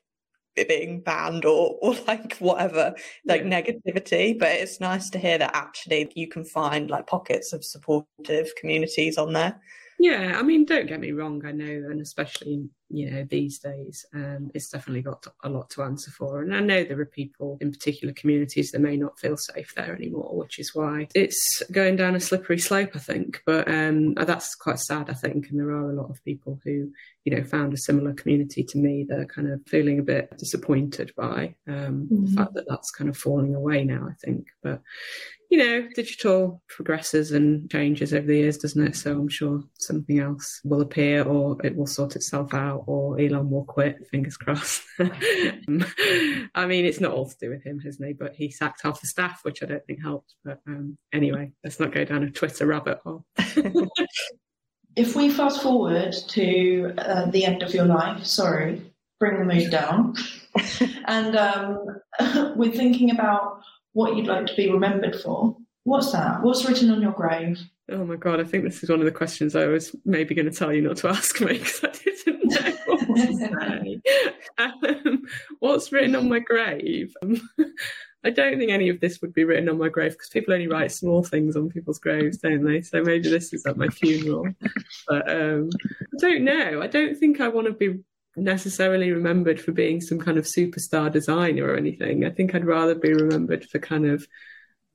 being 0.67 0.99
banned 0.99 1.45
or, 1.45 1.77
or 1.81 1.95
like 2.05 2.35
whatever, 2.39 2.93
like 3.25 3.43
yeah. 3.45 3.61
negativity. 3.61 4.37
But 4.37 4.49
it's 4.49 4.81
nice 4.81 5.09
to 5.11 5.19
hear 5.19 5.37
that 5.37 5.55
actually 5.55 6.11
you 6.15 6.27
can 6.27 6.43
find 6.43 6.89
like 6.89 7.07
pockets 7.07 7.53
of 7.53 7.63
supportive 7.63 8.51
communities 8.59 9.17
on 9.17 9.31
there. 9.31 9.57
Yeah, 10.01 10.37
I 10.39 10.43
mean, 10.43 10.63
don't 10.63 10.87
get 10.87 11.01
me 11.01 11.11
wrong. 11.11 11.45
I 11.45 11.51
know, 11.51 11.65
and 11.65 11.99
especially 11.99 12.69
you 12.89 13.11
know 13.11 13.25
these 13.29 13.59
days, 13.59 14.05
um, 14.13 14.49
it's 14.53 14.69
definitely 14.69 15.01
got 15.01 15.27
a 15.43 15.49
lot 15.49 15.69
to 15.71 15.83
answer 15.83 16.09
for. 16.09 16.41
And 16.41 16.55
I 16.55 16.61
know 16.61 16.85
there 16.85 17.01
are 17.01 17.05
people 17.05 17.57
in 17.59 17.69
particular 17.69 18.13
communities 18.13 18.71
that 18.71 18.79
may 18.79 18.95
not 18.95 19.19
feel 19.19 19.35
safe 19.35 19.75
there 19.75 19.93
anymore, 19.93 20.37
which 20.37 20.57
is 20.57 20.73
why 20.73 21.09
it's 21.13 21.61
going 21.73 21.97
down 21.97 22.15
a 22.15 22.19
slippery 22.21 22.59
slope. 22.59 22.91
I 22.95 22.99
think, 22.99 23.43
but 23.45 23.67
um, 23.67 24.13
that's 24.13 24.55
quite 24.55 24.79
sad. 24.79 25.09
I 25.09 25.13
think, 25.13 25.49
and 25.49 25.59
there 25.59 25.71
are 25.71 25.91
a 25.91 26.01
lot 26.01 26.09
of 26.09 26.23
people 26.23 26.61
who 26.63 26.91
you 27.25 27.35
know 27.35 27.43
found 27.43 27.73
a 27.73 27.77
similar 27.77 28.13
community 28.13 28.63
to 28.63 28.77
me 28.77 29.05
that 29.09 29.19
are 29.19 29.25
kind 29.25 29.51
of 29.51 29.61
feeling 29.67 29.99
a 29.99 30.03
bit 30.03 30.33
disappointed 30.37 31.11
by 31.17 31.55
um, 31.67 32.07
mm-hmm. 32.09 32.25
the 32.25 32.31
fact 32.31 32.53
that 32.53 32.69
that's 32.69 32.91
kind 32.91 33.09
of 33.09 33.17
falling 33.17 33.53
away 33.53 33.83
now. 33.83 34.07
I 34.09 34.13
think, 34.25 34.47
but 34.63 34.81
you 35.49 35.57
know, 35.57 35.87
digital 35.95 36.61
progresses 36.69 37.31
and 37.31 37.69
changes 37.71 38.13
over 38.13 38.27
the 38.27 38.37
years, 38.37 38.57
doesn't 38.57 38.87
it? 38.87 38.95
So 38.95 39.13
I'm 39.13 39.27
sure 39.27 39.63
something 39.79 40.19
else 40.19 40.61
will 40.63 40.81
appear 40.81 41.23
or 41.23 41.57
it 41.65 41.75
will 41.75 41.87
sort 41.87 42.15
itself 42.15 42.53
out 42.53 42.83
or 42.85 43.19
Elon 43.19 43.49
will 43.49 43.65
quit, 43.65 44.07
fingers 44.11 44.37
crossed. 44.37 44.83
I 44.99 46.65
mean, 46.67 46.85
it's 46.85 47.01
not 47.01 47.13
all 47.13 47.27
to 47.27 47.35
do 47.41 47.49
with 47.49 47.63
him, 47.63 47.79
hasn't 47.79 48.07
he? 48.07 48.13
But 48.13 48.35
he 48.35 48.51
sacked 48.51 48.81
half 48.83 49.01
the 49.01 49.07
staff, 49.07 49.39
which 49.41 49.63
I 49.63 49.65
don't 49.65 49.83
think 49.85 50.03
helped. 50.03 50.35
But 50.45 50.59
um, 50.67 50.97
anyway, 51.11 51.51
let's 51.63 51.79
not 51.79 51.93
go 51.93 52.05
down 52.05 52.23
a 52.23 52.29
Twitter 52.29 52.67
rabbit 52.67 52.99
hole. 53.03 53.25
if 54.95 55.15
we 55.15 55.31
fast 55.31 55.63
forward 55.63 56.13
to 56.27 56.93
uh, 56.99 57.25
the 57.31 57.45
end 57.45 57.63
of 57.63 57.73
your 57.73 57.85
life, 57.85 58.23
sorry, 58.23 58.83
bring 59.19 59.39
the 59.39 59.55
mood 59.55 59.71
down. 59.71 60.13
and 61.05 61.35
um, 61.35 61.79
we're 62.55 62.71
thinking 62.71 63.09
about 63.09 63.61
what 63.93 64.15
you'd 64.15 64.27
like 64.27 64.45
to 64.47 64.55
be 64.55 64.71
remembered 64.71 65.15
for. 65.21 65.57
What's 65.83 66.11
that? 66.11 66.43
What's 66.43 66.65
written 66.65 66.91
on 66.91 67.01
your 67.01 67.11
grave? 67.11 67.59
Oh 67.91 68.05
my 68.05 68.15
god, 68.15 68.39
I 68.39 68.43
think 68.43 68.63
this 68.63 68.83
is 68.83 68.89
one 68.89 68.99
of 68.99 69.05
the 69.05 69.11
questions 69.11 69.55
I 69.55 69.65
was 69.65 69.95
maybe 70.05 70.35
going 70.35 70.49
to 70.49 70.55
tell 70.55 70.71
you 70.71 70.81
not 70.81 70.97
to 70.97 71.07
ask 71.09 71.39
me 71.41 71.57
because 71.57 71.83
I 71.83 71.91
didn't 71.91 72.45
know 72.45 72.77
what 72.85 73.15
to 73.15 73.33
say. 73.37 74.01
Um, 74.57 75.23
what's 75.59 75.91
written 75.91 76.15
on 76.15 76.29
my 76.29 76.39
grave? 76.39 77.13
Um, 77.23 77.49
I 78.23 78.29
don't 78.31 78.57
think 78.59 78.69
any 78.69 78.89
of 78.89 78.99
this 78.99 79.21
would 79.21 79.33
be 79.33 79.45
written 79.45 79.69
on 79.69 79.77
my 79.77 79.87
grave 79.87 80.11
because 80.11 80.27
people 80.27 80.53
only 80.53 80.67
write 80.67 80.91
small 80.91 81.23
things 81.23 81.55
on 81.55 81.69
people's 81.69 81.99
graves, 81.99 82.37
don't 82.37 82.65
they? 82.65 82.81
So 82.81 83.01
maybe 83.01 83.29
this 83.29 83.53
is 83.53 83.65
at 83.65 83.77
my 83.77 83.87
funeral. 83.87 84.45
But 85.07 85.31
um, 85.31 85.69
I 85.79 86.17
don't 86.19 86.43
know. 86.43 86.81
I 86.81 86.87
don't 86.87 87.17
think 87.17 87.39
I 87.39 87.47
want 87.47 87.67
to 87.67 87.73
be 87.73 88.01
necessarily 88.35 89.11
remembered 89.11 89.59
for 89.59 89.71
being 89.71 90.01
some 90.01 90.19
kind 90.19 90.37
of 90.37 90.45
superstar 90.45 91.11
designer 91.11 91.65
or 91.65 91.75
anything. 91.75 92.25
I 92.25 92.29
think 92.29 92.53
I'd 92.53 92.65
rather 92.65 92.95
be 92.95 93.13
remembered 93.13 93.65
for 93.65 93.79
kind 93.79 94.05
of 94.05 94.27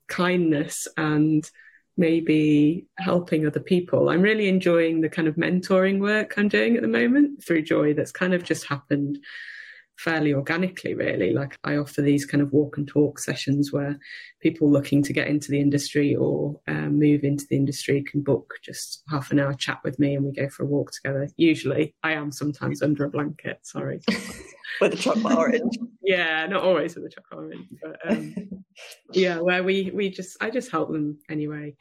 kindness 0.08 0.86
and 0.96 1.48
maybe 1.96 2.86
helping 2.98 3.46
other 3.46 3.60
people. 3.60 4.08
I'm 4.08 4.22
really 4.22 4.48
enjoying 4.48 5.00
the 5.00 5.08
kind 5.08 5.28
of 5.28 5.36
mentoring 5.36 6.00
work 6.00 6.34
I'm 6.36 6.48
doing 6.48 6.76
at 6.76 6.82
the 6.82 6.88
moment 6.88 7.44
through 7.44 7.62
Joy 7.62 7.94
that's 7.94 8.12
kind 8.12 8.34
of 8.34 8.44
just 8.44 8.66
happened 8.66 9.18
fairly 9.96 10.34
organically, 10.34 10.94
really. 10.94 11.32
Like 11.32 11.58
I 11.64 11.76
offer 11.76 12.02
these 12.02 12.26
kind 12.26 12.42
of 12.42 12.52
walk 12.52 12.76
and 12.76 12.86
talk 12.86 13.18
sessions 13.18 13.72
where 13.72 13.98
people 14.40 14.70
looking 14.70 15.02
to 15.02 15.12
get 15.12 15.28
into 15.28 15.50
the 15.50 15.60
industry 15.60 16.14
or 16.14 16.60
um, 16.68 16.98
move 16.98 17.24
into 17.24 17.46
the 17.48 17.56
industry 17.56 18.02
can 18.02 18.22
book 18.22 18.54
just 18.62 19.02
half 19.08 19.30
an 19.30 19.38
hour 19.38 19.54
chat 19.54 19.80
with 19.84 19.98
me 19.98 20.14
and 20.14 20.24
we 20.24 20.32
go 20.32 20.48
for 20.48 20.64
a 20.64 20.66
walk 20.66 20.92
together. 20.92 21.28
Usually, 21.36 21.94
I 22.02 22.12
am 22.12 22.32
sometimes 22.32 22.82
under 22.82 23.04
a 23.04 23.10
blanket. 23.10 23.60
Sorry. 23.62 24.00
with 24.80 24.94
a 24.94 24.96
chocolate 24.96 25.36
orange. 25.36 25.78
yeah, 26.02 26.46
not 26.46 26.62
always 26.62 26.94
with 26.94 27.04
a 27.04 27.08
chocolate 27.08 27.38
orange, 27.38 27.68
but 27.82 28.10
um, 28.10 28.64
yeah, 29.12 29.38
where 29.38 29.62
we 29.62 29.90
we 29.94 30.10
just 30.10 30.36
I 30.40 30.50
just 30.50 30.70
help 30.70 30.90
them 30.90 31.18
anyway. 31.30 31.74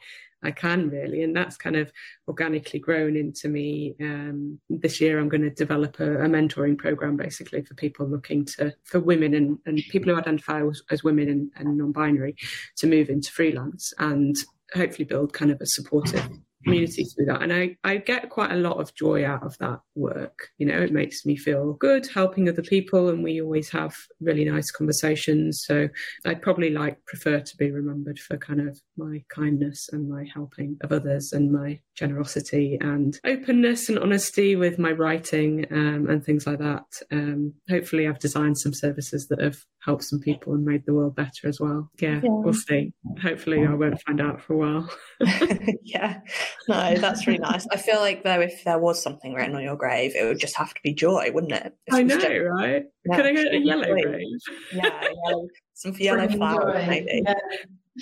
I 0.44 0.50
can 0.50 0.90
really. 0.90 1.22
And 1.22 1.34
that's 1.34 1.56
kind 1.56 1.76
of 1.76 1.90
organically 2.28 2.78
grown 2.78 3.16
into 3.16 3.48
me. 3.48 3.94
Um, 4.00 4.60
this 4.68 5.00
year, 5.00 5.18
I'm 5.18 5.28
going 5.28 5.42
to 5.42 5.50
develop 5.50 5.98
a, 6.00 6.24
a, 6.24 6.28
mentoring 6.28 6.76
program 6.78 7.16
basically 7.16 7.62
for 7.62 7.74
people 7.74 8.06
looking 8.06 8.44
to, 8.56 8.72
for 8.84 9.00
women 9.00 9.34
and, 9.34 9.58
and 9.66 9.78
people 9.90 10.12
who 10.12 10.18
identify 10.18 10.64
as, 10.66 10.82
as 10.90 11.02
women 11.02 11.28
and, 11.28 11.50
and 11.56 11.78
non 11.78 11.92
binary 11.92 12.36
to 12.76 12.86
move 12.86 13.08
into 13.08 13.32
freelance 13.32 13.92
and 13.98 14.36
hopefully 14.74 15.04
build 15.04 15.32
kind 15.32 15.50
of 15.50 15.60
a 15.60 15.66
supportive 15.66 16.28
community 16.64 17.04
through 17.04 17.26
that. 17.26 17.42
And 17.42 17.52
I, 17.52 17.76
I 17.84 17.98
get 17.98 18.30
quite 18.30 18.52
a 18.52 18.56
lot 18.56 18.78
of 18.78 18.94
joy 18.94 19.24
out 19.24 19.42
of 19.42 19.56
that 19.58 19.80
work. 19.94 20.48
You 20.58 20.66
know, 20.66 20.78
it 20.78 20.92
makes 20.92 21.24
me 21.24 21.36
feel 21.36 21.74
good 21.74 22.08
helping 22.12 22.48
other 22.48 22.62
people 22.62 23.08
and 23.08 23.22
we 23.22 23.40
always 23.40 23.70
have 23.70 23.94
really 24.20 24.44
nice 24.44 24.70
conversations. 24.70 25.62
So 25.66 25.88
I'd 26.24 26.42
probably 26.42 26.70
like 26.70 27.04
prefer 27.06 27.40
to 27.40 27.56
be 27.56 27.70
remembered 27.70 28.18
for 28.18 28.36
kind 28.36 28.60
of 28.60 28.80
my 28.96 29.22
kindness 29.28 29.88
and 29.92 30.08
my 30.08 30.24
helping 30.32 30.76
of 30.82 30.92
others 30.92 31.32
and 31.32 31.52
my 31.52 31.80
generosity 31.94 32.78
and 32.80 33.18
openness 33.24 33.88
and 33.88 33.98
honesty 33.98 34.56
with 34.56 34.78
my 34.78 34.92
writing 34.92 35.66
um, 35.70 36.08
and 36.08 36.24
things 36.24 36.46
like 36.46 36.58
that. 36.58 36.84
Um, 37.12 37.54
hopefully 37.68 38.08
I've 38.08 38.18
designed 38.18 38.58
some 38.58 38.74
services 38.74 39.28
that 39.28 39.40
have 39.40 39.58
helped 39.84 40.04
some 40.04 40.18
people 40.18 40.54
and 40.54 40.64
made 40.64 40.84
the 40.86 40.94
world 40.94 41.14
better 41.14 41.46
as 41.46 41.60
well. 41.60 41.90
Yeah, 42.00 42.20
yeah. 42.22 42.30
we'll 42.30 42.54
see. 42.54 42.92
Hopefully 43.20 43.66
I 43.66 43.74
won't 43.74 44.00
find 44.02 44.20
out 44.20 44.40
for 44.40 44.54
a 44.54 44.56
while. 44.56 44.90
yeah. 45.82 46.20
no, 46.68 46.94
that's 46.96 47.26
really 47.26 47.38
nice. 47.38 47.66
I 47.70 47.76
feel 47.76 48.00
like 48.00 48.24
though, 48.24 48.40
if 48.40 48.64
there 48.64 48.78
was 48.78 49.02
something 49.02 49.34
written 49.34 49.54
on 49.54 49.62
your 49.62 49.76
grave, 49.76 50.14
it 50.14 50.24
would 50.24 50.38
just 50.38 50.56
have 50.56 50.72
to 50.72 50.80
be 50.82 50.94
joy, 50.94 51.30
wouldn't 51.32 51.52
it? 51.52 51.76
I 51.92 52.02
know, 52.02 52.16
right? 52.16 52.84
Yeah, 53.06 53.16
Can 53.16 53.26
I 53.26 53.32
get 53.32 53.54
a 53.54 53.58
yellow 53.58 53.92
grave? 53.92 54.26
Yeah, 54.72 55.08
yellow, 55.26 55.48
some 55.74 55.92
yellow 55.98 56.28
flowers, 56.28 56.86
maybe. 56.86 57.22
Yeah. 57.24 57.34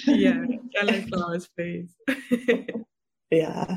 yeah, 0.07 0.45
yellow 0.75 1.01
flowers, 1.03 1.49
please. 1.57 1.95
yeah. 3.31 3.77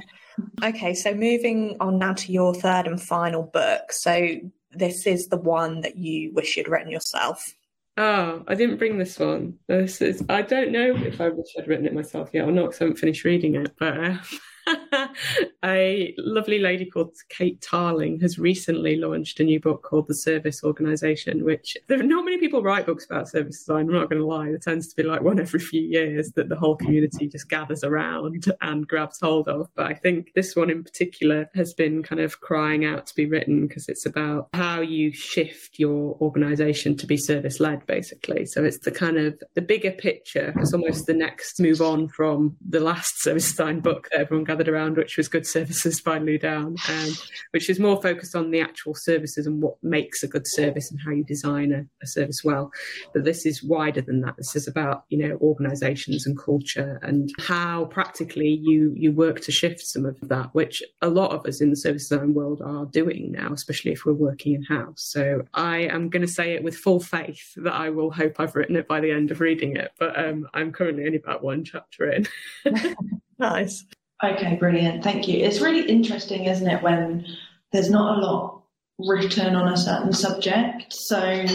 Okay, 0.64 0.94
so 0.94 1.14
moving 1.14 1.78
on 1.80 1.98
now 1.98 2.14
to 2.14 2.32
your 2.32 2.54
third 2.54 2.88
and 2.88 3.02
final 3.02 3.44
book. 3.44 3.92
So 3.92 4.38
this 4.72 5.08
is 5.08 5.28
the 5.28 5.38
one 5.38 5.82
that 5.82 5.96
you 5.96 6.34
wish 6.34 6.56
you'd 6.56 6.68
written 6.68 6.92
yourself. 6.92 7.56
Oh, 7.98 8.44
I 8.48 8.56
didn't 8.56 8.78
bring 8.78 8.98
this 8.98 9.18
one. 9.20 9.58
This 9.68 10.02
is 10.02 10.24
I 10.28 10.42
don't 10.42 10.72
know 10.72 10.96
if 10.96 11.22
I 11.22 11.30
wish 11.30 11.48
I'd 11.58 11.68
written 11.68 11.86
it 11.86 11.94
myself 11.94 12.30
yet 12.34 12.46
or 12.48 12.52
not 12.52 12.64
because 12.68 12.82
I 12.82 12.86
haven't 12.86 13.00
finished 13.00 13.24
reading 13.24 13.56
it, 13.56 13.72
but 13.80 13.98
uh, 13.98 14.18
a 15.66 16.14
lovely 16.18 16.60
lady 16.60 16.86
called 16.86 17.14
Kate 17.30 17.62
Tarling 17.62 18.20
has 18.22 18.40
recently 18.40 18.96
launched 18.96 19.40
a 19.40 19.44
new 19.44 19.60
book 19.60 19.84
called 19.84 20.08
The 20.08 20.16
Service 20.16 20.64
Organization, 20.64 21.44
which 21.44 21.78
there 21.88 22.00
are 22.00 22.04
not 22.04 22.26
many 22.26 22.38
people 22.38 22.64
write 22.64 22.86
books 22.86 23.06
about 23.06 23.30
service 23.30 23.60
design. 23.60 23.88
I'm 23.88 23.94
not 23.94 24.10
going 24.10 24.22
to 24.22 24.26
lie. 24.26 24.48
There 24.48 24.58
tends 24.58 24.88
to 24.88 24.96
be 24.96 25.04
like 25.04 25.22
one 25.22 25.40
every 25.40 25.60
few 25.60 25.82
years 25.82 26.32
that 26.32 26.50
the 26.50 26.56
whole 26.56 26.76
community 26.76 27.28
just 27.28 27.50
gathers 27.50 27.84
around 27.84 28.52
and 28.62 28.88
grabs 28.88 29.20
hold 29.20 29.48
of. 29.48 29.70
But 29.76 29.88
I 29.88 29.94
think 29.94 30.34
this 30.34 30.56
one 30.56 30.70
in 30.70 30.84
particular 30.84 31.50
has 31.56 31.74
been 31.74 32.04
kind 32.04 32.22
of 32.22 32.42
crying 32.42 32.86
out 32.86 33.08
to 33.08 33.16
be 33.16 33.26
written 33.26 33.68
because 33.68 33.88
it's 33.90 34.06
about 34.06 34.50
how 34.54 34.82
you 34.82 35.12
shift 35.14 35.80
your 35.80 36.18
organization 36.22 36.98
to 36.98 37.08
be 37.08 37.18
service 37.18 37.60
led, 37.60 37.86
basically. 37.86 38.46
So 38.46 38.64
it's 38.64 38.80
the 38.80 38.92
kind 38.92 39.18
of 39.18 39.42
the 39.54 39.62
bigger 39.62 39.92
picture. 39.92 40.54
It's 40.58 40.74
almost 40.74 41.06
the 41.06 41.14
next 41.14 41.60
move 41.60 41.82
on 41.82 42.08
from 42.08 42.56
the 42.68 42.80
last 42.80 43.14
service 43.22 43.50
design 43.50 43.80
book 43.80 44.10
that 44.12 44.22
everyone 44.22 44.46
gathered 44.56 44.70
around, 44.70 44.96
which 44.96 45.18
was 45.18 45.28
Good 45.28 45.46
Services 45.46 46.02
Lou 46.06 46.38
Downe, 46.38 46.78
um, 46.90 47.10
which 47.52 47.70
is 47.70 47.78
more 47.78 48.02
focused 48.02 48.36
on 48.36 48.52
the 48.52 48.62
actual 48.62 48.96
services 48.96 49.46
and 49.46 49.62
what 49.62 49.76
makes 49.84 50.24
a 50.24 50.28
good 50.28 50.48
service 50.48 50.90
and 50.90 51.00
how 51.04 51.12
you 51.12 51.26
design 51.26 51.74
a, 51.74 51.86
a 52.02 52.08
service 52.08 52.42
well. 52.42 52.72
But 53.14 53.26
this 53.26 53.46
is 53.46 53.62
wider 53.62 54.02
than 54.02 54.22
that. 54.22 54.38
This 54.38 54.56
is 54.56 54.66
about, 54.66 55.04
you 55.10 55.18
know, 55.18 55.38
organizations 55.42 56.26
and 56.26 56.38
culture 56.40 57.00
and 57.04 57.30
how 57.38 57.86
practically 57.86 58.62
you, 58.64 58.94
you 58.96 59.12
work 59.12 59.42
to 59.42 59.52
shift 59.52 59.82
some 59.82 60.06
of 60.06 60.18
that, 60.22 60.54
which 60.54 60.82
a 61.02 61.10
lot 61.10 61.32
of 61.32 61.46
us 61.46 61.60
in 61.60 61.70
the 61.70 61.76
service 61.76 62.08
design 62.08 62.34
world 62.34 62.62
are 62.64 62.86
doing 62.86 63.34
now, 63.34 63.52
especially 63.52 63.92
if 63.92 64.06
we're 64.06 64.14
working 64.14 64.54
in 64.54 64.64
house. 64.64 65.04
So 65.04 65.42
I 65.54 65.80
am 65.80 66.10
going 66.10 66.26
to 66.26 66.32
say 66.32 66.54
it 66.54 66.64
with 66.64 66.78
full 66.78 67.02
faith 67.02 67.54
that 67.58 67.74
I 67.74 67.90
will 67.90 68.12
hope 68.12 68.40
I've 68.40 68.56
written 68.56 68.78
it 68.78 68.88
by 68.88 69.02
the 69.02 69.12
end 69.12 69.32
of 69.32 69.42
reading 69.42 69.76
it. 69.76 69.92
But 70.00 70.18
um, 70.18 70.48
I'm 70.54 70.72
currently 70.72 71.06
only 71.06 71.18
about 71.18 71.44
one 71.44 71.66
chapter 71.66 72.10
in. 72.10 72.28
nice. 73.38 73.86
Okay, 74.24 74.56
brilliant. 74.56 75.04
Thank 75.04 75.28
you. 75.28 75.44
It's 75.44 75.60
really 75.62 75.90
interesting, 75.90 76.46
isn't 76.46 76.68
it, 76.68 76.82
when 76.82 77.26
there's 77.72 77.90
not 77.90 78.18
a 78.18 78.22
lot 78.22 78.64
written 79.00 79.56
on 79.56 79.74
a 79.74 79.78
certain 79.78 80.14
subject. 80.14 80.94
So 80.94 81.46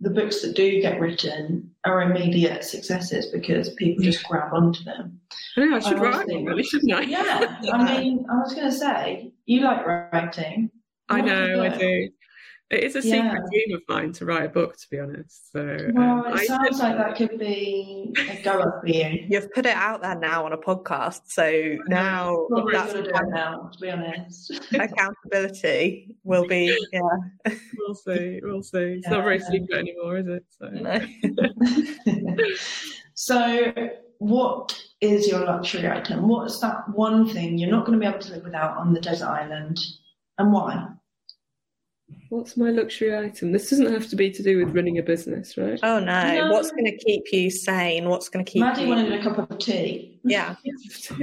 the 0.00 0.10
books 0.10 0.42
that 0.42 0.56
do 0.56 0.80
get 0.80 1.00
written 1.00 1.70
are 1.84 2.02
immediate 2.02 2.64
successes 2.64 3.26
because 3.26 3.70
people 3.74 4.04
just 4.04 4.24
grab 4.24 4.52
onto 4.52 4.82
them. 4.84 5.20
I 5.56 5.64
know 5.64 5.76
I 5.76 5.80
should 5.80 5.98
I 5.98 6.00
write 6.00 6.26
think- 6.26 6.48
really, 6.48 6.64
shouldn't 6.64 6.92
I? 6.92 7.02
Yeah, 7.02 7.58
I 7.72 8.00
mean, 8.00 8.26
I 8.30 8.36
was 8.38 8.54
going 8.54 8.68
to 8.68 8.76
say, 8.76 9.32
you 9.46 9.60
like 9.60 9.86
writing. 9.86 10.70
I 11.08 11.20
know, 11.20 11.62
I 11.62 11.68
do. 11.68 12.08
It 12.70 12.84
is 12.84 12.96
a 12.96 13.00
secret 13.00 13.24
Yeah. 13.24 13.38
dream 13.50 13.76
of 13.76 13.82
mine 13.88 14.12
to 14.12 14.26
write 14.26 14.44
a 14.44 14.48
book, 14.50 14.76
to 14.76 14.90
be 14.90 14.98
honest. 15.00 15.50
So, 15.52 15.90
Well, 15.94 16.26
um, 16.26 16.32
it 16.32 16.34
I 16.34 16.44
sounds 16.44 16.78
like 16.80 16.98
that 16.98 17.16
could 17.16 17.38
be 17.38 18.14
a 18.28 18.42
go 18.42 18.60
up 18.60 18.82
for 18.82 18.88
you. 18.88 19.24
You've 19.26 19.50
put 19.52 19.64
it 19.64 19.74
out 19.74 20.02
there 20.02 20.16
now 20.16 20.44
on 20.44 20.52
a 20.52 20.58
podcast, 20.58 21.22
so 21.28 21.76
now 21.86 22.46
Probably 22.50 22.74
that's 22.74 22.92
going 22.92 23.04
to 23.06 23.10
do 23.10 23.16
it 23.16 23.28
now, 23.30 23.70
to 23.72 23.80
be 23.80 23.90
honest. 23.90 24.60
accountability 24.74 26.14
will 26.24 26.46
be 26.46 26.76
yeah. 26.92 27.00
we'll 27.78 27.94
see, 27.94 28.40
we'll 28.42 28.62
see. 28.62 28.98
It's 28.98 29.08
not 29.08 29.24
very 29.24 29.38
Yeah. 29.38 29.46
secret 29.46 29.78
anymore, 29.78 30.18
is 30.18 30.26
it? 30.26 30.44
So. 30.58 30.68
No. 30.68 32.44
so, 33.14 33.72
what 34.18 34.78
is 35.00 35.26
your 35.26 35.46
luxury 35.46 35.88
item? 35.88 36.28
What's 36.28 36.60
that 36.60 36.86
one 36.90 37.30
thing 37.30 37.56
you're 37.56 37.70
not 37.70 37.86
going 37.86 37.98
to 37.98 38.04
be 38.04 38.06
able 38.06 38.18
to 38.20 38.32
live 38.32 38.44
without 38.44 38.76
on 38.76 38.92
the 38.92 39.00
desert 39.00 39.28
island, 39.28 39.78
and 40.36 40.52
why? 40.52 40.88
What's 42.30 42.56
my 42.56 42.70
luxury 42.70 43.16
item? 43.16 43.52
This 43.52 43.70
doesn't 43.70 43.90
have 43.92 44.08
to 44.08 44.16
be 44.16 44.30
to 44.30 44.42
do 44.42 44.58
with 44.58 44.74
running 44.74 44.98
a 44.98 45.02
business, 45.02 45.56
right? 45.56 45.78
Oh 45.82 45.98
no. 45.98 46.34
No. 46.34 46.50
What's 46.52 46.70
going 46.70 46.84
to 46.84 46.96
keep 46.98 47.24
you 47.32 47.50
sane? 47.50 48.08
What's 48.08 48.28
going 48.28 48.44
to 48.44 48.50
keep 48.50 48.60
Maddie 48.60 48.82
you? 48.82 48.88
wanted 48.88 49.12
a 49.12 49.22
cup 49.22 49.38
of 49.50 49.58
tea. 49.58 50.20
Yeah. 50.24 50.54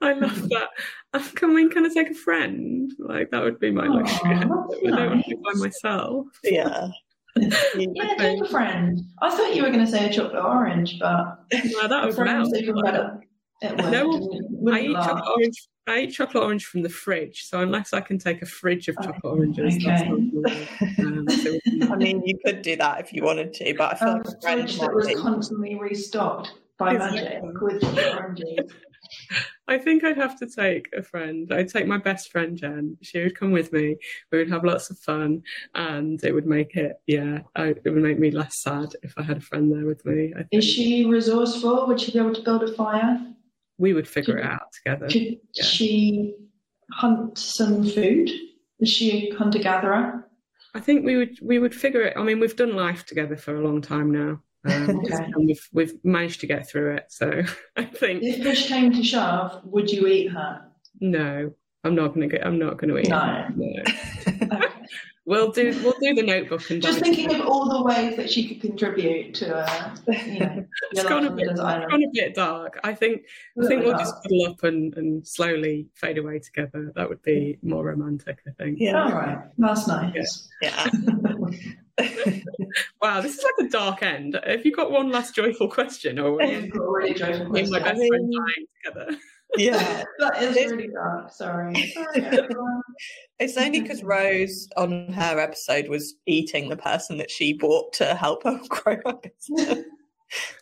I 0.00 0.12
love 0.12 0.48
that. 0.50 0.68
Um, 1.14 1.22
Can 1.34 1.54
we 1.54 1.68
kind 1.70 1.86
of 1.86 1.94
take 1.94 2.10
a 2.10 2.14
friend? 2.14 2.92
Like 2.98 3.30
that 3.30 3.42
would 3.42 3.58
be 3.58 3.70
my 3.70 3.86
luxury. 3.86 4.18
Aw, 4.24 4.38
item. 4.38 4.52
I 4.52 4.90
don't 4.90 5.10
want 5.10 5.24
to 5.24 5.30
be 5.30 5.36
by 5.36 5.52
myself. 5.58 6.26
Yeah. 6.42 6.88
Yeah, 7.36 8.14
take 8.16 8.40
a 8.42 8.48
friend. 8.48 9.00
I 9.20 9.28
thought 9.28 9.56
you 9.56 9.64
were 9.64 9.70
going 9.70 9.84
to 9.84 9.90
say 9.90 10.08
a 10.08 10.12
chocolate 10.12 10.44
orange, 10.44 11.00
but 11.00 11.40
Well, 11.52 11.88
that 11.88 12.04
a 12.04 12.06
would 12.06 12.14
friend's 12.14 12.52
melt. 12.52 12.84
better. 12.84 13.20
It 13.60 13.70
would. 13.72 13.90
No, 13.90 14.72
I 14.72 14.80
eat 14.82 14.92
chocolate 14.92 15.24
orange. 15.26 15.56
I 15.86 16.00
eat 16.00 16.12
chocolate 16.12 16.42
orange 16.44 16.64
from 16.64 16.82
the 16.82 16.88
fridge, 16.88 17.42
so 17.44 17.60
unless 17.60 17.92
I 17.92 18.00
can 18.00 18.18
take 18.18 18.40
a 18.40 18.46
fridge 18.46 18.88
of 18.88 18.96
chocolate 18.96 19.24
oranges, 19.24 19.78
that's 19.84 20.02
not. 20.08 20.18
Um, 21.06 21.28
so 21.28 21.58
I 21.92 21.96
mean, 21.96 22.22
you 22.24 22.38
could 22.44 22.62
do 22.62 22.76
that 22.76 23.00
if 23.00 23.12
you 23.12 23.22
wanted 23.22 23.52
to, 23.54 23.74
but 23.76 23.92
I 23.92 23.96
feel 23.96 24.08
A 24.08 24.16
like 24.16 24.26
a 24.26 24.40
fridge 24.40 24.78
that 24.80 24.94
was 24.94 25.06
be. 25.08 25.14
constantly 25.14 25.74
restocked 25.78 26.52
by 26.78 26.94
magic 26.96 27.20
Exactly. 27.34 27.50
with 27.60 27.82
chocolate 27.82 28.14
oranges. 28.16 28.72
I 29.68 29.76
think 29.78 30.02
I'd 30.04 30.16
have 30.16 30.38
to 30.38 30.46
take 30.46 30.88
a 30.96 31.02
friend. 31.02 31.52
I'd 31.52 31.68
take 31.68 31.86
my 31.86 31.98
best 31.98 32.32
friend 32.32 32.56
Jen. 32.56 32.96
She 33.02 33.22
would 33.22 33.38
come 33.38 33.52
with 33.52 33.70
me. 33.72 33.96
We 34.32 34.38
would 34.38 34.50
have 34.50 34.64
lots 34.64 34.88
of 34.90 34.98
fun, 34.98 35.42
and 35.74 36.22
it 36.24 36.32
would 36.32 36.46
make 36.46 36.76
it. 36.76 36.96
Yeah, 37.06 37.40
I, 37.54 37.68
it 37.68 37.84
would 37.84 38.02
make 38.02 38.18
me 38.18 38.30
less 38.30 38.62
sad 38.62 38.88
if 39.02 39.12
I 39.18 39.22
had 39.22 39.36
a 39.36 39.40
friend 39.42 39.70
there 39.70 39.84
with 39.86 40.04
me. 40.06 40.32
I 40.34 40.38
think 40.44 40.48
Is 40.52 40.64
she 40.64 41.04
resourceful? 41.04 41.86
Would 41.86 42.00
she 42.00 42.12
be 42.12 42.18
able 42.18 42.32
to 42.34 42.42
build 42.42 42.62
a 42.62 42.72
fire? 42.72 43.33
We 43.78 43.92
would 43.92 44.08
figure 44.08 44.38
it 44.38 44.44
out 44.44 44.72
together. 44.72 45.06
Could 45.08 45.38
Yeah. 45.54 45.64
she 45.64 46.34
hunt 46.92 47.38
some 47.38 47.84
food? 47.86 48.30
Is 48.80 48.88
she 48.90 49.28
a 49.30 49.34
hunter 49.36 49.58
gatherer? 49.58 50.28
I 50.74 50.80
think 50.80 51.04
we 51.04 51.16
would 51.16 51.38
we 51.42 51.58
would 51.58 51.74
figure 51.74 52.02
it. 52.02 52.16
I 52.16 52.22
mean, 52.22 52.40
we've 52.40 52.56
done 52.56 52.74
life 52.76 53.06
together 53.06 53.36
for 53.36 53.54
a 53.56 53.60
long 53.60 53.80
time 53.80 54.10
now, 54.10 54.42
um, 54.64 54.98
Okay. 55.04 55.14
and 55.34 55.46
we've 55.46 55.68
we've 55.72 55.94
managed 56.04 56.40
to 56.40 56.46
get 56.46 56.68
through 56.68 56.94
it. 56.96 57.04
So 57.10 57.42
I 57.76 57.84
think 57.84 58.22
If 58.22 58.42
push 58.42 58.66
came 58.68 58.92
to 58.92 59.02
shove, 59.02 59.60
would 59.64 59.90
you 59.90 60.06
eat 60.08 60.28
her? 60.32 60.62
no, 61.00 61.52
I'm 61.84 61.94
not 61.94 62.14
gonna 62.14 62.26
get. 62.28 62.44
I'm 62.46 62.58
not 62.58 62.78
gonna 62.78 62.96
eat. 62.98 63.08
No. 63.08 63.46
no. 63.54 63.66
Okay. 64.26 64.60
We'll 65.26 65.50
do 65.52 65.70
we'll 65.82 65.94
do 66.02 66.14
the 66.14 66.22
notebook 66.22 66.68
and 66.70 66.82
Just 66.82 67.00
thinking 67.00 67.30
some- 67.30 67.40
of 67.40 67.46
all 67.46 67.68
the 67.68 67.82
ways 67.82 68.14
that 68.16 68.30
she 68.30 68.46
could 68.46 68.60
contribute 68.60 69.32
to, 69.36 69.56
uh, 69.56 69.96
you 70.26 70.38
know, 70.40 70.66
It's 70.90 71.00
your 71.02 71.08
gone 71.08 71.24
a 71.26 71.30
on 71.30 71.36
bit 71.36 71.46
the 71.46 71.50
it's 71.52 71.60
island. 71.60 71.90
gone 71.90 72.02
a 72.04 72.08
bit 72.12 72.34
dark. 72.34 72.78
I 72.84 72.92
think 72.94 73.22
I 73.62 73.66
think 73.66 73.84
we'll 73.84 73.96
just 73.96 74.14
cuddle 74.22 74.46
up 74.50 74.62
and, 74.64 74.94
and 74.98 75.26
slowly 75.26 75.86
fade 75.94 76.18
away 76.18 76.40
together. 76.40 76.92
That 76.94 77.08
would 77.08 77.22
be 77.22 77.58
more 77.62 77.84
romantic, 77.84 78.38
I 78.46 78.50
think. 78.62 78.78
Yeah. 78.80 79.02
All 79.02 79.12
right, 79.12 79.38
that's 79.56 79.86
nice. 79.88 80.48
Yeah. 80.60 80.88
Wow, 83.00 83.20
this 83.20 83.38
is 83.38 83.44
like 83.44 83.66
a 83.68 83.70
dark 83.70 84.02
end. 84.02 84.38
Have 84.44 84.64
you 84.66 84.72
got 84.72 84.90
one 84.90 85.10
last 85.12 85.34
joyful 85.34 85.70
question, 85.70 86.18
or 86.18 86.32
were 86.32 86.42
you 86.42 86.62
You've 86.62 86.72
got 86.72 86.82
really 86.90 87.14
joyful 87.14 87.50
me 87.50 87.60
and 87.60 87.70
my 87.70 87.78
best 87.78 88.02
friend 88.08 88.32
dying 88.32 88.66
together? 88.84 89.18
Yeah. 89.56 90.04
That 90.18 90.42
is 90.42 90.54
really 90.70 90.88
dark. 90.88 91.32
Sorry. 91.32 91.74
Sorry. 91.94 92.48
It's 93.40 93.56
only 93.56 93.80
because 93.80 94.02
Rose 94.02 94.68
on 94.76 95.12
her 95.12 95.38
episode 95.40 95.88
was 95.88 96.14
eating 96.26 96.68
the 96.68 96.76
person 96.76 97.18
that 97.18 97.30
she 97.30 97.52
bought 97.52 97.92
to 97.94 98.14
help 98.14 98.44
her 98.44 98.60
grow 98.68 98.96
her 99.04 99.14
business. 99.14 99.84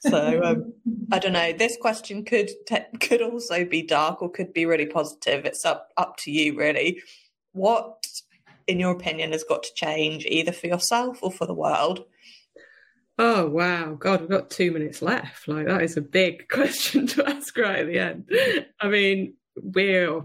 So 0.00 0.42
um, 0.42 0.72
I 1.12 1.18
don't 1.18 1.34
know. 1.34 1.52
This 1.52 1.76
question 1.80 2.24
could 2.24 2.50
te- 2.66 2.98
could 3.00 3.22
also 3.22 3.64
be 3.64 3.82
dark 3.82 4.22
or 4.22 4.30
could 4.30 4.52
be 4.52 4.66
really 4.66 4.86
positive. 4.86 5.44
It's 5.44 5.64
up 5.64 5.90
up 5.96 6.16
to 6.18 6.30
you, 6.30 6.56
really. 6.56 7.02
What, 7.52 8.06
in 8.66 8.80
your 8.80 8.92
opinion, 8.92 9.32
has 9.32 9.44
got 9.44 9.62
to 9.64 9.74
change 9.74 10.24
either 10.26 10.52
for 10.52 10.66
yourself 10.66 11.18
or 11.22 11.30
for 11.30 11.46
the 11.46 11.54
world? 11.54 12.04
Oh 13.24 13.46
wow, 13.46 13.94
God, 13.94 14.20
we've 14.20 14.30
got 14.30 14.50
two 14.50 14.72
minutes 14.72 15.00
left. 15.00 15.46
Like 15.46 15.68
that 15.68 15.82
is 15.82 15.96
a 15.96 16.00
big 16.00 16.48
question 16.50 17.06
to 17.06 17.28
ask 17.28 17.56
right 17.56 17.78
at 17.78 17.86
the 17.86 17.98
end. 18.00 18.28
I 18.80 18.88
mean, 18.88 19.34
we're 19.54 20.22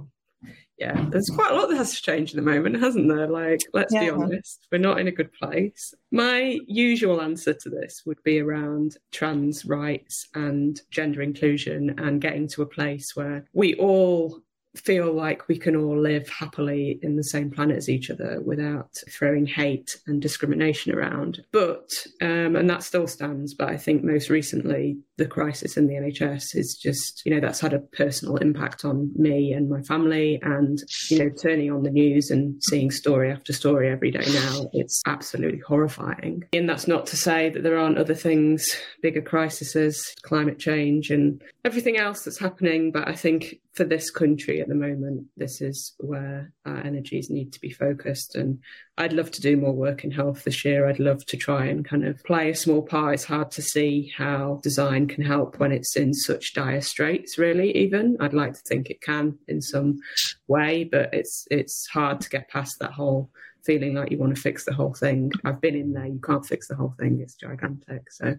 yeah, 0.80 1.06
there's 1.10 1.30
quite 1.30 1.52
a 1.52 1.56
lot 1.56 1.70
that 1.70 1.78
has 1.78 1.96
to 1.96 2.02
change 2.02 2.32
at 2.32 2.38
the 2.38 2.42
moment, 2.42 2.80
hasn't 2.80 3.08
there? 3.08 3.28
Like, 3.28 3.60
let's 3.72 3.94
be 3.94 4.10
honest, 4.10 4.66
we're 4.72 4.80
not 4.80 5.00
in 5.00 5.08
a 5.08 5.12
good 5.12 5.32
place. 5.34 5.94
My 6.12 6.60
usual 6.66 7.22
answer 7.22 7.54
to 7.54 7.70
this 7.70 8.02
would 8.08 8.22
be 8.24 8.40
around 8.40 8.98
trans 9.12 9.64
rights 9.64 10.28
and 10.34 10.82
gender 10.90 11.22
inclusion 11.22 12.00
and 12.00 12.20
getting 12.20 12.48
to 12.50 12.64
a 12.64 12.68
place 12.68 13.16
where 13.16 13.46
we 13.54 13.76
all 13.76 14.42
feel 14.78 15.14
like 15.14 15.48
we 15.48 15.58
can 15.58 15.76
all 15.76 16.00
live 16.00 16.28
happily 16.30 17.00
in 17.02 17.16
the 17.16 17.24
same 17.24 17.52
planet 17.52 17.78
as 17.78 17.90
each 17.90 18.10
other 18.10 18.42
without 18.42 18.90
throwing 19.10 19.46
hate 19.46 19.98
and 20.08 20.22
discrimination 20.22 20.94
around. 20.94 21.44
But, 21.52 21.90
um, 22.22 22.56
and 22.56 22.70
that 22.70 22.84
still 22.84 23.08
stands, 23.08 23.54
but 23.54 23.70
I 23.70 23.78
think 23.78 24.04
most 24.04 24.30
recently 24.30 24.98
the 25.18 25.26
crisis 25.26 25.78
in 25.78 25.88
the 25.88 25.96
NHS 25.96 26.56
is 26.56 26.78
just, 26.82 27.24
you 27.26 27.34
know, 27.34 27.40
that's 27.40 27.60
had 27.60 27.74
a 27.74 27.80
personal 27.80 28.38
impact 28.38 28.86
on 28.86 29.12
me 29.16 29.52
and 29.52 29.70
my 29.70 29.82
family. 29.82 30.40
And, 30.44 30.78
you 31.10 31.20
know, 31.20 31.30
turning 31.30 31.72
on 31.72 31.84
the 31.84 31.90
news 31.90 32.30
and 32.30 32.62
seeing 32.64 32.92
story 32.92 33.32
after 33.32 33.54
story 33.54 33.90
every 33.90 34.12
day 34.12 34.26
now, 34.28 34.70
it's 34.74 35.02
absolutely 35.06 35.60
horrifying. 35.60 36.44
And 36.54 36.70
that's 36.70 36.88
not 36.88 37.06
to 37.08 37.18
say 37.18 37.50
that 37.50 37.64
there 37.64 37.78
aren't 37.78 37.98
other 37.98 38.14
things, 38.14 38.68
bigger 39.02 39.22
crises, 39.22 40.00
climate 40.22 40.60
change, 40.60 41.10
and 41.10 41.42
everything 41.66 41.98
else 41.98 42.24
that's 42.24 42.40
happening. 42.40 42.92
But 42.92 43.08
I 43.08 43.14
think 43.14 43.56
for 43.78 43.84
this 43.84 44.10
country 44.10 44.60
at 44.60 44.68
the 44.68 44.76
moment, 44.76 45.28
this 45.38 45.62
is 45.62 45.94
where 46.00 46.52
our 46.66 46.80
energies 46.80 47.30
need 47.30 47.54
to 47.54 47.62
be 47.62 47.70
focused. 47.70 48.36
And 48.36 48.58
I'd 48.98 49.14
love 49.14 49.30
to 49.32 49.42
do 49.42 49.56
more 49.56 49.72
work 49.72 50.04
in 50.04 50.10
health 50.10 50.44
this 50.44 50.66
year. 50.66 50.88
I'd 50.88 51.00
love 51.00 51.24
to 51.28 51.38
try 51.38 51.68
and 51.68 51.86
kind 51.86 52.04
of 52.04 52.22
play 52.24 52.50
a 52.50 52.56
small 52.56 52.82
part. 52.82 53.14
It's 53.14 53.24
hard 53.24 53.52
to 53.52 53.62
see 53.62 54.12
how 54.18 54.60
design 54.64 55.08
can 55.08 55.24
help 55.24 55.60
when 55.60 55.72
it's 55.72 55.96
in 55.96 56.12
such 56.16 56.56
dire 56.56 56.82
straits, 56.82 57.38
really, 57.38 57.72
even. 57.78 58.18
I'd 58.20 58.34
like 58.34 58.54
to 58.54 58.62
think 58.68 58.90
it 58.90 59.02
can 59.02 59.38
in 59.48 59.62
some 59.62 60.00
way, 60.48 60.84
but 60.84 61.14
it's 61.14 61.46
it's 61.52 61.88
hard 61.88 62.20
to 62.22 62.30
get 62.30 62.50
past 62.50 62.80
that 62.80 62.94
whole 62.94 63.30
feeling 63.64 63.94
like 63.94 64.12
you 64.12 64.18
want 64.18 64.36
to 64.36 64.42
fix 64.42 64.66
the 64.66 64.74
whole 64.74 64.96
thing. 64.96 65.32
I've 65.46 65.62
been 65.62 65.76
in 65.76 65.94
there, 65.94 66.08
you 66.08 66.20
can't 66.20 66.46
fix 66.46 66.68
the 66.68 66.76
whole 66.76 66.96
thing, 67.00 67.20
it's 67.22 67.36
gigantic. 67.36 68.12
So 68.12 68.36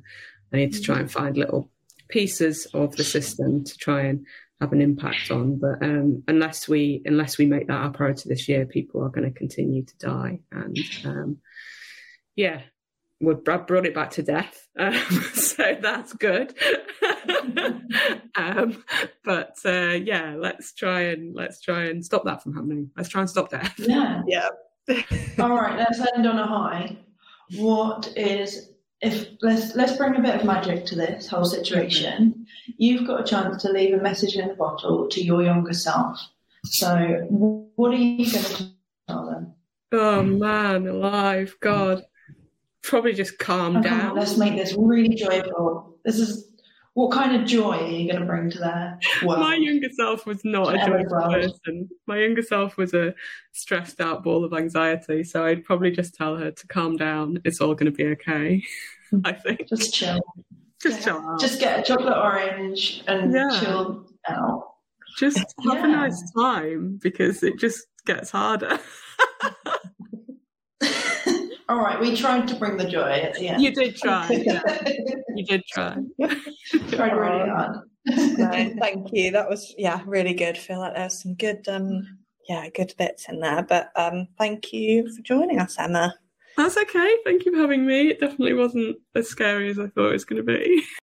I 0.52 0.56
need 0.56 0.72
to 0.72 0.80
try 0.80 0.98
and 0.98 1.10
find 1.10 1.36
little 1.36 1.70
pieces 2.08 2.66
of 2.74 2.96
the 2.96 3.04
system 3.04 3.64
to 3.64 3.76
try 3.76 4.02
and 4.02 4.26
have 4.60 4.72
an 4.72 4.80
impact 4.80 5.30
on. 5.30 5.58
But 5.58 5.82
um, 5.82 6.22
unless 6.26 6.68
we 6.68 7.02
unless 7.04 7.38
we 7.38 7.46
make 7.46 7.68
that 7.68 7.80
our 7.80 7.90
priority 7.90 8.28
this 8.28 8.48
year, 8.48 8.66
people 8.66 9.02
are 9.02 9.10
going 9.10 9.30
to 9.30 9.38
continue 9.38 9.84
to 9.84 9.98
die. 9.98 10.40
And 10.50 10.76
um, 11.04 11.38
yeah, 12.34 12.62
we 13.20 13.34
brought 13.34 13.86
it 13.86 13.94
back 13.94 14.10
to 14.12 14.22
death, 14.22 14.68
um, 14.78 14.94
so 15.34 15.76
that's 15.80 16.12
good. 16.12 16.54
um, 18.36 18.84
but 19.24 19.56
uh, 19.64 19.98
yeah, 20.02 20.36
let's 20.38 20.72
try 20.72 21.02
and 21.02 21.34
let's 21.34 21.60
try 21.60 21.84
and 21.84 22.04
stop 22.04 22.24
that 22.24 22.42
from 22.42 22.54
happening. 22.54 22.90
Let's 22.96 23.08
try 23.08 23.22
and 23.22 23.30
stop 23.30 23.50
death. 23.50 23.74
Yeah. 23.78 24.22
Yeah. 24.88 25.02
All 25.38 25.54
right, 25.54 25.78
let's 25.78 26.00
end 26.16 26.26
on 26.26 26.38
a 26.38 26.46
high. 26.46 26.96
What 27.56 28.10
is 28.16 28.70
if 29.00 29.28
let's 29.42 29.74
let's 29.76 29.96
bring 29.96 30.16
a 30.16 30.20
bit 30.20 30.34
of 30.34 30.44
magic 30.44 30.84
to 30.86 30.96
this 30.96 31.28
whole 31.28 31.44
situation. 31.44 32.46
You've 32.76 33.06
got 33.06 33.20
a 33.20 33.24
chance 33.24 33.62
to 33.62 33.70
leave 33.70 33.94
a 33.94 34.02
message 34.02 34.36
in 34.36 34.50
a 34.50 34.54
bottle 34.54 35.08
to 35.08 35.22
your 35.22 35.42
younger 35.42 35.72
self. 35.72 36.20
So, 36.64 37.26
what 37.30 37.92
are 37.92 37.96
you 37.96 38.30
going 38.30 38.44
to 38.44 38.70
tell 39.06 39.26
them? 39.26 39.54
Oh 39.92 40.22
man, 40.22 40.86
alive, 40.86 41.56
God, 41.60 42.04
probably 42.82 43.14
just 43.14 43.38
calm 43.38 43.80
down. 43.80 44.16
let's 44.16 44.36
make 44.36 44.56
this 44.56 44.74
really 44.76 45.14
joyful. 45.14 45.96
This 46.04 46.18
is 46.18 46.47
What 46.98 47.12
kind 47.12 47.40
of 47.40 47.46
joy 47.46 47.78
are 47.78 47.86
you 47.86 48.10
going 48.10 48.20
to 48.22 48.26
bring 48.26 48.50
to 48.50 48.58
their 48.58 48.98
world? 49.24 49.38
My 49.38 49.54
younger 49.54 49.88
self 49.96 50.26
was 50.26 50.44
not 50.44 50.74
a 50.74 50.78
joyful 50.84 51.30
person. 51.30 51.88
My 52.08 52.18
younger 52.18 52.42
self 52.42 52.76
was 52.76 52.92
a 52.92 53.14
stressed 53.52 54.00
out 54.00 54.24
ball 54.24 54.44
of 54.44 54.52
anxiety. 54.52 55.22
So 55.22 55.44
I'd 55.44 55.62
probably 55.62 55.92
just 55.92 56.16
tell 56.16 56.34
her 56.36 56.50
to 56.50 56.66
calm 56.66 56.96
down. 56.96 57.38
It's 57.44 57.60
all 57.60 57.76
going 57.76 57.92
to 57.92 57.96
be 57.96 58.06
okay. 58.14 58.64
I 59.24 59.30
think. 59.32 59.68
Just 59.68 59.94
chill. 59.94 60.18
Just 60.82 61.04
chill 61.04 61.18
out. 61.18 61.38
Just 61.38 61.60
get 61.60 61.78
a 61.78 61.82
chocolate 61.84 62.16
orange 62.16 63.04
and 63.06 63.32
Yeah. 63.32 63.48
chill 63.60 64.04
out. 64.28 64.64
Just 65.18 65.38
have 65.38 65.46
Yeah. 65.62 65.84
a 65.84 65.86
nice 65.86 66.32
time 66.36 66.98
because 67.00 67.44
it 67.44 67.60
just 67.60 67.86
gets 68.06 68.32
harder. 68.32 68.76
All 71.68 71.78
right, 71.78 72.00
we 72.00 72.16
tried 72.16 72.48
to 72.48 72.54
bring 72.54 72.78
the 72.78 72.88
joy 72.88 73.10
at 73.10 73.34
the 73.34 73.48
end. 73.48 73.62
You 73.62 73.74
did 73.74 73.96
try. 73.96 74.28
Yeah. 74.30 74.62
You 75.36 75.44
did 75.44 75.62
try. 75.66 75.96
tried 76.90 77.12
really 77.12 77.48
hard. 77.48 77.76
no, 78.06 78.74
thank 78.80 79.12
you. 79.12 79.30
That 79.30 79.48
was 79.48 79.72
yeah, 79.78 80.00
really 80.04 80.34
good. 80.34 80.58
feel 80.58 80.80
like 80.80 80.96
there's 80.96 81.22
some 81.22 81.34
good 81.34 81.68
um 81.68 82.18
yeah, 82.48 82.68
good 82.74 82.92
bits 82.98 83.28
in 83.28 83.38
there. 83.38 83.62
But 83.62 83.92
um 83.94 84.26
thank 84.36 84.72
you 84.72 85.14
for 85.14 85.22
joining 85.22 85.60
us, 85.60 85.78
Emma. 85.78 86.12
That's 86.56 86.76
okay. 86.76 87.16
Thank 87.24 87.44
you 87.44 87.52
for 87.52 87.58
having 87.58 87.86
me. 87.86 88.08
It 88.08 88.18
definitely 88.18 88.54
wasn't 88.54 88.96
as 89.14 89.28
scary 89.28 89.70
as 89.70 89.78
I 89.78 89.86
thought 89.86 90.08
it 90.08 90.14
was 90.14 90.24
going 90.24 90.44
to 90.44 90.52
be. 90.52 90.82